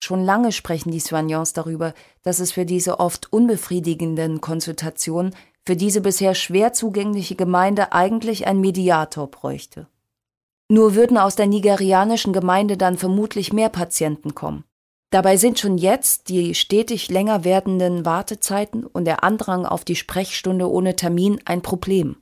Schon 0.05 0.25
lange 0.25 0.51
sprechen 0.51 0.91
die 0.91 0.99
Soignants 0.99 1.53
darüber, 1.53 1.95
dass 2.25 2.41
es 2.41 2.51
für 2.51 2.67
diese 2.67 2.99
oft 2.99 3.33
unbefriedigenden 3.33 4.41
Konsultationen 4.41 5.33
für 5.65 5.77
diese 5.77 6.01
bisher 6.01 6.35
schwer 6.35 6.73
zugängliche 6.73 7.37
Gemeinde 7.37 7.93
eigentlich 7.93 8.49
ein 8.49 8.61
Mediator 8.61 9.31
bräuchte. 9.31 9.87
Nur 10.69 10.97
würden 10.97 11.19
aus 11.19 11.37
der 11.37 11.47
nigerianischen 11.47 12.33
Gemeinde 12.33 12.77
dann 12.77 12.99
vermutlich 12.99 13.53
mehr 13.53 13.69
Patienten 13.69 14.35
kommen. 14.35 14.65
Dabei 15.11 15.37
sind 15.37 15.61
schon 15.61 15.79
jetzt 15.79 16.29
die 16.31 16.57
stetig 16.57 17.09
länger 17.09 17.45
werdenden 17.45 18.05
Wartezeiten 18.05 18.85
und 18.85 19.05
der 19.05 19.23
Andrang 19.23 19.67
auf 19.67 19.85
die 19.85 19.95
Sprechstunde 19.95 20.69
ohne 20.69 20.97
Termin 20.97 21.39
ein 21.45 21.63
Problem. 21.63 22.17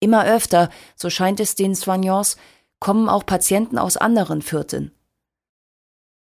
Immer 0.00 0.26
öfter, 0.26 0.68
so 0.96 1.08
scheint 1.08 1.40
es 1.40 1.54
den 1.54 1.74
Soignants, 1.74 2.36
kommen 2.78 3.08
auch 3.08 3.24
Patienten 3.24 3.78
aus 3.78 3.96
anderen 3.96 4.42
Vierteln, 4.42 4.90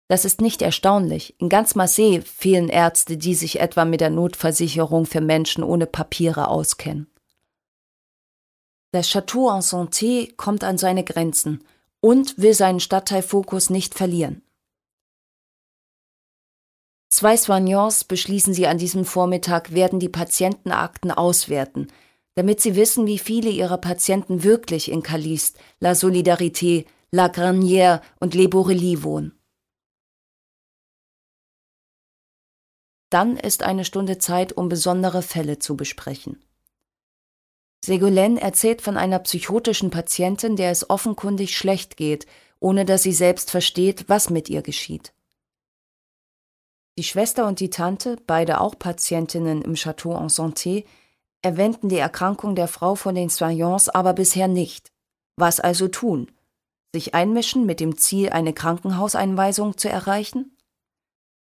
das 0.07 0.25
ist 0.25 0.41
nicht 0.41 0.61
erstaunlich. 0.61 1.35
In 1.39 1.49
ganz 1.49 1.75
Marseille 1.75 2.21
fehlen 2.21 2.69
Ärzte, 2.69 3.17
die 3.17 3.33
sich 3.33 3.59
etwa 3.59 3.85
mit 3.85 4.01
der 4.01 4.11
Notversicherung 4.11 5.05
für 5.05 5.21
Menschen 5.21 5.63
ohne 5.63 5.87
Papiere 5.87 6.47
auskennen. 6.47 7.07
Das 8.91 9.09
Château 9.09 9.53
en 9.53 9.61
Santé 9.61 10.33
kommt 10.35 10.63
an 10.63 10.77
seine 10.77 11.03
Grenzen 11.03 11.63
und 11.99 12.37
will 12.37 12.53
seinen 12.53 12.79
Stadtteilfokus 12.79 13.69
nicht 13.69 13.95
verlieren. 13.95 14.41
Zwei 17.09 17.35
Soignants 17.35 18.03
beschließen 18.03 18.53
sie 18.53 18.67
an 18.67 18.77
diesem 18.77 19.05
Vormittag, 19.05 19.73
werden 19.73 19.99
die 19.99 20.09
Patientenakten 20.09 21.11
auswerten, 21.11 21.87
damit 22.35 22.61
sie 22.61 22.75
wissen, 22.75 23.07
wie 23.07 23.17
viele 23.17 23.49
ihrer 23.49 23.77
Patienten 23.77 24.43
wirklich 24.43 24.91
in 24.91 25.01
Caliste, 25.01 25.59
La 25.79 25.93
Solidarité, 25.93 26.85
La 27.11 27.27
Granière 27.27 28.01
und 28.19 28.35
Les 28.35 28.49
Bourrelly 28.49 29.03
wohnen. 29.03 29.31
Dann 33.09 33.37
ist 33.37 33.63
eine 33.63 33.85
Stunde 33.85 34.17
Zeit, 34.17 34.53
um 34.53 34.69
besondere 34.69 35.21
Fälle 35.21 35.59
zu 35.59 35.77
besprechen. 35.77 36.43
Segolène 37.85 38.39
erzählt 38.39 38.81
von 38.81 38.97
einer 38.97 39.19
psychotischen 39.19 39.91
Patientin, 39.91 40.55
der 40.55 40.71
es 40.71 40.89
offenkundig 40.89 41.55
schlecht 41.55 41.97
geht, 41.97 42.25
ohne 42.59 42.83
dass 42.83 43.03
sie 43.03 43.13
selbst 43.13 43.51
versteht, 43.51 44.09
was 44.09 44.29
mit 44.29 44.49
ihr 44.49 44.63
geschieht. 44.63 45.13
Die 46.97 47.03
Schwester 47.03 47.45
und 47.45 47.59
die 47.59 47.69
Tante, 47.69 48.17
beide 48.25 48.61
auch 48.61 48.79
Patientinnen 48.79 49.61
im 49.61 49.75
Château 49.75 50.17
en 50.19 50.29
Santé, 50.29 50.85
erwähnten 51.41 51.89
die 51.89 51.97
Erkrankung 51.97 52.55
der 52.55 52.67
Frau 52.67 52.95
von 52.95 53.13
den 53.13 53.29
Soignants 53.29 53.89
aber 53.89 54.13
bisher 54.13 54.47
nicht. 54.47 54.91
Was 55.35 55.59
also 55.59 55.87
tun? 55.87 56.31
Sich 56.93 57.13
einmischen 57.13 57.65
mit 57.65 57.81
dem 57.81 57.97
Ziel, 57.97 58.29
eine 58.29 58.53
Krankenhauseinweisung 58.53 59.77
zu 59.77 59.89
erreichen? 59.89 60.54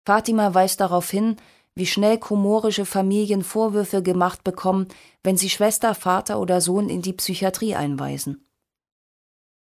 Fatima 0.08 0.54
weist 0.54 0.80
darauf 0.80 1.10
hin, 1.10 1.36
wie 1.76 1.86
schnell 1.86 2.18
komorische 2.18 2.86
Familien 2.86 3.44
Vorwürfe 3.44 4.02
gemacht 4.02 4.42
bekommen, 4.46 4.88
wenn 5.22 5.36
sie 5.36 5.50
Schwester, 5.50 5.94
Vater 5.96 6.40
oder 6.40 6.62
Sohn 6.62 6.88
in 6.88 7.02
die 7.02 7.12
Psychiatrie 7.12 7.76
einweisen. 7.76 8.48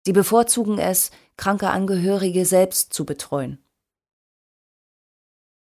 Sie 0.04 0.12
bevorzugen 0.12 0.78
es, 0.78 1.12
kranke 1.38 1.70
Angehörige 1.70 2.44
selbst 2.44 2.92
zu 2.92 3.06
betreuen. 3.06 3.58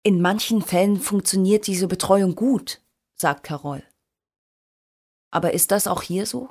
In 0.02 0.20
manchen 0.20 0.62
Fällen 0.62 0.98
funktioniert 0.98 1.68
diese 1.68 1.86
Betreuung 1.86 2.34
gut, 2.34 2.80
sagt 3.14 3.44
Carol. 3.44 3.84
Aber 5.30 5.54
ist 5.54 5.70
das 5.70 5.86
auch 5.86 6.02
hier 6.02 6.26
so? 6.26 6.48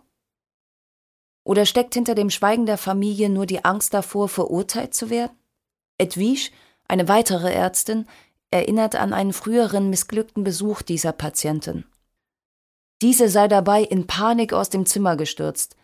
Oder 1.43 1.65
steckt 1.65 1.95
hinter 1.95 2.15
dem 2.15 2.29
Schweigen 2.29 2.65
der 2.65 2.77
Familie 2.77 3.29
nur 3.29 3.45
die 3.45 3.65
Angst 3.65 3.93
davor, 3.93 4.29
verurteilt 4.29 4.93
zu 4.93 5.09
werden? 5.09 5.37
Edwige 5.97 6.51
eine 6.87 7.07
weitere 7.07 7.51
Ärztin 7.51 8.07
erinnert 8.51 8.95
an 8.95 9.13
einen 9.13 9.33
früheren 9.33 9.89
missglückten 9.89 10.43
Besuch 10.43 10.81
dieser 10.81 11.11
Patientin. 11.11 11.85
Diese 13.01 13.29
sei 13.29 13.47
dabei 13.47 13.83
in 13.83 14.07
Panik 14.07 14.53
aus 14.53 14.69
dem 14.69 14.85
Zimmer 14.85 15.17
gestürzt. 15.17 15.75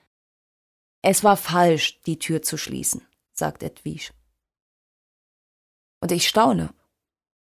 Es 1.02 1.24
war 1.24 1.36
falsch, 1.36 2.02
die 2.04 2.20
Tür 2.20 2.42
zu 2.42 2.58
schließen, 2.58 3.06
sagt 3.34 3.64
Edwige. 3.64 4.12
Und 6.02 6.12
ich 6.12 6.28
staune. 6.28 6.74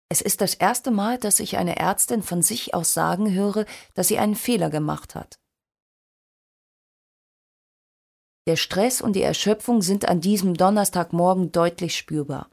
Es 0.08 0.20
ist 0.20 0.40
das 0.40 0.54
erste 0.54 0.90
Mal, 0.90 1.18
dass 1.18 1.40
ich 1.40 1.56
eine 1.56 1.76
Ärztin 1.76 2.22
von 2.22 2.42
sich 2.42 2.74
aus 2.74 2.92
sagen 2.92 3.32
höre, 3.32 3.64
dass 3.94 4.08
sie 4.08 4.18
einen 4.18 4.34
Fehler 4.34 4.70
gemacht 4.70 5.14
hat. 5.14 5.38
Der 8.46 8.56
Stress 8.56 9.00
und 9.00 9.14
die 9.14 9.22
Erschöpfung 9.22 9.80
sind 9.80 10.06
an 10.06 10.20
diesem 10.20 10.54
Donnerstagmorgen 10.54 11.50
deutlich 11.52 11.96
spürbar. 11.96 12.50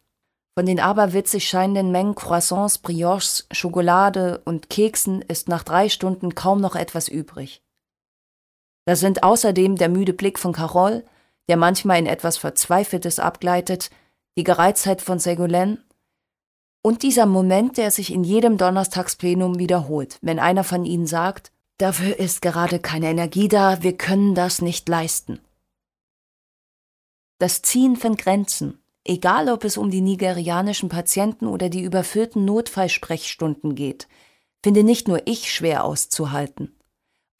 Von 0.58 0.66
den 0.66 0.80
aberwitzig 0.80 1.47
scheinenden 1.47 1.91
Mengen 1.91 2.16
Croissants, 2.16 2.78
Brioches, 2.78 3.47
Schokolade 3.52 4.41
und 4.43 4.70
Keksen 4.70 5.22
ist 5.22 5.47
nach 5.47 5.64
drei 5.64 5.88
Stunden 5.88 6.36
kaum 6.36 6.60
noch 6.60 6.76
etwas 6.76 7.08
übrig. 7.08 7.64
Da 8.86 8.95
sind 8.95 9.24
außerdem 9.24 9.78
der 9.78 9.89
müde 9.89 10.14
Blick 10.14 10.38
von 10.38 10.52
Carol, 10.52 11.06
der 11.47 11.56
manchmal 11.56 11.99
in 11.99 12.06
etwas 12.06 12.38
Verzweifeltes 12.38 13.20
abgleitet, 13.20 13.91
die 14.38 14.43
Gereiztheit 14.43 15.02
von 15.02 15.20
Segolène 15.20 15.80
und 16.84 17.04
dieser 17.04 17.28
Moment, 17.28 17.78
der 17.78 17.91
sich 17.91 18.12
in 18.12 18.24
jedem 18.24 18.58
Donnerstagsplenum 18.58 19.60
wiederholt, 19.60 20.18
wenn 20.22 20.39
einer 20.39 20.64
von 20.64 20.84
ihnen 20.84 21.06
sagt, 21.06 21.52
dafür 21.78 22.18
ist 22.18 22.41
gerade 22.41 22.80
keine 22.80 23.10
Energie 23.10 23.47
da, 23.47 23.84
wir 23.84 23.95
können 23.97 24.34
das 24.34 24.62
nicht 24.62 24.89
leisten. 24.89 25.39
Das 27.39 27.62
Ziehen 27.62 27.95
von 27.95 28.16
Grenzen, 28.16 28.80
Egal 29.04 29.49
ob 29.49 29.64
es 29.64 29.78
um 29.78 29.89
die 29.89 30.02
nigerianischen 30.02 30.89
Patienten 30.89 31.47
oder 31.47 31.70
die 31.70 31.82
überfüllten 31.82 32.45
Notfallsprechstunden 32.45 33.76
geht, 33.76 34.08
finde 34.64 34.84
nicht 34.84 35.08
nur 35.08 35.28
ich 35.28 35.52
schwer 35.52 35.84
auszuhalten. 35.84 36.76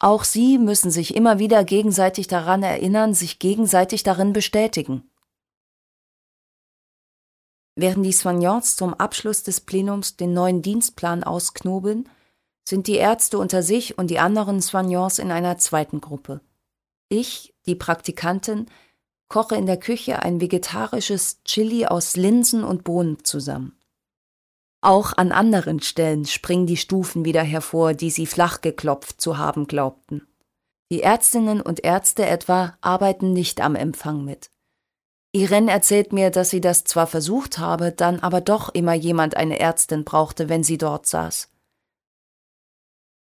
Auch 0.00 0.24
sie 0.24 0.58
müssen 0.58 0.90
sich 0.90 1.14
immer 1.14 1.38
wieder 1.38 1.62
gegenseitig 1.62 2.26
daran 2.26 2.64
erinnern, 2.64 3.14
sich 3.14 3.38
gegenseitig 3.38 4.02
darin 4.02 4.32
bestätigen. 4.32 5.08
Während 7.76 8.04
die 8.04 8.12
Soignants 8.12 8.76
zum 8.76 8.94
Abschluss 8.94 9.44
des 9.44 9.60
Plenums 9.60 10.16
den 10.16 10.34
neuen 10.34 10.60
Dienstplan 10.60 11.22
ausknobeln, 11.22 12.08
sind 12.64 12.86
die 12.88 12.96
Ärzte 12.96 13.38
unter 13.38 13.62
sich 13.62 13.96
und 13.96 14.08
die 14.10 14.18
anderen 14.18 14.60
Soignants 14.60 15.20
in 15.20 15.30
einer 15.30 15.56
zweiten 15.58 16.00
Gruppe. 16.00 16.40
Ich, 17.08 17.54
die 17.66 17.74
Praktikantin, 17.74 18.66
koche 19.32 19.56
in 19.56 19.64
der 19.64 19.78
Küche 19.78 20.20
ein 20.20 20.42
vegetarisches 20.42 21.42
Chili 21.44 21.86
aus 21.86 22.16
Linsen 22.16 22.64
und 22.64 22.84
Bohnen 22.84 23.24
zusammen. 23.24 23.78
Auch 24.82 25.14
an 25.16 25.32
anderen 25.32 25.80
Stellen 25.80 26.26
springen 26.26 26.66
die 26.66 26.76
Stufen 26.76 27.24
wieder 27.24 27.42
hervor, 27.42 27.94
die 27.94 28.10
sie 28.10 28.26
flach 28.26 28.60
geklopft 28.60 29.22
zu 29.22 29.38
haben 29.38 29.66
glaubten. 29.66 30.26
Die 30.90 31.00
Ärztinnen 31.00 31.62
und 31.62 31.82
Ärzte 31.82 32.26
etwa 32.26 32.76
arbeiten 32.82 33.32
nicht 33.32 33.62
am 33.62 33.74
Empfang 33.74 34.22
mit. 34.22 34.50
Irene 35.32 35.70
erzählt 35.70 36.12
mir, 36.12 36.28
dass 36.28 36.50
sie 36.50 36.60
das 36.60 36.84
zwar 36.84 37.06
versucht 37.06 37.56
habe, 37.56 37.90
dann 37.90 38.20
aber 38.20 38.42
doch 38.42 38.68
immer 38.74 38.92
jemand 38.92 39.34
eine 39.34 39.58
Ärztin 39.58 40.04
brauchte, 40.04 40.50
wenn 40.50 40.62
sie 40.62 40.76
dort 40.76 41.06
saß. 41.06 41.48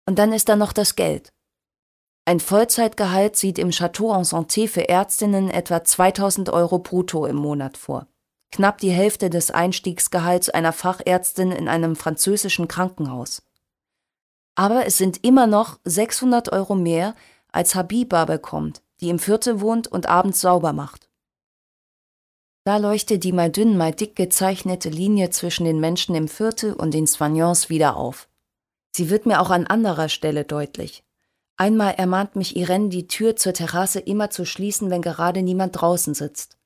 Und 0.06 0.20
dann 0.20 0.34
ist 0.34 0.50
da 0.50 0.58
noch 0.58 0.74
das 0.74 0.98
Geld. 0.98 1.32
Ein 2.26 2.40
Vollzeitgehalt 2.40 3.36
sieht 3.36 3.60
im 3.60 3.72
Château 3.72 4.16
en 4.16 4.24
Santé 4.24 4.70
für 4.70 4.88
Ärztinnen 4.88 5.50
etwa 5.50 5.84
2000 5.84 6.50
Euro 6.50 6.80
brutto 6.80 7.26
im 7.26 7.36
Monat 7.36 7.76
vor. 7.76 8.08
Knapp 8.52 8.78
die 8.78 8.92
Hälfte 8.92 9.30
des 9.30 9.52
Einstiegsgehalts 9.52 10.50
einer 10.50 10.72
Fachärztin 10.72 11.52
in 11.52 11.68
einem 11.68 11.96
französischen 11.98 12.68
Krankenhaus. 12.70 13.42
Aber 14.56 14.86
es 14.86 14.98
sind 14.98 15.26
immer 15.26 15.48
noch 15.48 15.80
600 15.84 16.54
Euro 16.54 16.76
mehr, 16.76 17.16
als 17.52 17.76
Habiba 17.76 18.24
bekommt, 18.26 18.82
die 19.02 19.10
im 19.10 19.20
Viertel 19.20 19.60
wohnt 19.60 19.88
und 19.88 20.08
abends 20.08 20.40
sauber 20.40 20.72
macht. 20.72 21.10
Da 22.64 22.78
leuchtet 22.78 23.26
die 23.26 23.34
mal 23.34 23.52
dünn, 23.52 23.76
mal 23.76 23.92
dick 23.92 24.16
gezeichnete 24.16 24.90
Linie 24.90 25.32
zwischen 25.32 25.66
den 25.66 25.82
Menschen 25.82 26.16
im 26.16 26.30
Viertel 26.30 26.74
und 26.74 26.94
den 26.94 27.08
Soignants 27.08 27.70
wieder 27.70 27.98
auf. 27.98 28.30
Sie 28.96 29.10
wird 29.10 29.26
mir 29.26 29.42
auch 29.42 29.50
an 29.50 29.68
anderer 29.68 30.08
Stelle 30.08 30.46
deutlich. 30.46 31.04
Einmal 31.58 31.94
ermahnt 31.94 32.36
mich 32.36 32.56
Irene, 32.56 32.90
die 32.90 33.08
Tür 33.08 33.36
zur 33.36 33.54
Terrasse 33.54 34.00
immer 34.00 34.30
zu 34.30 34.46
schließen, 34.46 34.90
wenn 34.90 35.02
gerade 35.02 35.42
niemand 35.42 35.80
draußen 35.80 36.14
sitzt. 36.14 36.58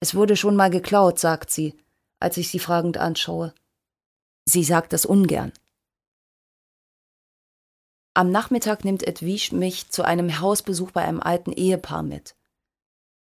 Es 0.00 0.14
wurde 0.14 0.36
schon 0.36 0.56
mal 0.56 0.70
geklaut, 0.70 1.18
sagt 1.18 1.50
sie, 1.50 1.74
als 2.20 2.36
ich 2.36 2.48
sie 2.48 2.58
fragend 2.58 2.96
anschaue. 2.96 3.54
Sie 4.46 4.64
sagt 4.64 4.92
das 4.92 5.06
ungern. 5.06 5.52
Am 8.14 8.30
Nachmittag 8.30 8.84
nimmt 8.84 9.06
Edwige 9.06 9.56
mich 9.56 9.90
zu 9.90 10.04
einem 10.04 10.40
Hausbesuch 10.40 10.92
bei 10.92 11.02
einem 11.02 11.20
alten 11.20 11.52
Ehepaar 11.52 12.02
mit. 12.02 12.36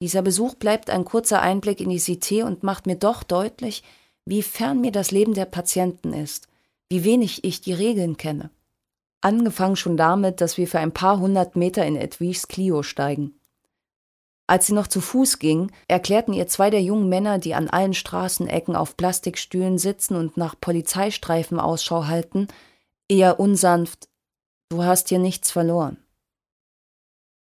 Dieser 0.02 0.20
Besuch 0.20 0.54
bleibt 0.54 0.90
ein 0.90 1.06
kurzer 1.06 1.40
Einblick 1.40 1.80
in 1.80 1.88
die 1.88 2.00
Cité 2.00 2.44
und 2.44 2.62
macht 2.62 2.86
mir 2.86 2.96
doch 2.96 3.22
deutlich, 3.22 3.82
wie 4.26 4.42
fern 4.42 4.80
mir 4.80 4.92
das 4.92 5.10
Leben 5.10 5.32
der 5.32 5.46
Patienten 5.46 6.12
ist, 6.12 6.48
wie 6.90 7.04
wenig 7.04 7.44
ich 7.44 7.62
die 7.62 7.72
Regeln 7.72 8.18
kenne. 8.18 8.50
Angefangen 9.26 9.74
schon 9.74 9.96
damit, 9.96 10.40
dass 10.40 10.56
wir 10.56 10.68
für 10.68 10.78
ein 10.78 10.92
paar 10.92 11.18
hundert 11.18 11.56
Meter 11.56 11.84
in 11.84 11.96
Edwiges 11.96 12.46
Clio 12.46 12.84
steigen. 12.84 13.40
Als 14.46 14.68
sie 14.68 14.72
noch 14.72 14.86
zu 14.86 15.00
Fuß 15.00 15.40
ging, 15.40 15.72
erklärten 15.88 16.32
ihr 16.32 16.46
zwei 16.46 16.70
der 16.70 16.80
jungen 16.80 17.08
Männer, 17.08 17.40
die 17.40 17.52
an 17.52 17.68
allen 17.68 17.92
Straßenecken 17.92 18.76
auf 18.76 18.96
Plastikstühlen 18.96 19.78
sitzen 19.78 20.14
und 20.14 20.36
nach 20.36 20.54
Polizeistreifen 20.60 21.58
Ausschau 21.58 22.06
halten, 22.06 22.46
eher 23.08 23.40
unsanft 23.40 24.08
Du 24.68 24.84
hast 24.84 25.08
hier 25.08 25.18
nichts 25.18 25.50
verloren. 25.50 25.96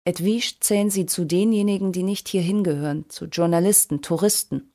Edwige 0.05 0.59
zählen 0.59 0.91
sie 0.91 1.07
zu 1.07 1.25
denjenigen, 1.25 1.93
die 1.93 2.03
nicht 2.03 2.27
hier 2.27 2.43
hingehören, 2.43 3.09
zu 3.11 3.27
Journalisten, 3.27 4.03
Touristen. 4.03 4.75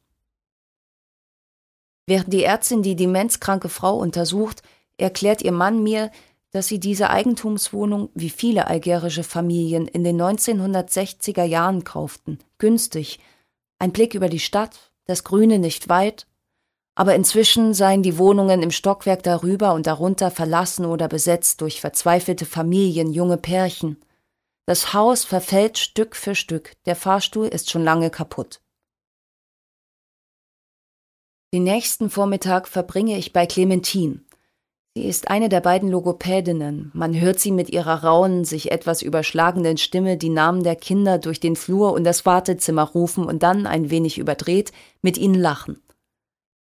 Während 2.08 2.32
die 2.32 2.46
Ärztin 2.46 2.84
die 2.84 2.96
demenzkranke 2.96 3.68
Frau 3.68 3.98
untersucht, 3.98 4.64
erklärt 4.96 5.42
ihr 5.42 5.52
Mann 5.52 5.84
mir, 5.84 6.10
dass 6.56 6.68
sie 6.68 6.80
diese 6.80 7.10
Eigentumswohnung 7.10 8.12
wie 8.14 8.30
viele 8.30 8.68
algerische 8.68 9.24
Familien 9.24 9.90
in 9.90 10.06
den 10.06 10.22
1960er 10.22 11.44
Jahren 11.44 11.84
kauften, 11.84 12.40
günstig, 12.60 13.20
ein 13.78 13.92
Blick 13.92 14.14
über 14.14 14.30
die 14.30 14.40
Stadt, 14.40 14.94
das 15.04 15.26
Grüne 15.26 15.60
nicht 15.60 15.90
weit, 15.90 16.28
aber 16.96 17.14
inzwischen 17.14 17.74
seien 17.74 18.04
die 18.04 18.18
Wohnungen 18.18 18.64
im 18.64 18.72
Stockwerk 18.72 19.22
darüber 19.24 19.74
und 19.74 19.86
darunter 19.86 20.32
verlassen 20.32 20.86
oder 20.86 21.10
besetzt 21.10 21.60
durch 21.60 21.82
verzweifelte 21.82 22.46
Familien, 22.46 23.12
junge 23.12 23.36
Pärchen. 23.36 23.98
Das 24.66 24.94
Haus 24.94 25.26
verfällt 25.26 25.78
Stück 25.78 26.16
für 26.16 26.36
Stück, 26.36 26.72
der 26.86 26.96
Fahrstuhl 26.96 27.48
ist 27.48 27.70
schon 27.70 27.84
lange 27.84 28.10
kaputt. 28.10 28.62
Den 31.54 31.66
nächsten 31.66 32.10
Vormittag 32.10 32.70
verbringe 32.70 33.18
ich 33.18 33.34
bei 33.34 33.46
Clementine. 33.46 34.25
Sie 34.98 35.04
ist 35.04 35.30
eine 35.30 35.50
der 35.50 35.60
beiden 35.60 35.90
Logopädinnen. 35.90 36.90
Man 36.94 37.20
hört 37.20 37.42
sie 37.42 37.52
mit 37.52 37.70
ihrer 37.70 38.06
rauen, 38.06 38.46
sich 38.46 38.72
etwas 38.72 39.02
überschlagenden 39.02 39.78
Stimme 39.78 40.16
die 40.16 40.30
Namen 40.30 40.64
der 40.64 40.78
Kinder 40.78 41.18
durch 41.18 41.42
den 41.42 41.58
Flur 41.58 41.92
und 41.92 42.06
das 42.06 42.26
Wartezimmer 42.26 42.84
rufen 42.84 43.26
und 43.26 43.44
dann, 43.44 43.68
ein 43.68 43.90
wenig 43.90 44.18
überdreht, 44.18 44.72
mit 45.02 45.18
ihnen 45.18 45.36
lachen. 45.36 45.82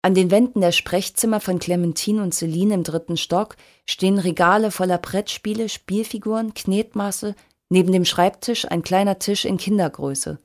An 0.02 0.14
den 0.14 0.32
Wänden 0.32 0.60
der 0.60 0.72
Sprechzimmer 0.72 1.38
von 1.38 1.60
Clementine 1.60 2.24
und 2.24 2.34
Celine 2.34 2.74
im 2.74 2.82
dritten 2.82 3.16
Stock 3.16 3.56
stehen 3.86 4.18
Regale 4.18 4.72
voller 4.72 4.98
Brettspiele, 4.98 5.68
Spielfiguren, 5.68 6.54
Knetmasse, 6.54 7.36
neben 7.70 7.92
dem 7.92 8.04
Schreibtisch 8.04 8.68
ein 8.68 8.82
kleiner 8.82 9.20
Tisch 9.20 9.44
in 9.44 9.58
Kindergröße. 9.58 10.40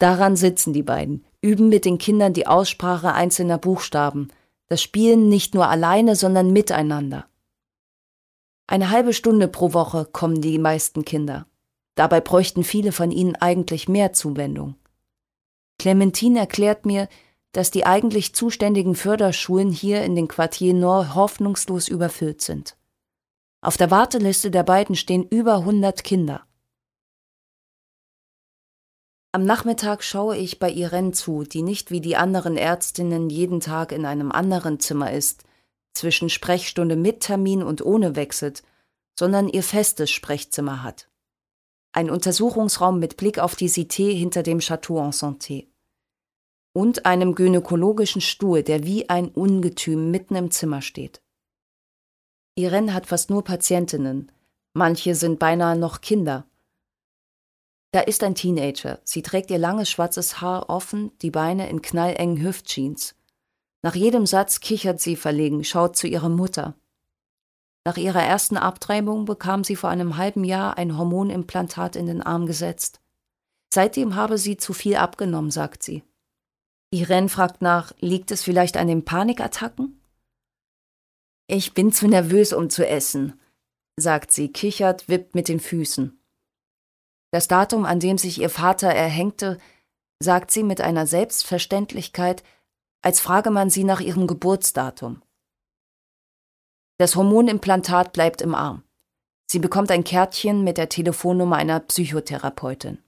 Daran 0.00 0.34
sitzen 0.34 0.72
die 0.72 0.82
beiden, 0.82 1.24
üben 1.40 1.68
mit 1.68 1.84
den 1.84 1.98
Kindern 1.98 2.32
die 2.32 2.48
Aussprache 2.48 3.12
einzelner 3.12 3.56
Buchstaben, 3.56 4.32
das 4.68 4.82
Spielen 4.82 5.28
nicht 5.28 5.54
nur 5.54 5.68
alleine, 5.68 6.16
sondern 6.16 6.52
miteinander. 6.52 7.26
Eine 8.66 8.90
halbe 8.90 9.12
Stunde 9.12 9.48
pro 9.48 9.72
Woche 9.74 10.06
kommen 10.06 10.40
die 10.40 10.58
meisten 10.58 11.04
Kinder. 11.04 11.46
Dabei 11.94 12.20
bräuchten 12.20 12.64
viele 12.64 12.92
von 12.92 13.10
ihnen 13.10 13.36
eigentlich 13.36 13.88
mehr 13.88 14.12
Zuwendung. 14.12 14.76
Clementine 15.78 16.38
erklärt 16.38 16.86
mir, 16.86 17.08
dass 17.52 17.70
die 17.70 17.84
eigentlich 17.84 18.34
zuständigen 18.34 18.94
Förderschulen 18.94 19.70
hier 19.70 20.02
in 20.04 20.16
den 20.16 20.26
Quartier 20.28 20.72
Nord 20.72 21.14
hoffnungslos 21.14 21.88
überfüllt 21.88 22.40
sind. 22.40 22.76
Auf 23.60 23.76
der 23.76 23.90
Warteliste 23.90 24.50
der 24.50 24.62
beiden 24.62 24.96
stehen 24.96 25.24
über 25.28 25.56
100 25.56 26.02
Kinder. 26.02 26.46
Am 29.34 29.44
Nachmittag 29.44 30.04
schaue 30.04 30.36
ich 30.36 30.58
bei 30.58 30.70
Irene 30.70 31.12
zu, 31.12 31.44
die 31.44 31.62
nicht 31.62 31.90
wie 31.90 32.02
die 32.02 32.16
anderen 32.16 32.58
Ärztinnen 32.58 33.30
jeden 33.30 33.60
Tag 33.60 33.90
in 33.90 34.04
einem 34.04 34.30
anderen 34.30 34.78
Zimmer 34.78 35.10
ist, 35.10 35.44
zwischen 35.94 36.28
Sprechstunde 36.28 36.96
mit 36.96 37.20
Termin 37.20 37.62
und 37.62 37.82
ohne 37.82 38.14
wechselt, 38.14 38.62
sondern 39.18 39.48
ihr 39.48 39.62
festes 39.62 40.10
Sprechzimmer 40.10 40.82
hat. 40.82 41.08
Ein 41.92 42.10
Untersuchungsraum 42.10 42.98
mit 42.98 43.16
Blick 43.16 43.38
auf 43.38 43.56
die 43.56 43.70
Cité 43.70 44.12
hinter 44.12 44.42
dem 44.42 44.58
Château 44.58 45.02
en 45.02 45.12
Santé. 45.12 45.68
Und 46.74 47.06
einem 47.06 47.34
gynäkologischen 47.34 48.20
Stuhl, 48.20 48.62
der 48.62 48.84
wie 48.84 49.08
ein 49.08 49.28
Ungetüm 49.28 50.10
mitten 50.10 50.36
im 50.36 50.50
Zimmer 50.50 50.82
steht. 50.82 51.22
Irene 52.54 52.92
hat 52.92 53.06
fast 53.06 53.30
nur 53.30 53.44
Patientinnen. 53.44 54.30
Manche 54.74 55.14
sind 55.14 55.38
beinahe 55.38 55.76
noch 55.76 56.02
Kinder. 56.02 56.46
Da 57.92 58.00
ist 58.00 58.24
ein 58.24 58.34
Teenager. 58.34 59.00
Sie 59.04 59.22
trägt 59.22 59.50
ihr 59.50 59.58
langes 59.58 59.90
schwarzes 59.90 60.40
Haar 60.40 60.70
offen, 60.70 61.16
die 61.20 61.30
Beine 61.30 61.68
in 61.68 61.82
knallengen 61.82 62.42
Hüftjeans. 62.42 63.14
Nach 63.82 63.94
jedem 63.94 64.26
Satz 64.26 64.60
kichert 64.60 65.00
sie 65.00 65.14
verlegen, 65.14 65.62
schaut 65.62 65.96
zu 65.96 66.06
ihrer 66.06 66.30
Mutter. 66.30 66.74
Nach 67.84 67.96
ihrer 67.96 68.22
ersten 68.22 68.56
Abtreibung 68.56 69.26
bekam 69.26 69.62
sie 69.64 69.76
vor 69.76 69.90
einem 69.90 70.16
halben 70.16 70.44
Jahr 70.44 70.78
ein 70.78 70.96
Hormonimplantat 70.96 71.96
in 71.96 72.06
den 72.06 72.22
Arm 72.22 72.46
gesetzt. 72.46 73.00
Seitdem 73.74 74.14
habe 74.14 74.38
sie 74.38 74.56
zu 74.56 74.72
viel 74.72 74.96
abgenommen, 74.96 75.50
sagt 75.50 75.82
sie. 75.82 76.02
Irene 76.90 77.28
fragt 77.28 77.60
nach, 77.60 77.92
liegt 77.98 78.30
es 78.30 78.42
vielleicht 78.42 78.76
an 78.76 78.86
den 78.86 79.04
Panikattacken? 79.04 80.00
Ich 81.46 81.74
bin 81.74 81.92
zu 81.92 82.06
nervös, 82.06 82.52
um 82.52 82.70
zu 82.70 82.86
essen, 82.86 83.40
sagt 83.96 84.30
sie, 84.30 84.48
kichert, 84.48 85.08
wippt 85.08 85.34
mit 85.34 85.48
den 85.48 85.58
Füßen. 85.58 86.21
Das 87.32 87.48
Datum, 87.48 87.86
an 87.86 87.98
dem 87.98 88.18
sich 88.18 88.40
ihr 88.40 88.50
Vater 88.50 88.88
erhängte, 88.88 89.58
sagt 90.20 90.50
sie 90.50 90.62
mit 90.62 90.80
einer 90.80 91.06
Selbstverständlichkeit, 91.06 92.44
als 93.00 93.20
frage 93.20 93.50
man 93.50 93.70
sie 93.70 93.84
nach 93.84 94.00
ihrem 94.00 94.26
Geburtsdatum. 94.26 95.22
Das 96.98 97.16
Hormonimplantat 97.16 98.12
bleibt 98.12 98.42
im 98.42 98.54
Arm. 98.54 98.84
Sie 99.50 99.58
bekommt 99.58 99.90
ein 99.90 100.04
Kärtchen 100.04 100.62
mit 100.62 100.78
der 100.78 100.88
Telefonnummer 100.88 101.56
einer 101.56 101.80
Psychotherapeutin. 101.80 102.98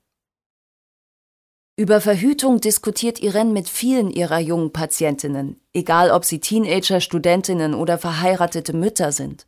Über 1.76 2.00
Verhütung 2.00 2.60
diskutiert 2.60 3.20
Irene 3.20 3.52
mit 3.52 3.68
vielen 3.68 4.10
ihrer 4.10 4.38
jungen 4.38 4.72
Patientinnen, 4.72 5.60
egal 5.72 6.10
ob 6.10 6.24
sie 6.24 6.40
Teenager, 6.40 7.00
Studentinnen 7.00 7.74
oder 7.74 7.98
verheiratete 7.98 8.72
Mütter 8.72 9.12
sind. 9.12 9.46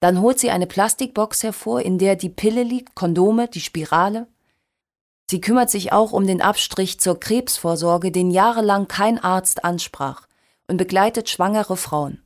Dann 0.00 0.20
holt 0.20 0.38
sie 0.38 0.50
eine 0.50 0.66
Plastikbox 0.66 1.42
hervor, 1.42 1.80
in 1.80 1.98
der 1.98 2.16
die 2.16 2.28
Pille 2.28 2.62
liegt, 2.62 2.94
Kondome, 2.94 3.48
die 3.48 3.60
Spirale. 3.60 4.26
Sie 5.30 5.40
kümmert 5.40 5.70
sich 5.70 5.92
auch 5.92 6.12
um 6.12 6.26
den 6.26 6.42
Abstrich 6.42 7.00
zur 7.00 7.18
Krebsvorsorge, 7.18 8.12
den 8.12 8.30
jahrelang 8.30 8.88
kein 8.88 9.18
Arzt 9.18 9.64
ansprach, 9.64 10.26
und 10.68 10.76
begleitet 10.76 11.30
schwangere 11.30 11.76
Frauen. 11.76 12.22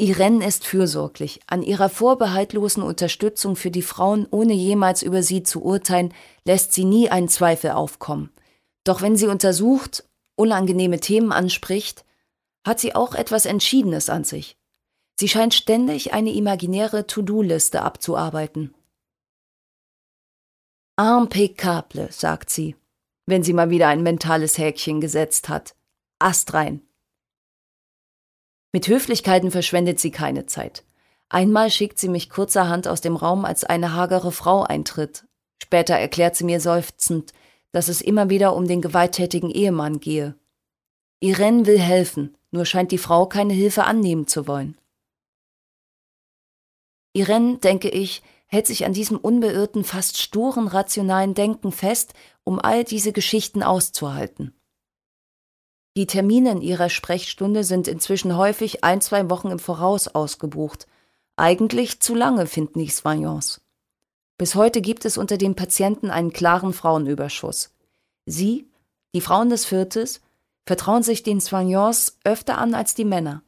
Irene 0.00 0.46
ist 0.46 0.64
fürsorglich. 0.64 1.40
An 1.46 1.62
ihrer 1.62 1.90
vorbehaltlosen 1.90 2.82
Unterstützung 2.82 3.54
für 3.54 3.70
die 3.70 3.82
Frauen, 3.82 4.26
ohne 4.30 4.54
jemals 4.54 5.02
über 5.02 5.22
sie 5.22 5.42
zu 5.42 5.62
urteilen, 5.62 6.14
lässt 6.46 6.72
sie 6.72 6.84
nie 6.84 7.10
einen 7.10 7.28
Zweifel 7.28 7.72
aufkommen. 7.72 8.30
Doch 8.84 9.02
wenn 9.02 9.16
sie 9.16 9.26
untersucht, 9.26 10.04
unangenehme 10.36 11.00
Themen 11.00 11.32
anspricht, 11.32 12.04
hat 12.66 12.80
sie 12.80 12.94
auch 12.94 13.14
etwas 13.14 13.44
Entschiedenes 13.44 14.08
an 14.08 14.24
sich. 14.24 14.56
Sie 15.20 15.28
scheint 15.28 15.52
ständig 15.52 16.14
eine 16.14 16.32
imaginäre 16.32 17.06
To-Do-Liste 17.06 17.82
abzuarbeiten. 17.82 18.72
Impeccable, 20.98 22.10
sagt 22.10 22.48
sie, 22.48 22.74
wenn 23.26 23.42
sie 23.42 23.52
mal 23.52 23.68
wieder 23.68 23.88
ein 23.88 24.02
mentales 24.02 24.56
Häkchen 24.56 25.02
gesetzt 25.02 25.50
hat. 25.50 25.74
Astrein. 26.18 26.80
Mit 28.72 28.88
Höflichkeiten 28.88 29.50
verschwendet 29.50 30.00
sie 30.00 30.10
keine 30.10 30.46
Zeit. 30.46 30.84
Einmal 31.28 31.70
schickt 31.70 31.98
sie 31.98 32.08
mich 32.08 32.30
kurzerhand 32.30 32.88
aus 32.88 33.02
dem 33.02 33.16
Raum, 33.16 33.44
als 33.44 33.64
eine 33.64 33.92
hagere 33.92 34.32
Frau 34.32 34.62
eintritt. 34.62 35.26
Später 35.62 35.96
erklärt 35.96 36.34
sie 36.34 36.44
mir 36.44 36.60
seufzend, 36.60 37.34
dass 37.72 37.88
es 37.88 38.00
immer 38.00 38.30
wieder 38.30 38.56
um 38.56 38.66
den 38.66 38.80
gewalttätigen 38.80 39.50
Ehemann 39.50 40.00
gehe. 40.00 40.34
Irene 41.20 41.66
will 41.66 41.78
helfen, 41.78 42.38
nur 42.52 42.64
scheint 42.64 42.90
die 42.90 42.96
Frau 42.96 43.26
keine 43.26 43.52
Hilfe 43.52 43.84
annehmen 43.84 44.26
zu 44.26 44.46
wollen. 44.46 44.79
Irene, 47.12 47.58
denke 47.58 47.88
ich, 47.88 48.22
hält 48.46 48.66
sich 48.66 48.84
an 48.84 48.92
diesem 48.92 49.16
unbeirrten, 49.16 49.84
fast 49.84 50.18
sturen, 50.18 50.68
rationalen 50.68 51.34
Denken 51.34 51.72
fest, 51.72 52.14
um 52.44 52.58
all 52.58 52.84
diese 52.84 53.12
Geschichten 53.12 53.62
auszuhalten. 53.62 54.52
Die 55.96 56.06
Termine 56.06 56.52
in 56.52 56.60
ihrer 56.60 56.88
Sprechstunde 56.88 57.64
sind 57.64 57.88
inzwischen 57.88 58.36
häufig 58.36 58.84
ein, 58.84 59.00
zwei 59.00 59.28
Wochen 59.28 59.50
im 59.50 59.58
Voraus 59.58 60.08
ausgebucht. 60.08 60.86
Eigentlich 61.36 62.00
zu 62.00 62.14
lange, 62.14 62.46
finden 62.46 62.78
die 62.78 62.88
Soignants. 62.88 63.60
Bis 64.38 64.54
heute 64.54 64.80
gibt 64.80 65.04
es 65.04 65.18
unter 65.18 65.36
den 65.36 65.54
Patienten 65.54 66.10
einen 66.10 66.32
klaren 66.32 66.72
Frauenüberschuss. 66.72 67.74
Sie, 68.24 68.70
die 69.14 69.20
Frauen 69.20 69.50
des 69.50 69.64
Viertes, 69.64 70.20
vertrauen 70.64 71.02
sich 71.02 71.22
den 71.22 71.40
Soignants 71.40 72.18
öfter 72.24 72.58
an 72.58 72.74
als 72.74 72.94
die 72.94 73.04
Männer. 73.04 73.42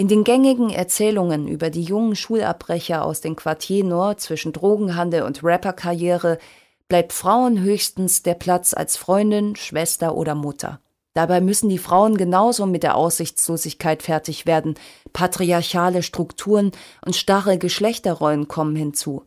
In 0.00 0.06
den 0.06 0.22
gängigen 0.22 0.70
Erzählungen 0.70 1.48
über 1.48 1.70
die 1.70 1.82
jungen 1.82 2.14
Schulabbrecher 2.14 3.04
aus 3.04 3.20
den 3.20 3.34
Quartier 3.34 3.82
Nord 3.82 4.20
zwischen 4.20 4.52
Drogenhandel 4.52 5.22
und 5.22 5.42
Rapperkarriere 5.42 6.38
bleibt 6.86 7.12
Frauen 7.12 7.60
höchstens 7.60 8.22
der 8.22 8.34
Platz 8.34 8.74
als 8.74 8.96
Freundin, 8.96 9.56
Schwester 9.56 10.14
oder 10.14 10.36
Mutter. 10.36 10.80
Dabei 11.14 11.40
müssen 11.40 11.68
die 11.68 11.78
Frauen 11.78 12.16
genauso 12.16 12.64
mit 12.64 12.84
der 12.84 12.94
Aussichtslosigkeit 12.94 14.04
fertig 14.04 14.46
werden. 14.46 14.76
Patriarchale 15.12 16.04
Strukturen 16.04 16.70
und 17.04 17.16
starre 17.16 17.58
Geschlechterrollen 17.58 18.46
kommen 18.46 18.76
hinzu. 18.76 19.24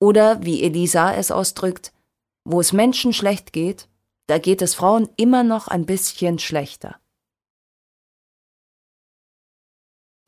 Oder, 0.00 0.44
wie 0.44 0.64
Elisa 0.64 1.14
es 1.14 1.30
ausdrückt, 1.30 1.92
wo 2.44 2.60
es 2.60 2.72
Menschen 2.72 3.12
schlecht 3.12 3.52
geht, 3.52 3.86
da 4.26 4.38
geht 4.38 4.60
es 4.60 4.74
Frauen 4.74 5.08
immer 5.16 5.44
noch 5.44 5.68
ein 5.68 5.86
bisschen 5.86 6.40
schlechter. 6.40 6.96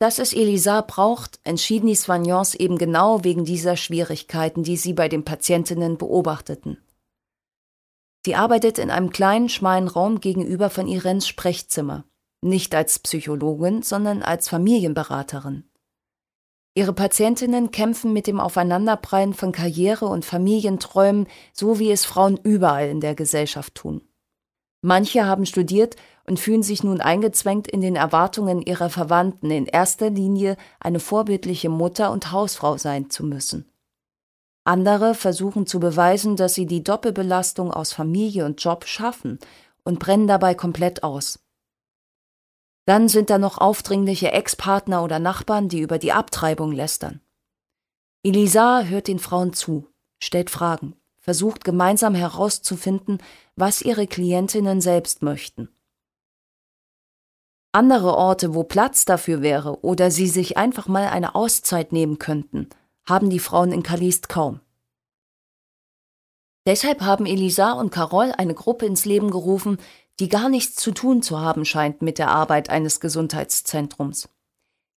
Dass 0.03 0.19
es 0.19 0.33
Elisa 0.33 0.81
braucht, 0.81 1.39
entschieden 1.45 1.87
die 1.87 1.95
Soignants 1.95 2.55
eben 2.55 2.77
genau 2.77 3.23
wegen 3.23 3.45
dieser 3.45 3.77
Schwierigkeiten, 3.77 4.61
die 4.61 4.75
sie 4.75 4.91
bei 4.91 5.07
den 5.07 5.23
Patientinnen 5.23 5.97
beobachteten. 5.97 6.83
Sie 8.25 8.35
arbeitet 8.35 8.79
in 8.79 8.91
einem 8.91 9.11
kleinen, 9.11 9.47
schmalen 9.47 9.87
Raum 9.87 10.19
gegenüber 10.19 10.69
von 10.69 10.89
Irens 10.89 11.25
Sprechzimmer, 11.25 12.03
nicht 12.41 12.75
als 12.75 12.99
Psychologin, 12.99 13.81
sondern 13.81 14.23
als 14.23 14.49
Familienberaterin. 14.49 15.63
Ihre 16.75 16.91
Patientinnen 16.91 17.71
kämpfen 17.71 18.11
mit 18.11 18.27
dem 18.27 18.41
Aufeinanderprallen 18.41 19.33
von 19.33 19.53
Karriere 19.53 20.07
und 20.07 20.25
Familienträumen, 20.25 21.27
so 21.53 21.79
wie 21.79 21.91
es 21.91 22.03
Frauen 22.03 22.37
überall 22.43 22.89
in 22.89 22.99
der 22.99 23.15
Gesellschaft 23.15 23.75
tun. 23.75 24.01
Manche 24.85 25.25
haben 25.25 25.45
studiert 25.45 25.95
und 26.27 26.41
fühlen 26.41 26.61
sich 26.61 26.83
nun 26.83 26.99
eingezwängt 26.99 27.69
in 27.69 27.79
den 27.79 27.95
Erwartungen 27.95 28.61
ihrer 28.61 28.89
Verwandten, 28.89 29.49
in 29.49 29.65
erster 29.65 30.09
Linie 30.09 30.57
eine 30.81 30.99
vorbildliche 30.99 31.69
Mutter 31.69 32.11
und 32.11 32.33
Hausfrau 32.33 32.77
sein 32.77 33.09
zu 33.09 33.23
müssen. 33.23 33.65
Andere 34.65 35.15
versuchen 35.15 35.65
zu 35.67 35.79
beweisen, 35.79 36.35
dass 36.35 36.53
sie 36.53 36.65
die 36.65 36.83
Doppelbelastung 36.83 37.71
aus 37.71 37.93
Familie 37.93 38.45
und 38.45 38.61
Job 38.61 38.85
schaffen 38.85 39.39
und 39.85 39.99
brennen 39.99 40.27
dabei 40.27 40.53
komplett 40.53 41.01
aus. 41.01 41.39
Dann 42.85 43.07
sind 43.07 43.29
da 43.29 43.37
noch 43.37 43.59
aufdringliche 43.59 44.33
Ex-Partner 44.33 45.01
oder 45.01 45.19
Nachbarn, 45.19 45.69
die 45.69 45.79
über 45.79 45.97
die 45.97 46.11
Abtreibung 46.11 46.73
lästern. 46.73 47.21
Elisa 48.21 48.83
hört 48.83 49.07
den 49.07 49.19
Frauen 49.19 49.53
zu, 49.53 49.87
stellt 50.19 50.49
Fragen, 50.49 50.97
versucht 51.19 51.63
gemeinsam 51.63 52.15
herauszufinden, 52.15 53.19
was 53.55 53.81
ihre 53.81 54.07
Klientinnen 54.07 54.81
selbst 54.81 55.21
möchten. 55.21 55.69
Andere 57.71 58.15
Orte, 58.15 58.53
wo 58.53 58.63
Platz 58.63 59.05
dafür 59.05 59.41
wäre 59.41 59.83
oder 59.83 60.11
sie 60.11 60.27
sich 60.27 60.57
einfach 60.57 60.87
mal 60.87 61.07
eine 61.07 61.33
Auszeit 61.33 61.91
nehmen 61.91 62.19
könnten, 62.19 62.69
haben 63.07 63.29
die 63.29 63.39
Frauen 63.39 63.71
in 63.71 63.83
Kalist 63.83 64.29
kaum. 64.29 64.59
Deshalb 66.65 67.01
haben 67.01 67.25
Elisa 67.25 67.73
und 67.73 67.89
Carol 67.91 68.31
eine 68.31 68.53
Gruppe 68.53 68.85
ins 68.85 69.05
Leben 69.05 69.31
gerufen, 69.31 69.77
die 70.19 70.29
gar 70.29 70.49
nichts 70.49 70.75
zu 70.75 70.91
tun 70.91 71.21
zu 71.21 71.39
haben 71.39 71.65
scheint 71.65 72.01
mit 72.01 72.19
der 72.19 72.29
Arbeit 72.29 72.69
eines 72.69 72.99
Gesundheitszentrums. 72.99 74.29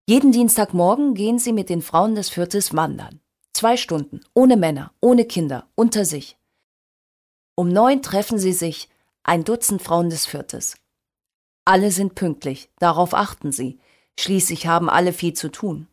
Jeden 0.06 0.30
Dienstagmorgen 0.30 1.14
gehen 1.14 1.38
sie 1.38 1.52
mit 1.52 1.68
den 1.68 1.82
Frauen 1.82 2.14
des 2.14 2.28
Viertes 2.28 2.76
wandern. 2.76 3.20
Zwei 3.52 3.76
Stunden, 3.76 4.20
ohne 4.34 4.56
Männer, 4.56 4.92
ohne 5.00 5.24
Kinder, 5.24 5.66
unter 5.74 6.04
sich. 6.04 6.35
Um 7.58 7.68
neun 7.68 8.02
treffen 8.02 8.38
sie 8.38 8.52
sich, 8.52 8.90
ein 9.24 9.42
Dutzend 9.42 9.80
Frauen 9.80 10.10
des 10.10 10.26
Viertes. 10.26 10.76
Alle 11.64 11.90
sind 11.90 12.14
pünktlich, 12.14 12.68
darauf 12.78 13.14
achten 13.14 13.50
sie. 13.50 13.80
Schließlich 14.20 14.66
haben 14.66 14.90
alle 14.90 15.14
viel 15.14 15.32
zu 15.32 15.48
tun. 15.48 15.88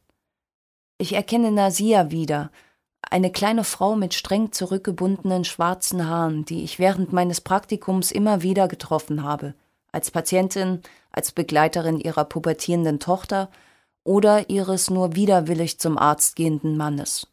Ich 0.98 1.14
erkenne 1.14 1.52
Nasia 1.52 2.12
wieder, 2.12 2.52
eine 3.02 3.32
kleine 3.32 3.64
Frau 3.64 3.96
mit 3.96 4.14
streng 4.14 4.52
zurückgebundenen 4.52 5.46
schwarzen 5.46 6.08
Haaren, 6.08 6.46
die 6.46 6.64
ich 6.64 6.80
während 6.80 7.14
meines 7.14 7.42
Praktikums 7.42 8.12
immer 8.12 8.42
wieder 8.42 8.68
getroffen 8.68 9.24
habe, 9.24 9.54
als 9.92 10.12
Patientin, 10.12 10.82
als 11.12 11.32
Begleiterin 11.32 12.00
ihrer 12.00 12.26
pubertierenden 12.26 13.00
Tochter 13.00 13.50
oder 14.04 14.50
ihres 14.50 14.90
nur 14.90 15.16
widerwillig 15.16 15.80
zum 15.80 15.98
Arzt 15.98 16.36
gehenden 16.36 16.76
Mannes. 16.76 17.28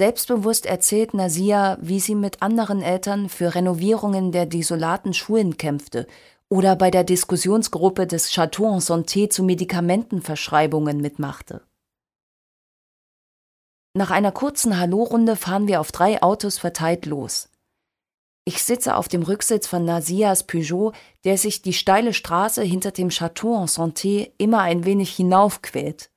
Selbstbewusst 0.00 0.64
erzählt 0.64 1.12
Nasia, 1.12 1.76
wie 1.80 1.98
sie 1.98 2.14
mit 2.14 2.40
anderen 2.40 2.82
Eltern 2.82 3.28
für 3.28 3.56
Renovierungen 3.56 4.30
der 4.30 4.46
desolaten 4.46 5.12
Schulen 5.12 5.56
kämpfte 5.56 6.06
oder 6.48 6.76
bei 6.76 6.90
der 6.90 7.02
Diskussionsgruppe 7.02 8.06
des 8.06 8.30
Chateau 8.30 8.74
en 8.74 8.80
Santé 8.80 9.28
zu 9.28 9.42
Medikamentenverschreibungen 9.42 11.00
mitmachte. 11.00 11.62
Nach 13.94 14.12
einer 14.12 14.30
kurzen 14.30 14.78
Hallo-Runde 14.78 15.34
fahren 15.34 15.66
wir 15.66 15.80
auf 15.80 15.90
drei 15.90 16.22
Autos 16.22 16.58
verteilt 16.58 17.04
los. 17.04 17.50
Ich 18.44 18.62
sitze 18.62 18.96
auf 18.96 19.08
dem 19.08 19.22
Rücksitz 19.22 19.66
von 19.66 19.84
Nasias 19.84 20.44
Peugeot, 20.44 20.92
der 21.24 21.36
sich 21.36 21.60
die 21.60 21.72
steile 21.72 22.14
Straße 22.14 22.62
hinter 22.62 22.92
dem 22.92 23.08
Chateau 23.08 23.60
en 23.60 23.66
Santé 23.66 24.30
immer 24.38 24.60
ein 24.60 24.84
wenig 24.84 25.14
hinaufquält. 25.16 26.10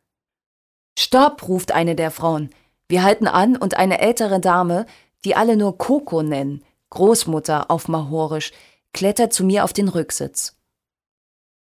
Stopp, 0.98 1.48
ruft 1.48 1.72
eine 1.72 1.96
der 1.96 2.12
Frauen. 2.12 2.52
Wir 2.92 3.04
halten 3.04 3.28
an 3.28 3.56
und 3.56 3.78
eine 3.78 4.02
ältere 4.02 4.42
Dame, 4.42 4.86
die 5.24 5.34
alle 5.34 5.56
nur 5.56 5.78
Coco 5.78 6.24
nennen, 6.24 6.62
Großmutter 6.90 7.72
auf 7.72 7.88
Mahorisch, 7.88 8.52
klettert 8.92 9.32
zu 9.32 9.46
mir 9.46 9.64
auf 9.64 9.72
den 9.72 9.88
Rücksitz. 9.88 10.58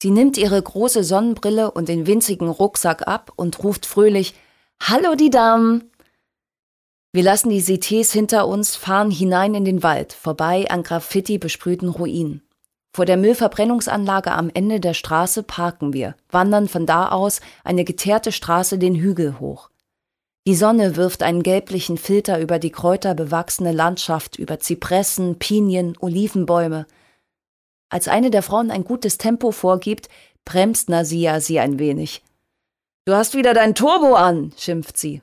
Sie 0.02 0.10
nimmt 0.10 0.40
ihre 0.40 0.60
große 0.60 1.04
Sonnenbrille 1.04 1.70
und 1.70 1.88
den 1.88 2.08
winzigen 2.08 2.50
Rucksack 2.50 3.08
ab 3.08 3.32
und 3.36 3.64
ruft 3.64 3.86
fröhlich 3.86 4.34
Hallo 4.82 5.14
die 5.14 5.30
Damen. 5.30 5.92
Wir 7.12 7.22
lassen 7.22 7.52
die 7.52 7.62
CTs 7.62 8.12
hinter 8.12 8.48
uns, 8.48 8.76
fahren 8.76 9.12
hinein 9.12 9.54
in 9.54 9.66
den 9.66 9.84
Wald, 9.84 10.14
vorbei 10.14 10.66
an 10.72 10.82
Graffiti 10.82 11.38
besprühten 11.38 11.90
Ruinen. 11.90 12.42
Vor 12.92 13.06
der 13.06 13.18
Müllverbrennungsanlage 13.18 14.32
am 14.32 14.50
Ende 14.52 14.80
der 14.80 14.96
Straße 14.96 15.44
parken 15.44 15.94
wir, 15.94 16.16
wandern 16.32 16.68
von 16.68 16.88
da 16.88 17.10
aus 17.10 17.40
eine 17.64 17.84
geteerte 17.84 18.32
Straße 18.32 18.80
den 18.80 18.96
Hügel 18.96 19.40
hoch. 19.40 19.70
Die 20.46 20.56
Sonne 20.56 20.98
wirft 20.98 21.24
einen 21.24 21.42
gelblichen 21.42 21.98
Filter 21.98 22.40
über 22.40 22.60
die 22.60 22.72
kräuterbewachsene 22.72 23.72
Landschaft, 23.72 24.38
über 24.38 24.60
Zypressen, 24.60 25.40
Pinien, 25.40 25.96
Olivenbäume. 26.02 26.86
Als 27.90 28.10
eine 28.10 28.30
der 28.30 28.44
Frauen 28.44 28.70
ein 28.70 28.84
gutes 28.84 29.18
Tempo 29.18 29.52
vorgibt, 29.52 30.10
bremst 30.44 30.90
Nasia 30.90 31.40
sie 31.40 31.60
ein 31.60 31.80
wenig. 31.80 32.24
Du 33.06 33.14
hast 33.14 33.36
wieder 33.36 33.54
dein 33.54 33.74
Turbo 33.74 34.16
an, 34.16 34.52
schimpft 34.58 34.98
sie. 34.98 35.22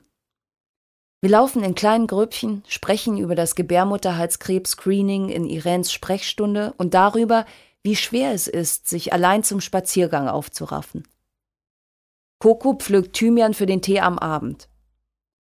Wir 1.21 1.29
laufen 1.29 1.63
in 1.63 1.75
kleinen 1.75 2.07
Grüppchen, 2.07 2.63
sprechen 2.67 3.19
über 3.19 3.35
das 3.35 3.53
Gebärmutterhalskrebs-Screening 3.53 5.29
in 5.29 5.47
Irens 5.47 5.91
Sprechstunde 5.91 6.73
und 6.77 6.95
darüber, 6.95 7.45
wie 7.83 7.95
schwer 7.95 8.33
es 8.33 8.47
ist, 8.47 8.89
sich 8.89 9.13
allein 9.13 9.43
zum 9.43 9.61
Spaziergang 9.61 10.27
aufzuraffen. 10.27 11.07
Coco 12.39 12.73
pflückt 12.73 13.13
Thymian 13.13 13.53
für 13.53 13.67
den 13.67 13.83
Tee 13.83 13.99
am 13.99 14.17
Abend. 14.17 14.67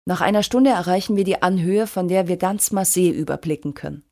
Nach 0.06 0.22
einer 0.22 0.44
Stunde 0.44 0.72
erreichen 0.72 1.16
wir 1.16 1.24
die 1.24 1.42
Anhöhe, 1.42 1.88
von 1.88 2.08
der 2.08 2.28
wir 2.28 2.38
ganz 2.38 2.72
Marseille 2.72 3.12
überblicken 3.12 3.74
können. 3.74 4.04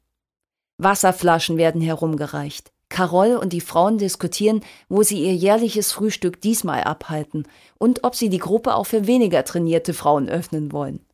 Wasserflaschen 0.77 1.57
werden 1.57 1.81
herumgereicht. 1.81 2.71
Carol 2.89 3.37
und 3.37 3.53
die 3.53 3.61
Frauen 3.61 3.97
diskutieren, 3.97 4.61
wo 4.89 5.03
sie 5.03 5.23
ihr 5.23 5.33
jährliches 5.33 5.91
Frühstück 5.91 6.41
diesmal 6.41 6.83
abhalten 6.83 7.47
und 7.77 8.03
ob 8.03 8.15
sie 8.15 8.29
die 8.29 8.37
Gruppe 8.37 8.75
auch 8.75 8.85
für 8.85 9.07
weniger 9.07 9.43
trainierte 9.45 9.93
Frauen 9.93 10.29
öffnen 10.29 10.71
wollen. 10.71 11.05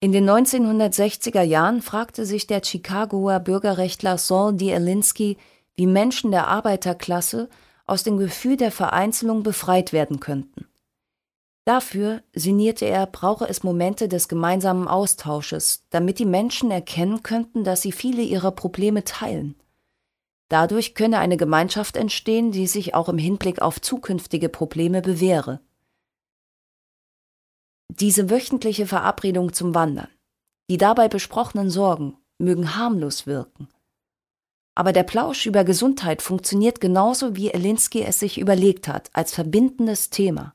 In 0.00 0.10
den 0.10 0.28
1960er 0.28 1.42
Jahren 1.42 1.80
fragte 1.80 2.26
sich 2.26 2.46
der 2.48 2.62
Chicagoer 2.64 3.38
Bürgerrechtler 3.38 4.18
Saul 4.18 4.56
D. 4.56 4.74
Alinsky, 4.74 5.36
wie 5.76 5.86
Menschen 5.86 6.32
der 6.32 6.48
Arbeiterklasse 6.48 7.48
aus 7.86 8.02
dem 8.02 8.16
Gefühl 8.16 8.56
der 8.56 8.72
Vereinzelung 8.72 9.42
befreit 9.42 9.92
werden 9.92 10.18
könnten. 10.18 10.66
Dafür, 11.64 12.22
sinnierte 12.34 12.86
er, 12.86 13.06
brauche 13.06 13.48
es 13.48 13.62
Momente 13.62 14.08
des 14.08 14.26
gemeinsamen 14.26 14.88
Austausches, 14.88 15.84
damit 15.90 16.18
die 16.18 16.26
Menschen 16.26 16.72
erkennen 16.72 17.22
könnten, 17.22 17.62
dass 17.62 17.82
sie 17.82 17.92
viele 17.92 18.22
ihrer 18.22 18.50
Probleme 18.50 19.04
teilen. 19.04 19.54
Dadurch 20.48 20.94
könne 20.94 21.18
eine 21.18 21.36
Gemeinschaft 21.36 21.96
entstehen, 21.96 22.50
die 22.50 22.66
sich 22.66 22.94
auch 22.94 23.08
im 23.08 23.16
Hinblick 23.16 23.62
auf 23.62 23.80
zukünftige 23.80 24.48
Probleme 24.48 25.02
bewähre. 25.02 25.60
Diese 27.88 28.28
wöchentliche 28.28 28.86
Verabredung 28.86 29.52
zum 29.52 29.74
Wandern, 29.74 30.08
die 30.68 30.78
dabei 30.78 31.08
besprochenen 31.08 31.70
Sorgen 31.70 32.18
mögen 32.38 32.76
harmlos 32.76 33.26
wirken. 33.26 33.68
Aber 34.74 34.92
der 34.92 35.04
Plausch 35.04 35.46
über 35.46 35.64
Gesundheit 35.64 36.22
funktioniert 36.22 36.80
genauso, 36.80 37.36
wie 37.36 37.50
Elinsky 37.50 38.02
es 38.02 38.18
sich 38.18 38.38
überlegt 38.38 38.88
hat, 38.88 39.10
als 39.12 39.34
verbindendes 39.34 40.10
Thema. 40.10 40.54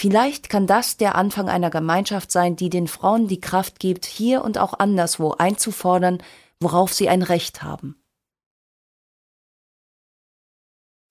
Vielleicht 0.00 0.48
kann 0.48 0.66
das 0.66 0.96
der 0.96 1.14
Anfang 1.14 1.50
einer 1.50 1.68
Gemeinschaft 1.68 2.32
sein, 2.32 2.56
die 2.56 2.70
den 2.70 2.88
Frauen 2.88 3.28
die 3.28 3.38
Kraft 3.38 3.78
gibt, 3.78 4.06
hier 4.06 4.42
und 4.42 4.56
auch 4.56 4.72
anderswo 4.78 5.32
einzufordern, 5.32 6.22
worauf 6.58 6.94
sie 6.94 7.10
ein 7.10 7.20
Recht 7.20 7.62
haben. 7.62 8.02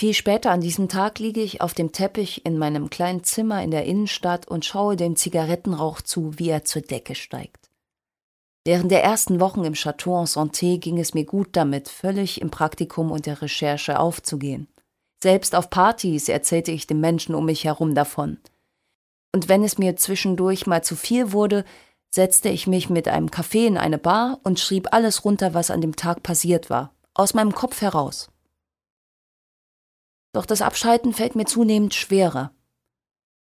Viel 0.01 0.15
später 0.15 0.49
an 0.49 0.61
diesem 0.61 0.89
Tag 0.89 1.19
liege 1.19 1.39
ich 1.39 1.61
auf 1.61 1.75
dem 1.75 1.91
Teppich 1.91 2.47
in 2.47 2.57
meinem 2.57 2.89
kleinen 2.89 3.23
Zimmer 3.23 3.61
in 3.61 3.69
der 3.69 3.85
Innenstadt 3.85 4.47
und 4.47 4.65
schaue 4.65 4.95
dem 4.95 5.15
Zigarettenrauch 5.15 6.01
zu, 6.01 6.39
wie 6.39 6.49
er 6.49 6.65
zur 6.65 6.81
Decke 6.81 7.13
steigt. 7.13 7.69
Während 8.65 8.89
der 8.89 9.03
ersten 9.03 9.39
Wochen 9.39 9.65
im 9.65 9.73
Chateau 9.73 10.19
en 10.19 10.25
Santé 10.25 10.79
ging 10.79 10.97
es 10.97 11.13
mir 11.13 11.25
gut 11.25 11.49
damit, 11.51 11.89
völlig 11.89 12.41
im 12.41 12.49
Praktikum 12.49 13.11
und 13.11 13.27
der 13.27 13.39
Recherche 13.43 13.99
aufzugehen. 13.99 14.67
Selbst 15.21 15.53
auf 15.53 15.69
Partys 15.69 16.27
erzählte 16.27 16.71
ich 16.71 16.87
den 16.87 16.99
Menschen 16.99 17.35
um 17.35 17.45
mich 17.45 17.65
herum 17.65 17.93
davon. 17.93 18.39
Und 19.33 19.47
wenn 19.47 19.63
es 19.63 19.77
mir 19.77 19.95
zwischendurch 19.95 20.67
mal 20.67 20.83
zu 20.83 20.95
viel 20.95 21.31
wurde, 21.31 21.65
setzte 22.11 22.49
ich 22.49 22.67
mich 22.67 22.89
mit 22.89 23.07
einem 23.07 23.29
Kaffee 23.29 23.67
in 23.67 23.77
eine 23.77 23.97
Bar 23.97 24.39
und 24.43 24.59
schrieb 24.59 24.87
alles 24.91 25.25
runter, 25.25 25.53
was 25.53 25.69
an 25.69 25.81
dem 25.81 25.95
Tag 25.95 26.23
passiert 26.23 26.69
war, 26.69 26.93
aus 27.13 27.33
meinem 27.33 27.53
Kopf 27.53 27.81
heraus. 27.81 28.29
Doch 30.33 30.45
das 30.45 30.61
Abschalten 30.61 31.13
fällt 31.13 31.35
mir 31.35 31.45
zunehmend 31.45 31.93
schwerer. 31.93 32.51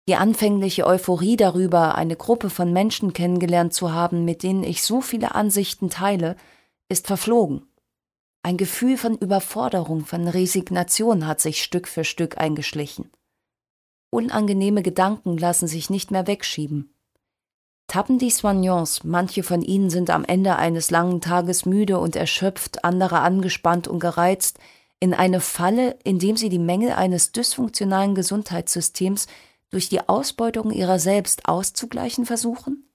Die 0.09 0.17
anfängliche 0.17 0.87
Euphorie 0.87 1.37
darüber, 1.37 1.95
eine 1.95 2.17
Gruppe 2.17 2.51
von 2.51 2.73
Menschen 2.73 3.13
kennengelernt 3.13 3.73
zu 3.73 3.93
haben, 3.93 4.25
mit 4.25 4.43
denen 4.43 4.65
ich 4.65 4.83
so 4.83 5.01
viele 5.01 5.35
Ansichten 5.35 5.89
teile, 5.89 6.37
ist 6.89 7.07
verflogen. 7.07 7.67
Ein 8.43 8.57
Gefühl 8.57 8.97
von 8.97 9.17
Überforderung, 9.17 10.07
von 10.07 10.27
Resignation 10.27 11.27
hat 11.27 11.41
sich 11.41 11.63
Stück 11.63 11.87
für 11.87 12.05
Stück 12.05 12.39
eingeschlichen. 12.39 13.11
Unangenehme 14.11 14.83
Gedanken 14.83 15.39
lassen 15.39 15.69
sich 15.69 15.89
nicht 15.89 16.11
mehr 16.11 16.27
wegschieben. 16.27 16.95
Tappen 17.87 18.19
die 18.19 18.31
Soignants, 18.31 19.03
manche 19.05 19.43
von 19.43 19.63
ihnen 19.63 19.91
sind 19.91 20.11
am 20.11 20.25
Ende 20.25 20.57
eines 20.57 20.91
langen 20.91 21.21
Tages 21.21 21.65
müde 21.65 21.99
und 21.99 22.15
erschöpft, 22.15 22.85
andere 22.85 23.21
angespannt 23.21 23.89
und 23.89 24.01
gereizt, 24.01 24.59
in 25.01 25.15
eine 25.15 25.41
Falle, 25.41 25.99
indem 26.05 26.37
sie 26.37 26.49
die 26.49 26.59
Mängel 26.59 26.93
eines 26.93 27.33
dysfunktionalen 27.33 28.15
Gesundheitssystems 28.15 29.27
durch 29.71 29.89
die 29.89 30.09
Ausbeutung 30.09 30.71
ihrer 30.71 30.99
selbst 30.99 31.49
auszugleichen 31.49 32.27
versuchen? 32.27 32.91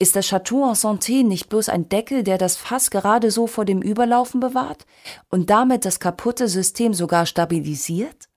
Ist 0.00 0.14
das 0.14 0.28
Chateau 0.28 0.68
en 0.68 0.76
Santé 0.76 1.24
nicht 1.24 1.48
bloß 1.48 1.68
ein 1.68 1.88
Deckel, 1.88 2.22
der 2.22 2.38
das 2.38 2.56
Fass 2.56 2.90
gerade 2.90 3.32
so 3.32 3.48
vor 3.48 3.64
dem 3.64 3.82
Überlaufen 3.82 4.38
bewahrt 4.38 4.86
und 5.28 5.50
damit 5.50 5.84
das 5.84 5.98
kaputte 5.98 6.46
System 6.46 6.94
sogar 6.94 7.26
stabilisiert? 7.26 8.27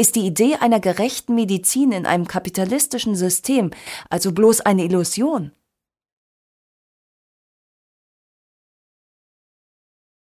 Ist 0.00 0.14
die 0.14 0.24
Idee 0.24 0.54
einer 0.54 0.78
gerechten 0.78 1.34
Medizin 1.34 1.90
in 1.90 2.06
einem 2.06 2.28
kapitalistischen 2.28 3.16
System 3.16 3.72
also 4.08 4.30
bloß 4.30 4.60
eine 4.60 4.84
Illusion? 4.84 5.50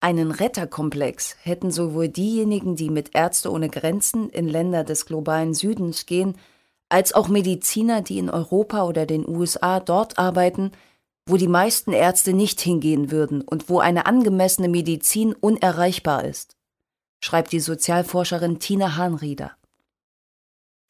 Einen 0.01 0.32
Retterkomplex 0.32 1.38
hätten 1.43 1.72
sowohl 1.72 2.09
diejenigen, 2.09 2.76
die 2.76 2.89
mit 2.89 3.15
Ärzte 3.15 3.49
ohne 3.49 3.69
Grenzen 3.69 4.30
in 4.30 4.49
Länder 4.49 4.84
des 4.84 5.05
globalen 5.05 5.53
Südens 5.53 6.05
gehen, 6.05 6.38
als 6.89 7.13
auch 7.13 7.30
Mediziner, 7.30 8.01
die 8.01 8.17
in 8.17 8.30
Europa 8.30 8.84
oder 8.84 9.05
den 9.05 9.26
USA 9.26 9.80
dort 9.80 10.19
arbeiten, 10.19 10.72
wo 11.26 11.38
die 11.38 11.47
meisten 11.47 11.93
Ärzte 11.93 12.34
nicht 12.34 12.59
hingehen 12.59 13.09
würden 13.09 13.41
und 13.41 13.69
wo 13.69 13.80
eine 13.80 14.05
angemessene 14.05 14.67
Medizin 14.67 15.34
unerreichbar 15.34 16.26
ist, 16.26 16.57
schreibt 17.24 17.53
die 17.53 17.61
Sozialforscherin 17.61 18.59
Tina 18.59 18.97
Hahnrieder. 18.97 19.55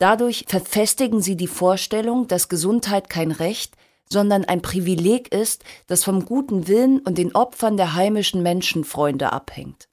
Dadurch 0.01 0.45
verfestigen 0.47 1.21
sie 1.21 1.37
die 1.37 1.45
Vorstellung, 1.45 2.27
dass 2.27 2.49
Gesundheit 2.49 3.07
kein 3.07 3.31
Recht, 3.31 3.77
sondern 4.09 4.43
ein 4.45 4.63
Privileg 4.63 5.31
ist, 5.31 5.63
das 5.85 6.03
vom 6.03 6.25
guten 6.25 6.67
Willen 6.67 7.01
und 7.01 7.19
den 7.19 7.35
Opfern 7.35 7.77
der 7.77 7.93
heimischen 7.93 8.41
Menschenfreunde 8.41 9.31
abhängt. 9.31 9.89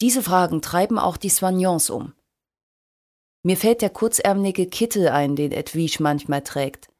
Diese 0.00 0.22
Fragen 0.22 0.62
treiben 0.62 1.00
auch 1.00 1.16
die 1.16 1.30
Soignants 1.30 1.90
um. 1.90 2.14
Mir 3.42 3.56
fällt 3.56 3.82
der 3.82 3.90
kurzärmelige 3.90 4.68
Kittel 4.68 5.08
ein, 5.08 5.34
den 5.34 5.50
Edwige 5.50 6.00
manchmal 6.00 6.42
trägt. 6.42 6.92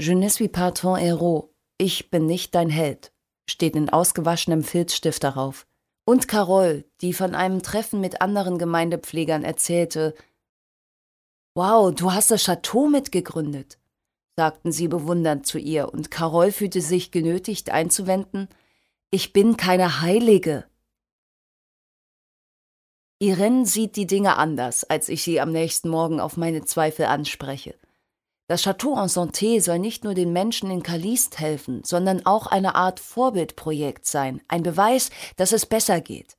Je 0.00 0.14
ne 0.14 0.30
suis 0.30 0.50
pas 0.50 0.72
ton 0.72 0.96
héros. 0.98 1.50
Ich 1.76 2.08
bin 2.08 2.24
nicht 2.24 2.54
dein 2.54 2.70
Held, 2.70 3.12
steht 3.46 3.76
in 3.76 3.90
ausgewaschenem 3.90 4.64
Filzstift 4.64 5.22
darauf. 5.22 5.66
Und 6.06 6.28
Carol, 6.28 6.86
die 7.02 7.12
von 7.12 7.34
einem 7.34 7.62
Treffen 7.62 8.00
mit 8.00 8.22
anderen 8.22 8.56
Gemeindepflegern 8.56 9.44
erzählte, 9.44 10.14
Wow, 11.54 11.94
du 11.94 12.12
hast 12.12 12.30
das 12.30 12.44
Chateau 12.44 12.88
mitgegründet 12.88 13.80
sagten 14.40 14.72
sie 14.72 14.88
bewundernd 14.88 15.46
zu 15.46 15.58
ihr, 15.58 15.92
und 15.92 16.10
Carol 16.10 16.50
fühlte 16.50 16.80
sich 16.80 17.10
genötigt 17.10 17.68
einzuwenden 17.68 18.48
Ich 19.10 19.34
bin 19.34 19.58
keine 19.58 20.00
Heilige. 20.00 20.64
Irene 23.18 23.66
sieht 23.66 23.96
die 23.96 24.06
Dinge 24.06 24.38
anders, 24.38 24.84
als 24.84 25.10
ich 25.10 25.22
sie 25.22 25.42
am 25.42 25.52
nächsten 25.52 25.90
Morgen 25.90 26.20
auf 26.20 26.38
meine 26.38 26.64
Zweifel 26.64 27.04
anspreche. 27.04 27.74
Das 28.48 28.62
Chateau 28.62 28.96
en 28.96 29.10
Santé 29.10 29.60
soll 29.60 29.78
nicht 29.78 30.04
nur 30.04 30.14
den 30.14 30.32
Menschen 30.32 30.70
in 30.70 30.82
Caliste 30.82 31.36
helfen, 31.36 31.84
sondern 31.84 32.24
auch 32.24 32.46
eine 32.46 32.76
Art 32.76 32.98
Vorbildprojekt 32.98 34.06
sein, 34.06 34.40
ein 34.48 34.62
Beweis, 34.62 35.10
dass 35.36 35.52
es 35.52 35.66
besser 35.66 36.00
geht. 36.00 36.38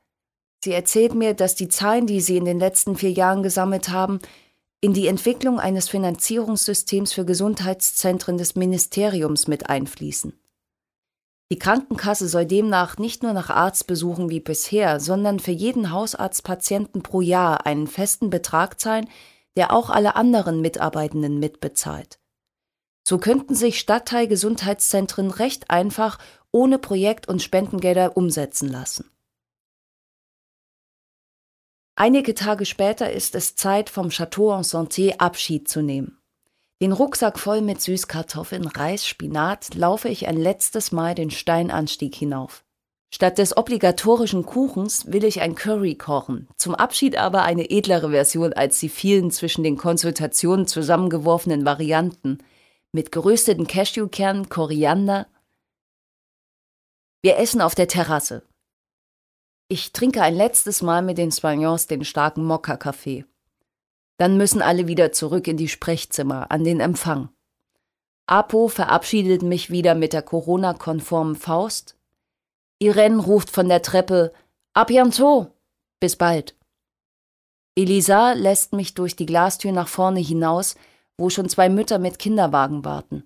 Sie 0.64 0.74
erzählt 0.74 1.14
mir, 1.14 1.36
dass 1.36 1.53
die 1.53 1.70
Zahlen, 1.70 2.07
die 2.07 2.20
sie 2.20 2.38
in 2.38 2.45
den 2.45 2.57
letzten 2.57 2.95
vier 2.95 3.12
Jahren 3.12 3.43
gesammelt 3.43 3.89
haben, 3.89 4.20
in 4.82 4.93
die 4.93 5.07
Entwicklung 5.07 5.59
eines 5.59 5.89
Finanzierungssystems 5.89 7.13
für 7.13 7.23
Gesundheitszentren 7.23 8.38
des 8.38 8.55
Ministeriums 8.55 9.47
mit 9.47 9.69
einfließen. 9.69 10.34
Die 11.51 11.59
Krankenkasse 11.59 12.27
soll 12.27 12.45
demnach 12.45 12.97
nicht 12.97 13.23
nur 13.23 13.34
nach 13.34 13.49
Arztbesuchen 13.49 14.29
wie 14.29 14.39
bisher, 14.39 14.99
sondern 14.99 15.39
für 15.39 15.51
jeden 15.51 15.91
Hausarztpatienten 15.91 17.03
pro 17.03 17.21
Jahr 17.21 17.65
einen 17.65 17.88
festen 17.88 18.29
Betrag 18.29 18.79
zahlen, 18.79 19.07
der 19.55 19.73
auch 19.73 19.89
alle 19.89 20.15
anderen 20.15 20.61
Mitarbeitenden 20.61 21.39
mitbezahlt. 21.39 22.19
So 23.05 23.17
könnten 23.17 23.53
sich 23.53 23.79
Stadtteilgesundheitszentren 23.79 25.29
recht 25.29 25.69
einfach 25.69 26.17
ohne 26.51 26.79
Projekt- 26.79 27.27
und 27.27 27.41
Spendengelder 27.41 28.15
umsetzen 28.15 28.69
lassen. 28.69 29.11
Einige 32.04 32.34
Tage 32.34 32.66
später 32.66 33.12
ist 33.12 33.36
es 33.36 33.56
Zeit, 33.56 33.88
vom 33.88 34.10
Chateau 34.10 34.58
en 34.58 34.64
Santé 34.64 35.20
Abschied 35.20 35.70
zu 35.70 35.84
nehmen. 35.84 36.18
Den 36.82 36.93
Rucksack 36.93 37.38
voll 37.38 37.62
mit 37.62 37.80
Süßkartoffeln, 37.80 38.66
Reis, 38.66 39.06
Spinat 39.06 39.76
laufe 39.76 40.10
ich 40.10 40.28
ein 40.28 40.38
letztes 40.38 40.91
Mal 40.91 41.14
den 41.14 41.30
Steinanstieg 41.30 42.16
hinauf. 42.16 42.64
Statt 43.14 43.38
des 43.38 43.56
obligatorischen 43.56 44.47
Kuchens 44.47 45.12
will 45.12 45.24
ich 45.24 45.41
ein 45.41 45.54
Curry 45.54 45.93
kochen, 45.93 46.47
zum 46.58 46.74
Abschied 46.74 47.18
aber 47.18 47.43
eine 47.43 47.70
edlere 47.70 48.10
Version 48.10 48.52
als 48.52 48.80
die 48.80 48.89
vielen 48.89 49.30
zwischen 49.30 49.64
den 49.64 49.78
Konsultationen 49.78 50.66
zusammengeworfenen 50.66 51.66
Varianten 51.66 52.39
mit 52.93 53.12
gerösteten 53.12 53.68
Cashewkernen, 53.68 54.49
Koriander, 54.49 55.28
Wir 57.22 57.38
essen 57.38 57.62
auf 57.62 57.76
der 57.76 57.88
Terrasse. 57.88 58.41
Ich 59.72 59.93
trinke 59.93 60.22
ein 60.22 60.36
letztes 60.36 60.82
Mal 60.82 61.01
mit 61.01 61.17
den 61.17 61.32
Spagnons 61.32 61.88
den 61.88 62.03
starken 62.03 62.43
Mokka-Kaffee. 62.43 63.24
Dann 64.17 64.36
müssen 64.36 64.61
alle 64.61 64.86
wieder 64.88 65.13
zurück 65.13 65.47
in 65.47 65.55
die 65.55 65.69
Sprechzimmer, 65.69 66.51
an 66.51 66.65
den 66.65 66.82
Empfang. 66.82 67.30
Apo 68.26 68.67
verabschiedet 68.67 69.43
mich 69.43 69.69
wieder 69.69 69.95
mit 69.95 70.11
der 70.11 70.24
Corona-konformen 70.24 71.38
Faust. 71.38 71.95
Irene 72.80 73.22
ruft 73.22 73.49
von 73.49 73.69
der 73.69 73.82
Treppe 73.82 74.34
A 74.74 74.84
bientôt! 74.84 75.51
Bis 76.01 76.17
bald. 76.17 76.57
Elisa 77.74 78.34
lässt 78.34 78.74
mich 78.74 78.93
durch 78.93 79.15
die 79.15 79.26
Glastür 79.26 79.72
nach 79.72 79.88
vorne 79.88 80.19
hinaus, 80.19 80.76
wo 81.17 81.30
schon 81.30 81.47
zwei 81.47 81.69
Mütter 81.69 81.97
mit 81.97 82.19
Kinderwagen 82.19 82.84
warten. 82.84 83.24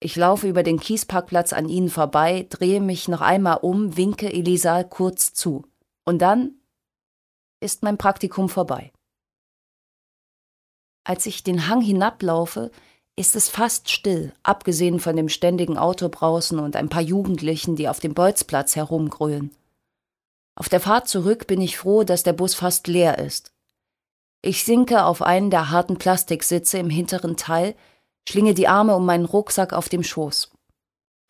Ich 0.00 0.14
laufe 0.14 0.48
über 0.48 0.62
den 0.62 0.78
Kiesparkplatz 0.78 1.52
an 1.52 1.68
ihnen 1.68 1.90
vorbei, 1.90 2.46
drehe 2.50 2.80
mich 2.80 3.08
noch 3.08 3.20
einmal 3.20 3.58
um, 3.58 3.96
winke 3.96 4.32
Elisa 4.32 4.84
kurz 4.84 5.34
zu. 5.34 5.64
Und 6.04 6.20
dann 6.20 6.54
ist 7.60 7.82
mein 7.82 7.98
Praktikum 7.98 8.48
vorbei. 8.48 8.92
Als 11.04 11.26
ich 11.26 11.42
den 11.42 11.68
Hang 11.68 11.80
hinablaufe, 11.80 12.70
ist 13.16 13.34
es 13.34 13.48
fast 13.48 13.90
still, 13.90 14.32
abgesehen 14.44 15.00
von 15.00 15.16
dem 15.16 15.28
ständigen 15.28 15.76
Autobrausen 15.76 16.60
und 16.60 16.76
ein 16.76 16.88
paar 16.88 17.02
Jugendlichen, 17.02 17.74
die 17.74 17.88
auf 17.88 17.98
dem 17.98 18.14
Bolzplatz 18.14 18.76
herumgrölen. 18.76 19.50
Auf 20.54 20.68
der 20.68 20.80
Fahrt 20.80 21.08
zurück 21.08 21.48
bin 21.48 21.60
ich 21.60 21.76
froh, 21.76 22.04
dass 22.04 22.22
der 22.22 22.32
Bus 22.32 22.54
fast 22.54 22.86
leer 22.86 23.18
ist. 23.18 23.52
Ich 24.40 24.64
sinke 24.64 25.04
auf 25.04 25.22
einen 25.22 25.50
der 25.50 25.70
harten 25.70 25.98
Plastiksitze 25.98 26.78
im 26.78 26.90
hinteren 26.90 27.36
Teil, 27.36 27.74
schlinge 28.28 28.52
die 28.52 28.68
Arme 28.68 28.94
um 28.94 29.06
meinen 29.06 29.24
Rucksack 29.24 29.72
auf 29.72 29.88
dem 29.88 30.04
Schoß. 30.04 30.50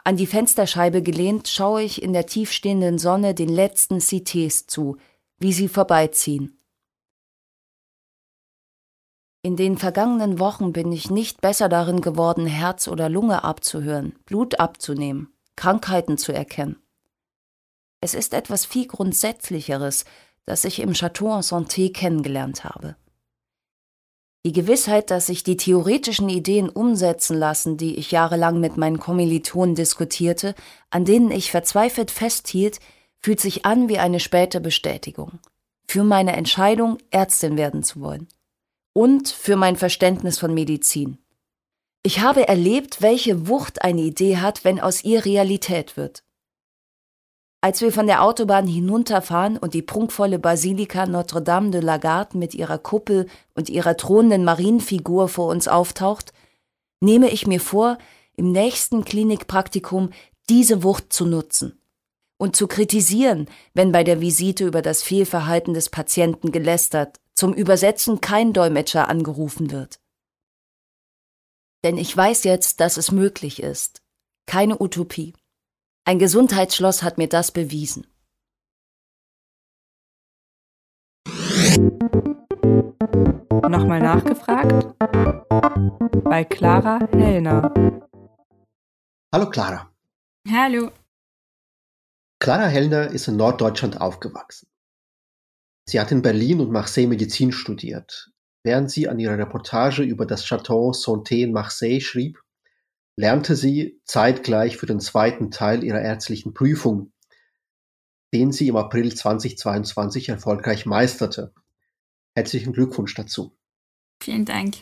An 0.02 0.16
die 0.16 0.26
Fensterscheibe 0.26 1.00
gelehnt 1.00 1.46
schaue 1.46 1.82
ich 1.82 2.02
in 2.02 2.12
der 2.12 2.26
tiefstehenden 2.26 2.98
Sonne 2.98 3.34
den 3.34 3.48
letzten 3.48 4.00
CTs 4.00 4.66
zu, 4.66 4.96
wie 5.38 5.52
sie 5.52 5.68
vorbeiziehen. 5.68 6.58
In 9.42 9.54
den 9.54 9.78
vergangenen 9.78 10.40
Wochen 10.40 10.72
bin 10.72 10.90
ich 10.90 11.08
nicht 11.08 11.40
besser 11.40 11.68
darin 11.68 12.00
geworden, 12.00 12.46
Herz 12.46 12.88
oder 12.88 13.08
Lunge 13.08 13.44
abzuhören, 13.44 14.18
Blut 14.24 14.58
abzunehmen, 14.58 15.32
Krankheiten 15.54 16.18
zu 16.18 16.32
erkennen. 16.32 16.82
Es 18.00 18.14
ist 18.14 18.34
etwas 18.34 18.66
viel 18.66 18.88
Grundsätzlicheres, 18.88 20.04
das 20.46 20.64
ich 20.64 20.80
im 20.80 20.94
Chateau 20.94 21.36
en 21.36 21.42
Santé 21.42 21.92
kennengelernt 21.92 22.64
habe. 22.64 22.96
Die 24.46 24.52
Gewissheit, 24.52 25.10
dass 25.10 25.26
sich 25.26 25.42
die 25.42 25.56
theoretischen 25.56 26.28
Ideen 26.28 26.68
umsetzen 26.68 27.36
lassen, 27.36 27.76
die 27.76 27.96
ich 27.96 28.12
jahrelang 28.12 28.60
mit 28.60 28.76
meinen 28.76 29.00
Kommilitonen 29.00 29.74
diskutierte, 29.74 30.54
an 30.90 31.04
denen 31.04 31.30
ich 31.30 31.50
verzweifelt 31.50 32.10
festhielt, 32.10 32.78
fühlt 33.20 33.40
sich 33.40 33.64
an 33.66 33.88
wie 33.88 33.98
eine 33.98 34.20
späte 34.20 34.60
Bestätigung. 34.60 35.40
Für 35.86 36.04
meine 36.04 36.36
Entscheidung, 36.36 36.98
Ärztin 37.10 37.56
werden 37.56 37.82
zu 37.82 38.00
wollen. 38.00 38.28
Und 38.92 39.28
für 39.28 39.56
mein 39.56 39.76
Verständnis 39.76 40.38
von 40.38 40.54
Medizin. 40.54 41.18
Ich 42.02 42.20
habe 42.20 42.46
erlebt, 42.46 43.02
welche 43.02 43.48
Wucht 43.48 43.82
eine 43.82 44.02
Idee 44.02 44.36
hat, 44.38 44.64
wenn 44.64 44.80
aus 44.80 45.02
ihr 45.04 45.24
Realität 45.24 45.96
wird. 45.96 46.22
Als 47.60 47.80
wir 47.80 47.92
von 47.92 48.06
der 48.06 48.22
Autobahn 48.22 48.68
hinunterfahren 48.68 49.58
und 49.58 49.74
die 49.74 49.82
prunkvolle 49.82 50.38
Basilika 50.38 51.06
Notre-Dame 51.06 51.70
de 51.70 51.80
la 51.80 51.96
Garde 51.96 52.38
mit 52.38 52.54
ihrer 52.54 52.78
Kuppel 52.78 53.26
und 53.54 53.68
ihrer 53.68 53.96
thronenden 53.96 54.44
Marienfigur 54.44 55.28
vor 55.28 55.48
uns 55.48 55.66
auftaucht, 55.66 56.32
nehme 57.00 57.30
ich 57.30 57.48
mir 57.48 57.60
vor, 57.60 57.98
im 58.36 58.52
nächsten 58.52 59.04
Klinikpraktikum 59.04 60.10
diese 60.48 60.84
Wucht 60.84 61.12
zu 61.12 61.26
nutzen 61.26 61.80
und 62.38 62.54
zu 62.54 62.68
kritisieren, 62.68 63.50
wenn 63.74 63.90
bei 63.90 64.04
der 64.04 64.20
Visite 64.20 64.64
über 64.64 64.80
das 64.80 65.02
Fehlverhalten 65.02 65.74
des 65.74 65.90
Patienten 65.90 66.52
gelästert, 66.52 67.18
zum 67.34 67.52
Übersetzen 67.52 68.20
kein 68.20 68.52
Dolmetscher 68.52 69.08
angerufen 69.08 69.72
wird. 69.72 69.98
Denn 71.84 71.98
ich 71.98 72.16
weiß 72.16 72.44
jetzt, 72.44 72.78
dass 72.80 72.96
es 72.96 73.10
möglich 73.10 73.62
ist. 73.62 74.00
Keine 74.46 74.80
Utopie. 74.80 75.34
Ein 76.08 76.18
Gesundheitsschloss 76.18 77.02
hat 77.02 77.18
mir 77.18 77.28
das 77.28 77.52
bewiesen. 77.52 78.06
Nochmal 83.68 84.00
nachgefragt? 84.00 84.86
Bei 86.24 86.44
Clara 86.44 87.06
Hellner. 87.12 87.74
Hallo 89.34 89.50
Clara. 89.50 89.92
Hallo. 90.50 90.92
Clara 92.40 92.68
Hellner 92.68 93.10
ist 93.10 93.28
in 93.28 93.36
Norddeutschland 93.36 94.00
aufgewachsen. 94.00 94.66
Sie 95.86 96.00
hat 96.00 96.10
in 96.10 96.22
Berlin 96.22 96.60
und 96.62 96.72
Marseille 96.72 97.06
Medizin 97.06 97.52
studiert. 97.52 98.32
Während 98.64 98.90
sie 98.90 99.10
an 99.10 99.18
ihrer 99.18 99.36
Reportage 99.36 100.04
über 100.04 100.24
das 100.24 100.46
Château 100.46 100.94
Santé 100.94 101.42
in 101.42 101.52
Marseille 101.52 102.00
schrieb, 102.00 102.40
lernte 103.18 103.56
sie 103.56 104.00
zeitgleich 104.04 104.76
für 104.76 104.86
den 104.86 105.00
zweiten 105.00 105.50
Teil 105.50 105.82
ihrer 105.82 106.00
ärztlichen 106.00 106.54
Prüfung, 106.54 107.12
den 108.32 108.52
sie 108.52 108.68
im 108.68 108.76
April 108.76 109.12
2022 109.12 110.28
erfolgreich 110.28 110.86
meisterte. 110.86 111.52
Herzlichen 112.36 112.72
Glückwunsch 112.72 113.14
dazu. 113.14 113.58
Vielen 114.22 114.44
Dank. 114.44 114.76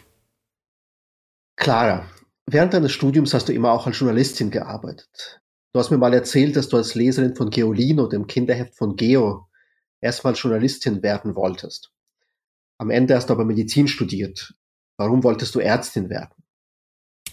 Clara, 1.56 2.10
während 2.44 2.74
deines 2.74 2.92
Studiums 2.92 3.32
hast 3.32 3.48
du 3.48 3.54
immer 3.54 3.72
auch 3.72 3.86
als 3.86 3.98
Journalistin 3.98 4.50
gearbeitet. 4.50 5.40
Du 5.72 5.80
hast 5.80 5.90
mir 5.90 5.96
mal 5.96 6.12
erzählt, 6.12 6.56
dass 6.56 6.68
du 6.68 6.76
als 6.76 6.94
Leserin 6.94 7.36
von 7.36 7.48
Geolino, 7.48 8.06
dem 8.06 8.26
Kinderheft 8.26 8.76
von 8.76 8.96
Geo, 8.96 9.48
erstmal 10.02 10.34
Journalistin 10.34 11.02
werden 11.02 11.36
wolltest. 11.36 11.90
Am 12.76 12.90
Ende 12.90 13.16
hast 13.16 13.30
du 13.30 13.32
aber 13.32 13.46
Medizin 13.46 13.88
studiert. 13.88 14.52
Warum 14.98 15.24
wolltest 15.24 15.54
du 15.54 15.60
Ärztin 15.60 16.10
werden? 16.10 16.35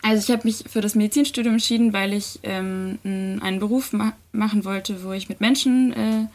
Also 0.04 0.22
ich 0.22 0.38
habe 0.38 0.45
mich 0.45 0.66
für 0.68 0.82
das 0.82 0.95
Medizinstudium 0.95 1.56
entschieden, 1.56 1.93
weil 1.93 2.12
ich 2.12 2.39
ähm, 2.43 2.99
einen 3.04 3.60
Beruf 3.60 3.93
ma 3.93 4.14
machen 4.34 4.66
wollte, 4.66 5.04
wo 5.04 5.14
ich 5.14 5.30
mit 5.30 5.39
Menschen 5.39 5.93
äh, 5.93 6.28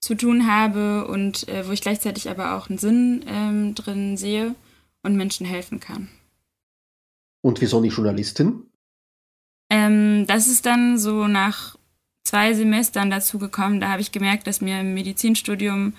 zu 0.00 0.14
tun 0.14 0.46
habe 0.46 1.06
und 1.08 1.48
äh, 1.48 1.66
wo 1.66 1.72
ich 1.72 1.80
gleichzeitig 1.80 2.28
aber 2.28 2.54
auch 2.54 2.68
einen 2.68 2.78
Sinn 2.78 3.24
ähm, 3.26 3.74
drin 3.74 4.18
sehe 4.18 4.54
und 5.02 5.16
Menschen 5.16 5.46
helfen 5.46 5.80
kann. 5.80 6.08
Und 7.42 7.62
wieso 7.62 7.80
nicht 7.80 7.96
Journalistin? 7.96 8.64
Ähm, 9.70 10.26
das 10.26 10.48
ist 10.48 10.66
dann 10.66 10.98
so 10.98 11.26
nach 11.26 11.78
zwei 12.24 12.52
Semestern 12.52 13.10
dazu 13.10 13.38
gekommen. 13.38 13.80
Da 13.80 13.88
habe 13.88 14.02
ich 14.02 14.12
gemerkt, 14.12 14.46
dass 14.46 14.60
mir 14.60 14.80
im 14.80 14.92
Medizinstudium 14.92 15.94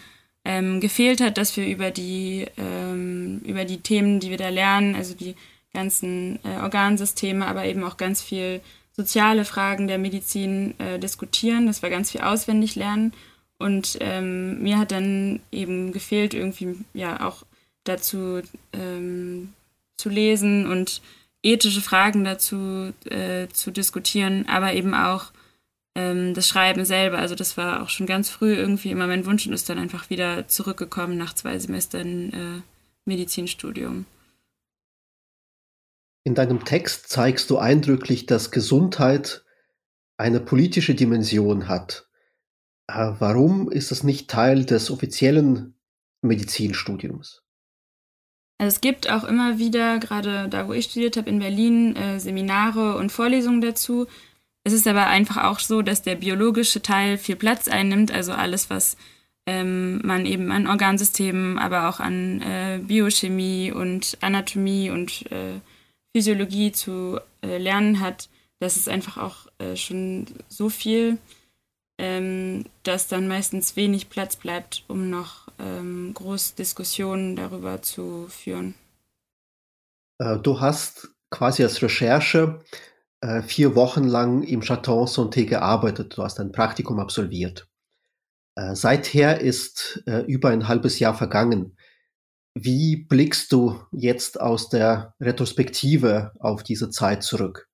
ähm, 0.45 0.82
gefehlt 0.82 1.20
hat, 1.20 1.39
dass 1.39 1.58
wir 1.58 1.66
über 1.66 1.89
die, 1.89 2.45
ähm, 2.58 3.39
über 3.43 3.66
die 3.66 3.80
Themen, 3.80 4.20
die 4.20 4.30
wir 4.30 4.38
da 4.38 4.49
lernen, 4.49 4.95
also 4.95 5.16
die 5.16 5.36
ganzen 5.74 6.39
äh, 6.43 6.61
Organsysteme, 6.61 7.45
aber 7.45 7.65
eben 7.65 7.84
auch 7.84 7.97
ganz 7.97 8.22
viel 8.22 8.61
soziale 8.93 9.45
Fragen 9.45 9.88
der 9.88 9.97
Medizin 9.97 10.80
äh, 10.80 10.99
diskutieren. 10.99 11.67
Das 11.67 11.82
war 11.82 11.89
ganz 11.89 12.11
viel 12.11 12.22
auswendig 12.22 12.76
lernen. 12.76 13.13
Und 13.57 13.97
ähm, 14.01 14.61
mir 14.61 14.80
hat 14.80 14.91
dann 14.91 15.39
eben 15.51 15.91
gefehlt, 15.91 16.34
irgendwie 16.34 16.78
ja 16.93 17.26
auch 17.28 17.43
dazu 17.84 18.41
ähm, 18.74 19.53
zu 19.97 20.09
lesen 20.09 20.65
und 20.65 21.01
ethische 21.43 21.82
Fragen 21.82 22.24
dazu 22.24 22.91
äh, 23.05 23.47
zu 23.49 23.72
diskutieren, 23.72 24.47
aber 24.47 24.74
eben 24.74 24.93
auch 24.93 25.32
ähm, 25.95 26.34
das 26.34 26.47
Schreiben 26.47 26.86
selber. 26.86 27.19
Also 27.19 27.36
das 27.36 27.57
war 27.57 27.84
auch 27.84 27.89
schon 27.89 28.07
ganz 28.07 28.30
früh 28.30 28.53
irgendwie 28.53 28.91
immer 28.91 29.07
mein 29.07 29.26
Wunsch 29.26 29.45
und 29.45 29.53
ist 29.53 29.69
dann 29.69 29.80
einfach 29.80 30.09
wieder 30.09 30.47
zurückgekommen 30.47 31.17
nach 31.17 31.34
zwei 31.34 31.57
Semestern 31.59 32.34
äh, 32.34 32.61
Medizinstudium. 33.05 34.05
In 36.24 36.36
deinem 36.36 36.65
Text 36.65 37.09
zeigst 37.09 37.49
du 37.49 37.57
eindrücklich, 37.57 38.26
dass 38.26 38.51
Gesundheit 38.51 39.43
eine 40.17 40.39
politische 40.39 40.93
Dimension 40.93 41.67
hat. 41.67 42.07
Äh, 42.88 43.13
warum 43.19 43.72
ist 43.72 43.91
das 43.91 44.03
nicht 44.03 44.30
Teil 44.30 44.65
des 44.65 44.91
offiziellen 44.91 45.76
Medizinstudiums? 46.22 47.43
Also 48.59 48.76
es 48.76 48.82
gibt 48.82 49.09
auch 49.09 49.24
immer 49.24 49.57
wieder, 49.57 49.97
gerade 49.97 50.47
da, 50.47 50.67
wo 50.67 50.74
ich 50.74 50.86
studiert 50.86 51.17
habe 51.17 51.30
in 51.30 51.39
Berlin, 51.39 51.95
äh, 51.95 52.19
Seminare 52.19 52.97
und 52.97 53.11
Vorlesungen 53.11 53.61
dazu. 53.61 54.05
Es 54.63 54.74
ist 54.74 54.88
aber 54.88 55.07
einfach 55.07 55.43
auch 55.45 55.57
so, 55.57 55.82
dass 55.82 56.03
der 56.03 56.15
biologische 56.15 56.84
Teil 56.84 57.17
viel 57.17 57.36
Platz 57.36 57.67
einnimmt, 57.67 58.11
also 58.11 58.34
alles, 58.34 58.69
was 58.69 58.97
ähm, 59.47 60.01
man 60.05 60.28
eben 60.28 60.51
an 60.51 60.67
Organsystemen, 60.67 61.57
aber 61.57 61.89
auch 61.89 61.99
an 61.99 62.41
äh, 62.41 62.80
Biochemie 62.84 63.72
und 63.72 64.19
Anatomie 64.22 64.91
und 64.91 65.32
äh, 65.32 65.59
Physiologie 66.16 66.72
zu 66.72 67.20
äh, 67.41 67.57
lernen 67.57 67.99
hat, 67.99 68.30
das 68.62 68.78
ist 68.78 68.88
einfach 68.88 69.18
auch 69.18 69.47
äh, 69.57 69.76
schon 69.76 70.28
so 70.47 70.70
viel, 70.70 71.18
ähm, 71.97 72.66
dass 72.84 73.07
dann 73.07 73.28
meistens 73.28 73.76
wenig 73.76 74.09
Platz 74.09 74.36
bleibt, 74.36 74.84
um 74.88 75.09
noch 75.09 75.47
ähm, 75.59 76.12
groß 76.14 76.55
Diskussionen 76.55 77.36
darüber 77.36 77.82
zu 77.82 78.28
führen. 78.30 78.76
Äh, 80.20 80.38
du 80.38 80.59
hast 80.59 81.09
quasi 81.32 81.64
als 81.64 81.82
Recherche 81.82 82.59
äh, 83.22 83.41
vier 83.41 83.76
Wochen 83.76 84.03
lang 84.03 84.43
im 84.43 84.62
Chateau 84.62 85.05
Santé 85.05 85.45
gearbeitet. 85.45 86.16
Du 86.16 86.24
hast 86.24 86.39
ein 86.39 86.51
Praktikum 86.51 86.99
absolviert. 86.99 87.68
Äh, 88.55 88.76
seither 88.76 89.41
ist 89.41 90.03
über 90.28 90.49
ein 90.49 90.68
halbes 90.68 90.99
Jahr 90.99 91.16
vergangen. 91.16 91.78
Wie 92.54 92.97
blickst 92.97 93.52
du 93.52 93.80
jetzt 93.91 94.39
aus 94.39 94.70
der 94.70 95.14
Retrospektive 95.22 96.34
auf 96.39 96.64
diese 96.64 96.89
Zeit 96.89 97.24
zurück? 97.24 97.70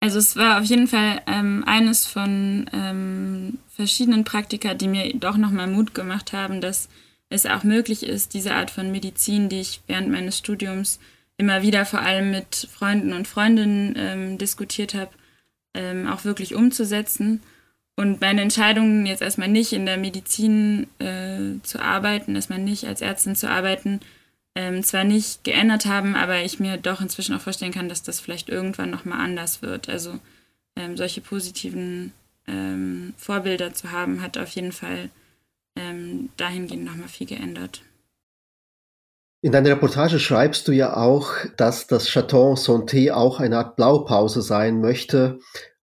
Also 0.00 0.18
es 0.18 0.36
war 0.36 0.60
auf 0.60 0.64
jeden 0.64 0.86
Fall 0.86 1.20
ähm, 1.26 1.62
eines 1.66 2.06
von 2.06 2.68
ähm, 2.72 3.58
verschiedenen 3.68 4.24
Praktika, 4.24 4.74
die 4.74 4.88
mir 4.88 5.12
doch 5.14 5.36
nochmal 5.36 5.66
Mut 5.66 5.94
gemacht 5.94 6.32
haben, 6.32 6.60
dass 6.60 6.88
es 7.28 7.46
auch 7.46 7.64
möglich 7.64 8.02
ist, 8.02 8.34
diese 8.34 8.54
Art 8.54 8.70
von 8.70 8.90
Medizin, 8.90 9.48
die 9.48 9.60
ich 9.60 9.82
während 9.86 10.10
meines 10.10 10.38
Studiums 10.38 11.00
immer 11.36 11.62
wieder 11.62 11.86
vor 11.86 12.00
allem 12.00 12.30
mit 12.30 12.68
Freunden 12.70 13.12
und 13.12 13.28
Freundinnen 13.28 13.94
ähm, 13.96 14.38
diskutiert 14.38 14.94
habe, 14.94 15.10
ähm, 15.74 16.06
auch 16.06 16.24
wirklich 16.24 16.54
umzusetzen. 16.54 17.42
Und 18.00 18.22
meine 18.22 18.40
Entscheidung, 18.40 19.04
jetzt 19.04 19.20
erstmal 19.20 19.48
nicht 19.48 19.74
in 19.74 19.84
der 19.84 19.98
Medizin 19.98 20.86
äh, 21.00 21.60
zu 21.62 21.78
arbeiten, 21.82 22.34
erstmal 22.34 22.58
nicht 22.58 22.86
als 22.86 23.02
Ärztin 23.02 23.36
zu 23.36 23.46
arbeiten, 23.46 24.00
ähm, 24.54 24.82
zwar 24.82 25.04
nicht 25.04 25.44
geändert 25.44 25.84
haben, 25.84 26.16
aber 26.16 26.40
ich 26.40 26.58
mir 26.58 26.78
doch 26.78 27.02
inzwischen 27.02 27.34
auch 27.34 27.42
vorstellen 27.42 27.74
kann, 27.74 27.90
dass 27.90 28.02
das 28.02 28.18
vielleicht 28.18 28.48
irgendwann 28.48 28.88
nochmal 28.88 29.20
anders 29.20 29.60
wird. 29.60 29.90
Also 29.90 30.18
ähm, 30.76 30.96
solche 30.96 31.20
positiven 31.20 32.14
ähm, 32.48 33.12
Vorbilder 33.18 33.74
zu 33.74 33.92
haben, 33.92 34.22
hat 34.22 34.38
auf 34.38 34.48
jeden 34.48 34.72
Fall 34.72 35.10
ähm, 35.76 36.30
dahingehend 36.38 36.86
nochmal 36.86 37.08
viel 37.08 37.26
geändert. 37.26 37.82
In 39.42 39.52
deiner 39.52 39.72
Reportage 39.72 40.18
schreibst 40.18 40.66
du 40.68 40.72
ja 40.72 40.96
auch, 40.96 41.34
dass 41.58 41.86
das 41.86 42.08
Chateau 42.08 42.54
Santé 42.54 43.12
auch 43.12 43.40
eine 43.40 43.58
Art 43.58 43.76
Blaupause 43.76 44.40
sein 44.40 44.80
möchte, 44.80 45.38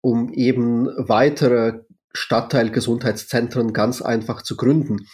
um 0.01 0.33
eben 0.33 0.89
weitere 0.97 1.85
Stadtteilgesundheitszentren 2.13 3.73
ganz 3.73 4.03
einfach 4.03 4.43
zu 4.43 4.57
gründen. 4.57 5.07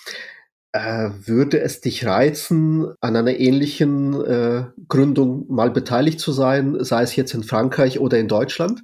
Äh, 0.72 1.10
würde 1.24 1.60
es 1.60 1.80
dich 1.80 2.04
reizen, 2.04 2.92
an 3.00 3.16
einer 3.16 3.38
ähnlichen 3.38 4.14
äh, 4.24 4.64
Gründung 4.88 5.46
mal 5.48 5.70
beteiligt 5.70 6.20
zu 6.20 6.32
sein, 6.32 6.76
sei 6.84 7.02
es 7.02 7.16
jetzt 7.16 7.32
in 7.32 7.44
Frankreich 7.44 7.98
oder 7.98 8.18
in 8.18 8.28
Deutschland? 8.28 8.82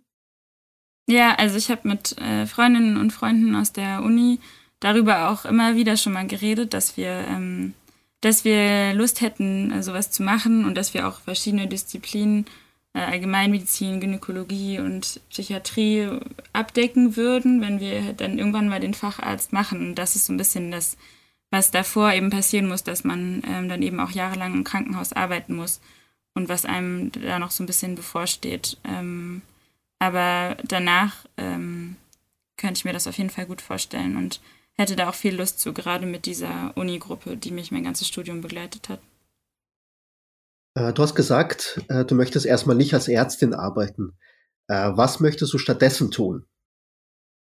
Ja, 1.07 1.35
also 1.35 1.59
ich 1.59 1.71
habe 1.71 1.89
mit 1.89 2.17
äh, 2.19 2.47
Freundinnen 2.47 2.97
und 2.97 3.13
Freunden 3.13 3.55
aus 3.55 3.73
der 3.73 4.03
Uni 4.03 4.41
darüber 4.81 5.29
auch 5.29 5.45
immer 5.45 5.75
wieder 5.75 5.97
schon 5.97 6.15
mal 6.15 6.27
geredet, 6.27 6.73
dass 6.73 6.97
wir, 6.97 7.25
ähm, 7.29 7.75
dass 8.21 8.45
wir 8.45 8.95
Lust 8.95 9.21
hätten, 9.21 9.83
sowas 9.83 10.11
zu 10.11 10.23
machen 10.23 10.65
und 10.65 10.77
dass 10.77 10.95
wir 10.95 11.07
auch 11.07 11.21
verschiedene 11.21 11.67
Disziplinen, 11.67 12.47
äh, 12.47 12.62
Allgemeinmedizin, 12.95 14.01
Gynäkologie 14.01 14.79
und 14.79 15.21
Psychiatrie 15.31 16.09
abdecken 16.53 17.17
würden, 17.17 17.61
wenn 17.61 17.81
wir 17.81 18.13
dann 18.13 18.39
irgendwann 18.39 18.69
mal 18.69 18.81
den 18.81 18.95
Facharzt 18.95 19.53
machen. 19.53 19.81
Und 19.81 19.95
das 19.95 20.17
ist 20.17 20.27
so 20.27 20.33
ein 20.33 20.37
bisschen 20.37 20.71
das 20.71 20.97
was 21.53 21.71
davor 21.71 22.13
eben 22.15 22.31
passieren 22.31 22.67
muss, 22.67 22.83
dass 22.83 23.05
man 23.05 23.43
ähm, 23.47 23.69
dann 23.69 23.83
eben 23.83 24.01
auch 24.01 24.11
jahrelang 24.11 24.55
im 24.55 24.65
Krankenhaus 24.65 25.13
arbeiten 25.13 25.55
muss 25.55 25.81
und 26.35 26.49
was 26.49 26.65
einem 26.65 27.13
da 27.13 27.39
noch 27.39 27.51
so 27.51 27.63
ein 27.63 27.67
bisschen 27.67 27.95
bevorsteht. 27.95 28.79
Ähm, 28.85 29.43
aber 29.99 30.57
danach 30.65 31.27
ähm, 31.37 31.97
könnte 32.57 32.79
ich 32.79 32.85
mir 32.87 32.95
das 32.95 33.07
auf 33.07 33.19
jeden 33.19 33.29
Fall 33.29 33.45
gut 33.45 33.61
vorstellen 33.61 34.17
und 34.17 34.41
hätte 34.73 34.97
da 34.97 35.11
auch 35.11 35.15
viel 35.15 35.35
Lust 35.37 35.61
zu, 35.61 35.75
gerade 35.75 36.07
mit 36.07 36.25
dieser 36.25 36.73
Uni-Gruppe, 36.75 37.37
die 37.37 37.51
mich 37.51 37.71
mein 37.71 37.85
ganzes 37.85 38.09
Studium 38.09 38.41
begleitet 38.41 38.89
hat. 38.89 39.01
Äh, 40.75 40.93
du 40.93 41.03
hast 41.03 41.15
gesagt, 41.15 41.81
äh, 41.89 42.05
du 42.05 42.15
möchtest 42.15 42.47
erstmal 42.47 42.77
nicht 42.77 42.95
als 42.95 43.09
Ärztin 43.09 43.55
arbeiten. 43.55 44.13
Äh, 44.69 44.93
was 44.95 45.21
möchtest 45.21 45.53
du 45.53 45.59
stattdessen 45.59 46.11
tun? 46.11 46.45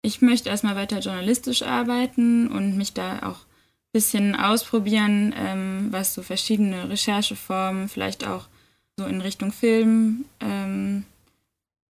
Ich 0.03 0.21
möchte 0.21 0.51
erstmal 0.51 0.77
weiter 0.77 0.99
journalistisch 0.99 1.63
arbeiten 1.63 2.49
und 2.49 2.77
mich 2.77 2.93
da 2.93 3.23
auch 3.23 3.47
bisschen 3.95 4.35
ausprobieren, 4.35 5.33
ähm, 5.37 5.87
was 5.91 6.15
so 6.15 6.23
verschiedene 6.23 6.91
Rechercheformen, 6.91 7.89
vielleicht 7.89 8.27
auch 8.27 8.49
so 8.97 9.07
in 9.07 9.21
Richtung 9.21 9.53
Film 9.53 10.25
ähm, 10.41 11.05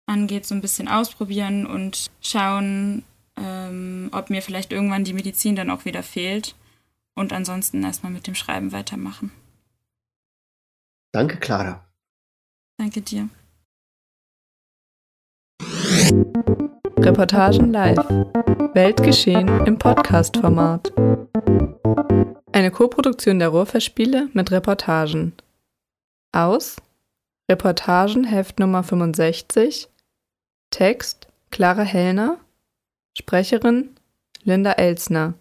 angeht, 0.06 0.44
so 0.44 0.54
ein 0.54 0.60
bisschen 0.60 0.86
ausprobieren 0.86 1.66
und 1.66 2.10
schauen, 2.20 3.04
ähm, 3.36 4.10
ob 4.12 4.28
mir 4.28 4.42
vielleicht 4.42 4.70
irgendwann 4.70 5.04
die 5.04 5.14
Medizin 5.14 5.56
dann 5.56 5.70
auch 5.70 5.86
wieder 5.86 6.02
fehlt 6.02 6.54
und 7.14 7.32
ansonsten 7.32 7.82
erstmal 7.82 8.12
mit 8.12 8.26
dem 8.26 8.34
Schreiben 8.34 8.70
weitermachen. 8.72 9.32
Danke, 11.14 11.36
Clara. 11.36 11.86
Danke 12.76 13.00
dir. 13.00 13.28
Reportagen 16.98 17.70
live. 17.70 17.98
Weltgeschehen 18.74 19.64
im 19.64 19.78
Podcast-Format. 19.78 20.92
Eine 22.50 22.72
Koproduktion 22.72 23.38
der 23.38 23.50
Ruhrfestspiele 23.50 24.28
mit 24.32 24.50
Reportagen. 24.50 25.34
Aus 26.32 26.78
Reportagen 27.48 28.24
Heft 28.24 28.58
Nummer 28.58 28.82
65. 28.82 29.88
Text 30.70 31.28
Clara 31.52 31.82
Hellner. 31.82 32.40
Sprecherin 33.16 33.94
Linda 34.42 34.72
Elsner. 34.72 35.34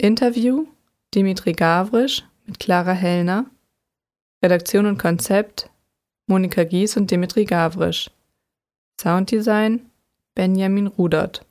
Interview 0.00 0.68
Dimitri 1.16 1.52
Gavrisch 1.52 2.22
mit 2.46 2.60
Clara 2.60 2.92
Hellner. 2.92 3.46
Redaktion 4.42 4.86
und 4.86 4.98
Konzept 4.98 5.70
Monika 6.26 6.64
Gies 6.64 6.96
und 6.96 7.10
Dimitri 7.10 7.44
Gavrisch. 7.44 8.10
Sounddesign 9.00 9.90
Benjamin 10.34 10.88
Rudert 10.88 11.45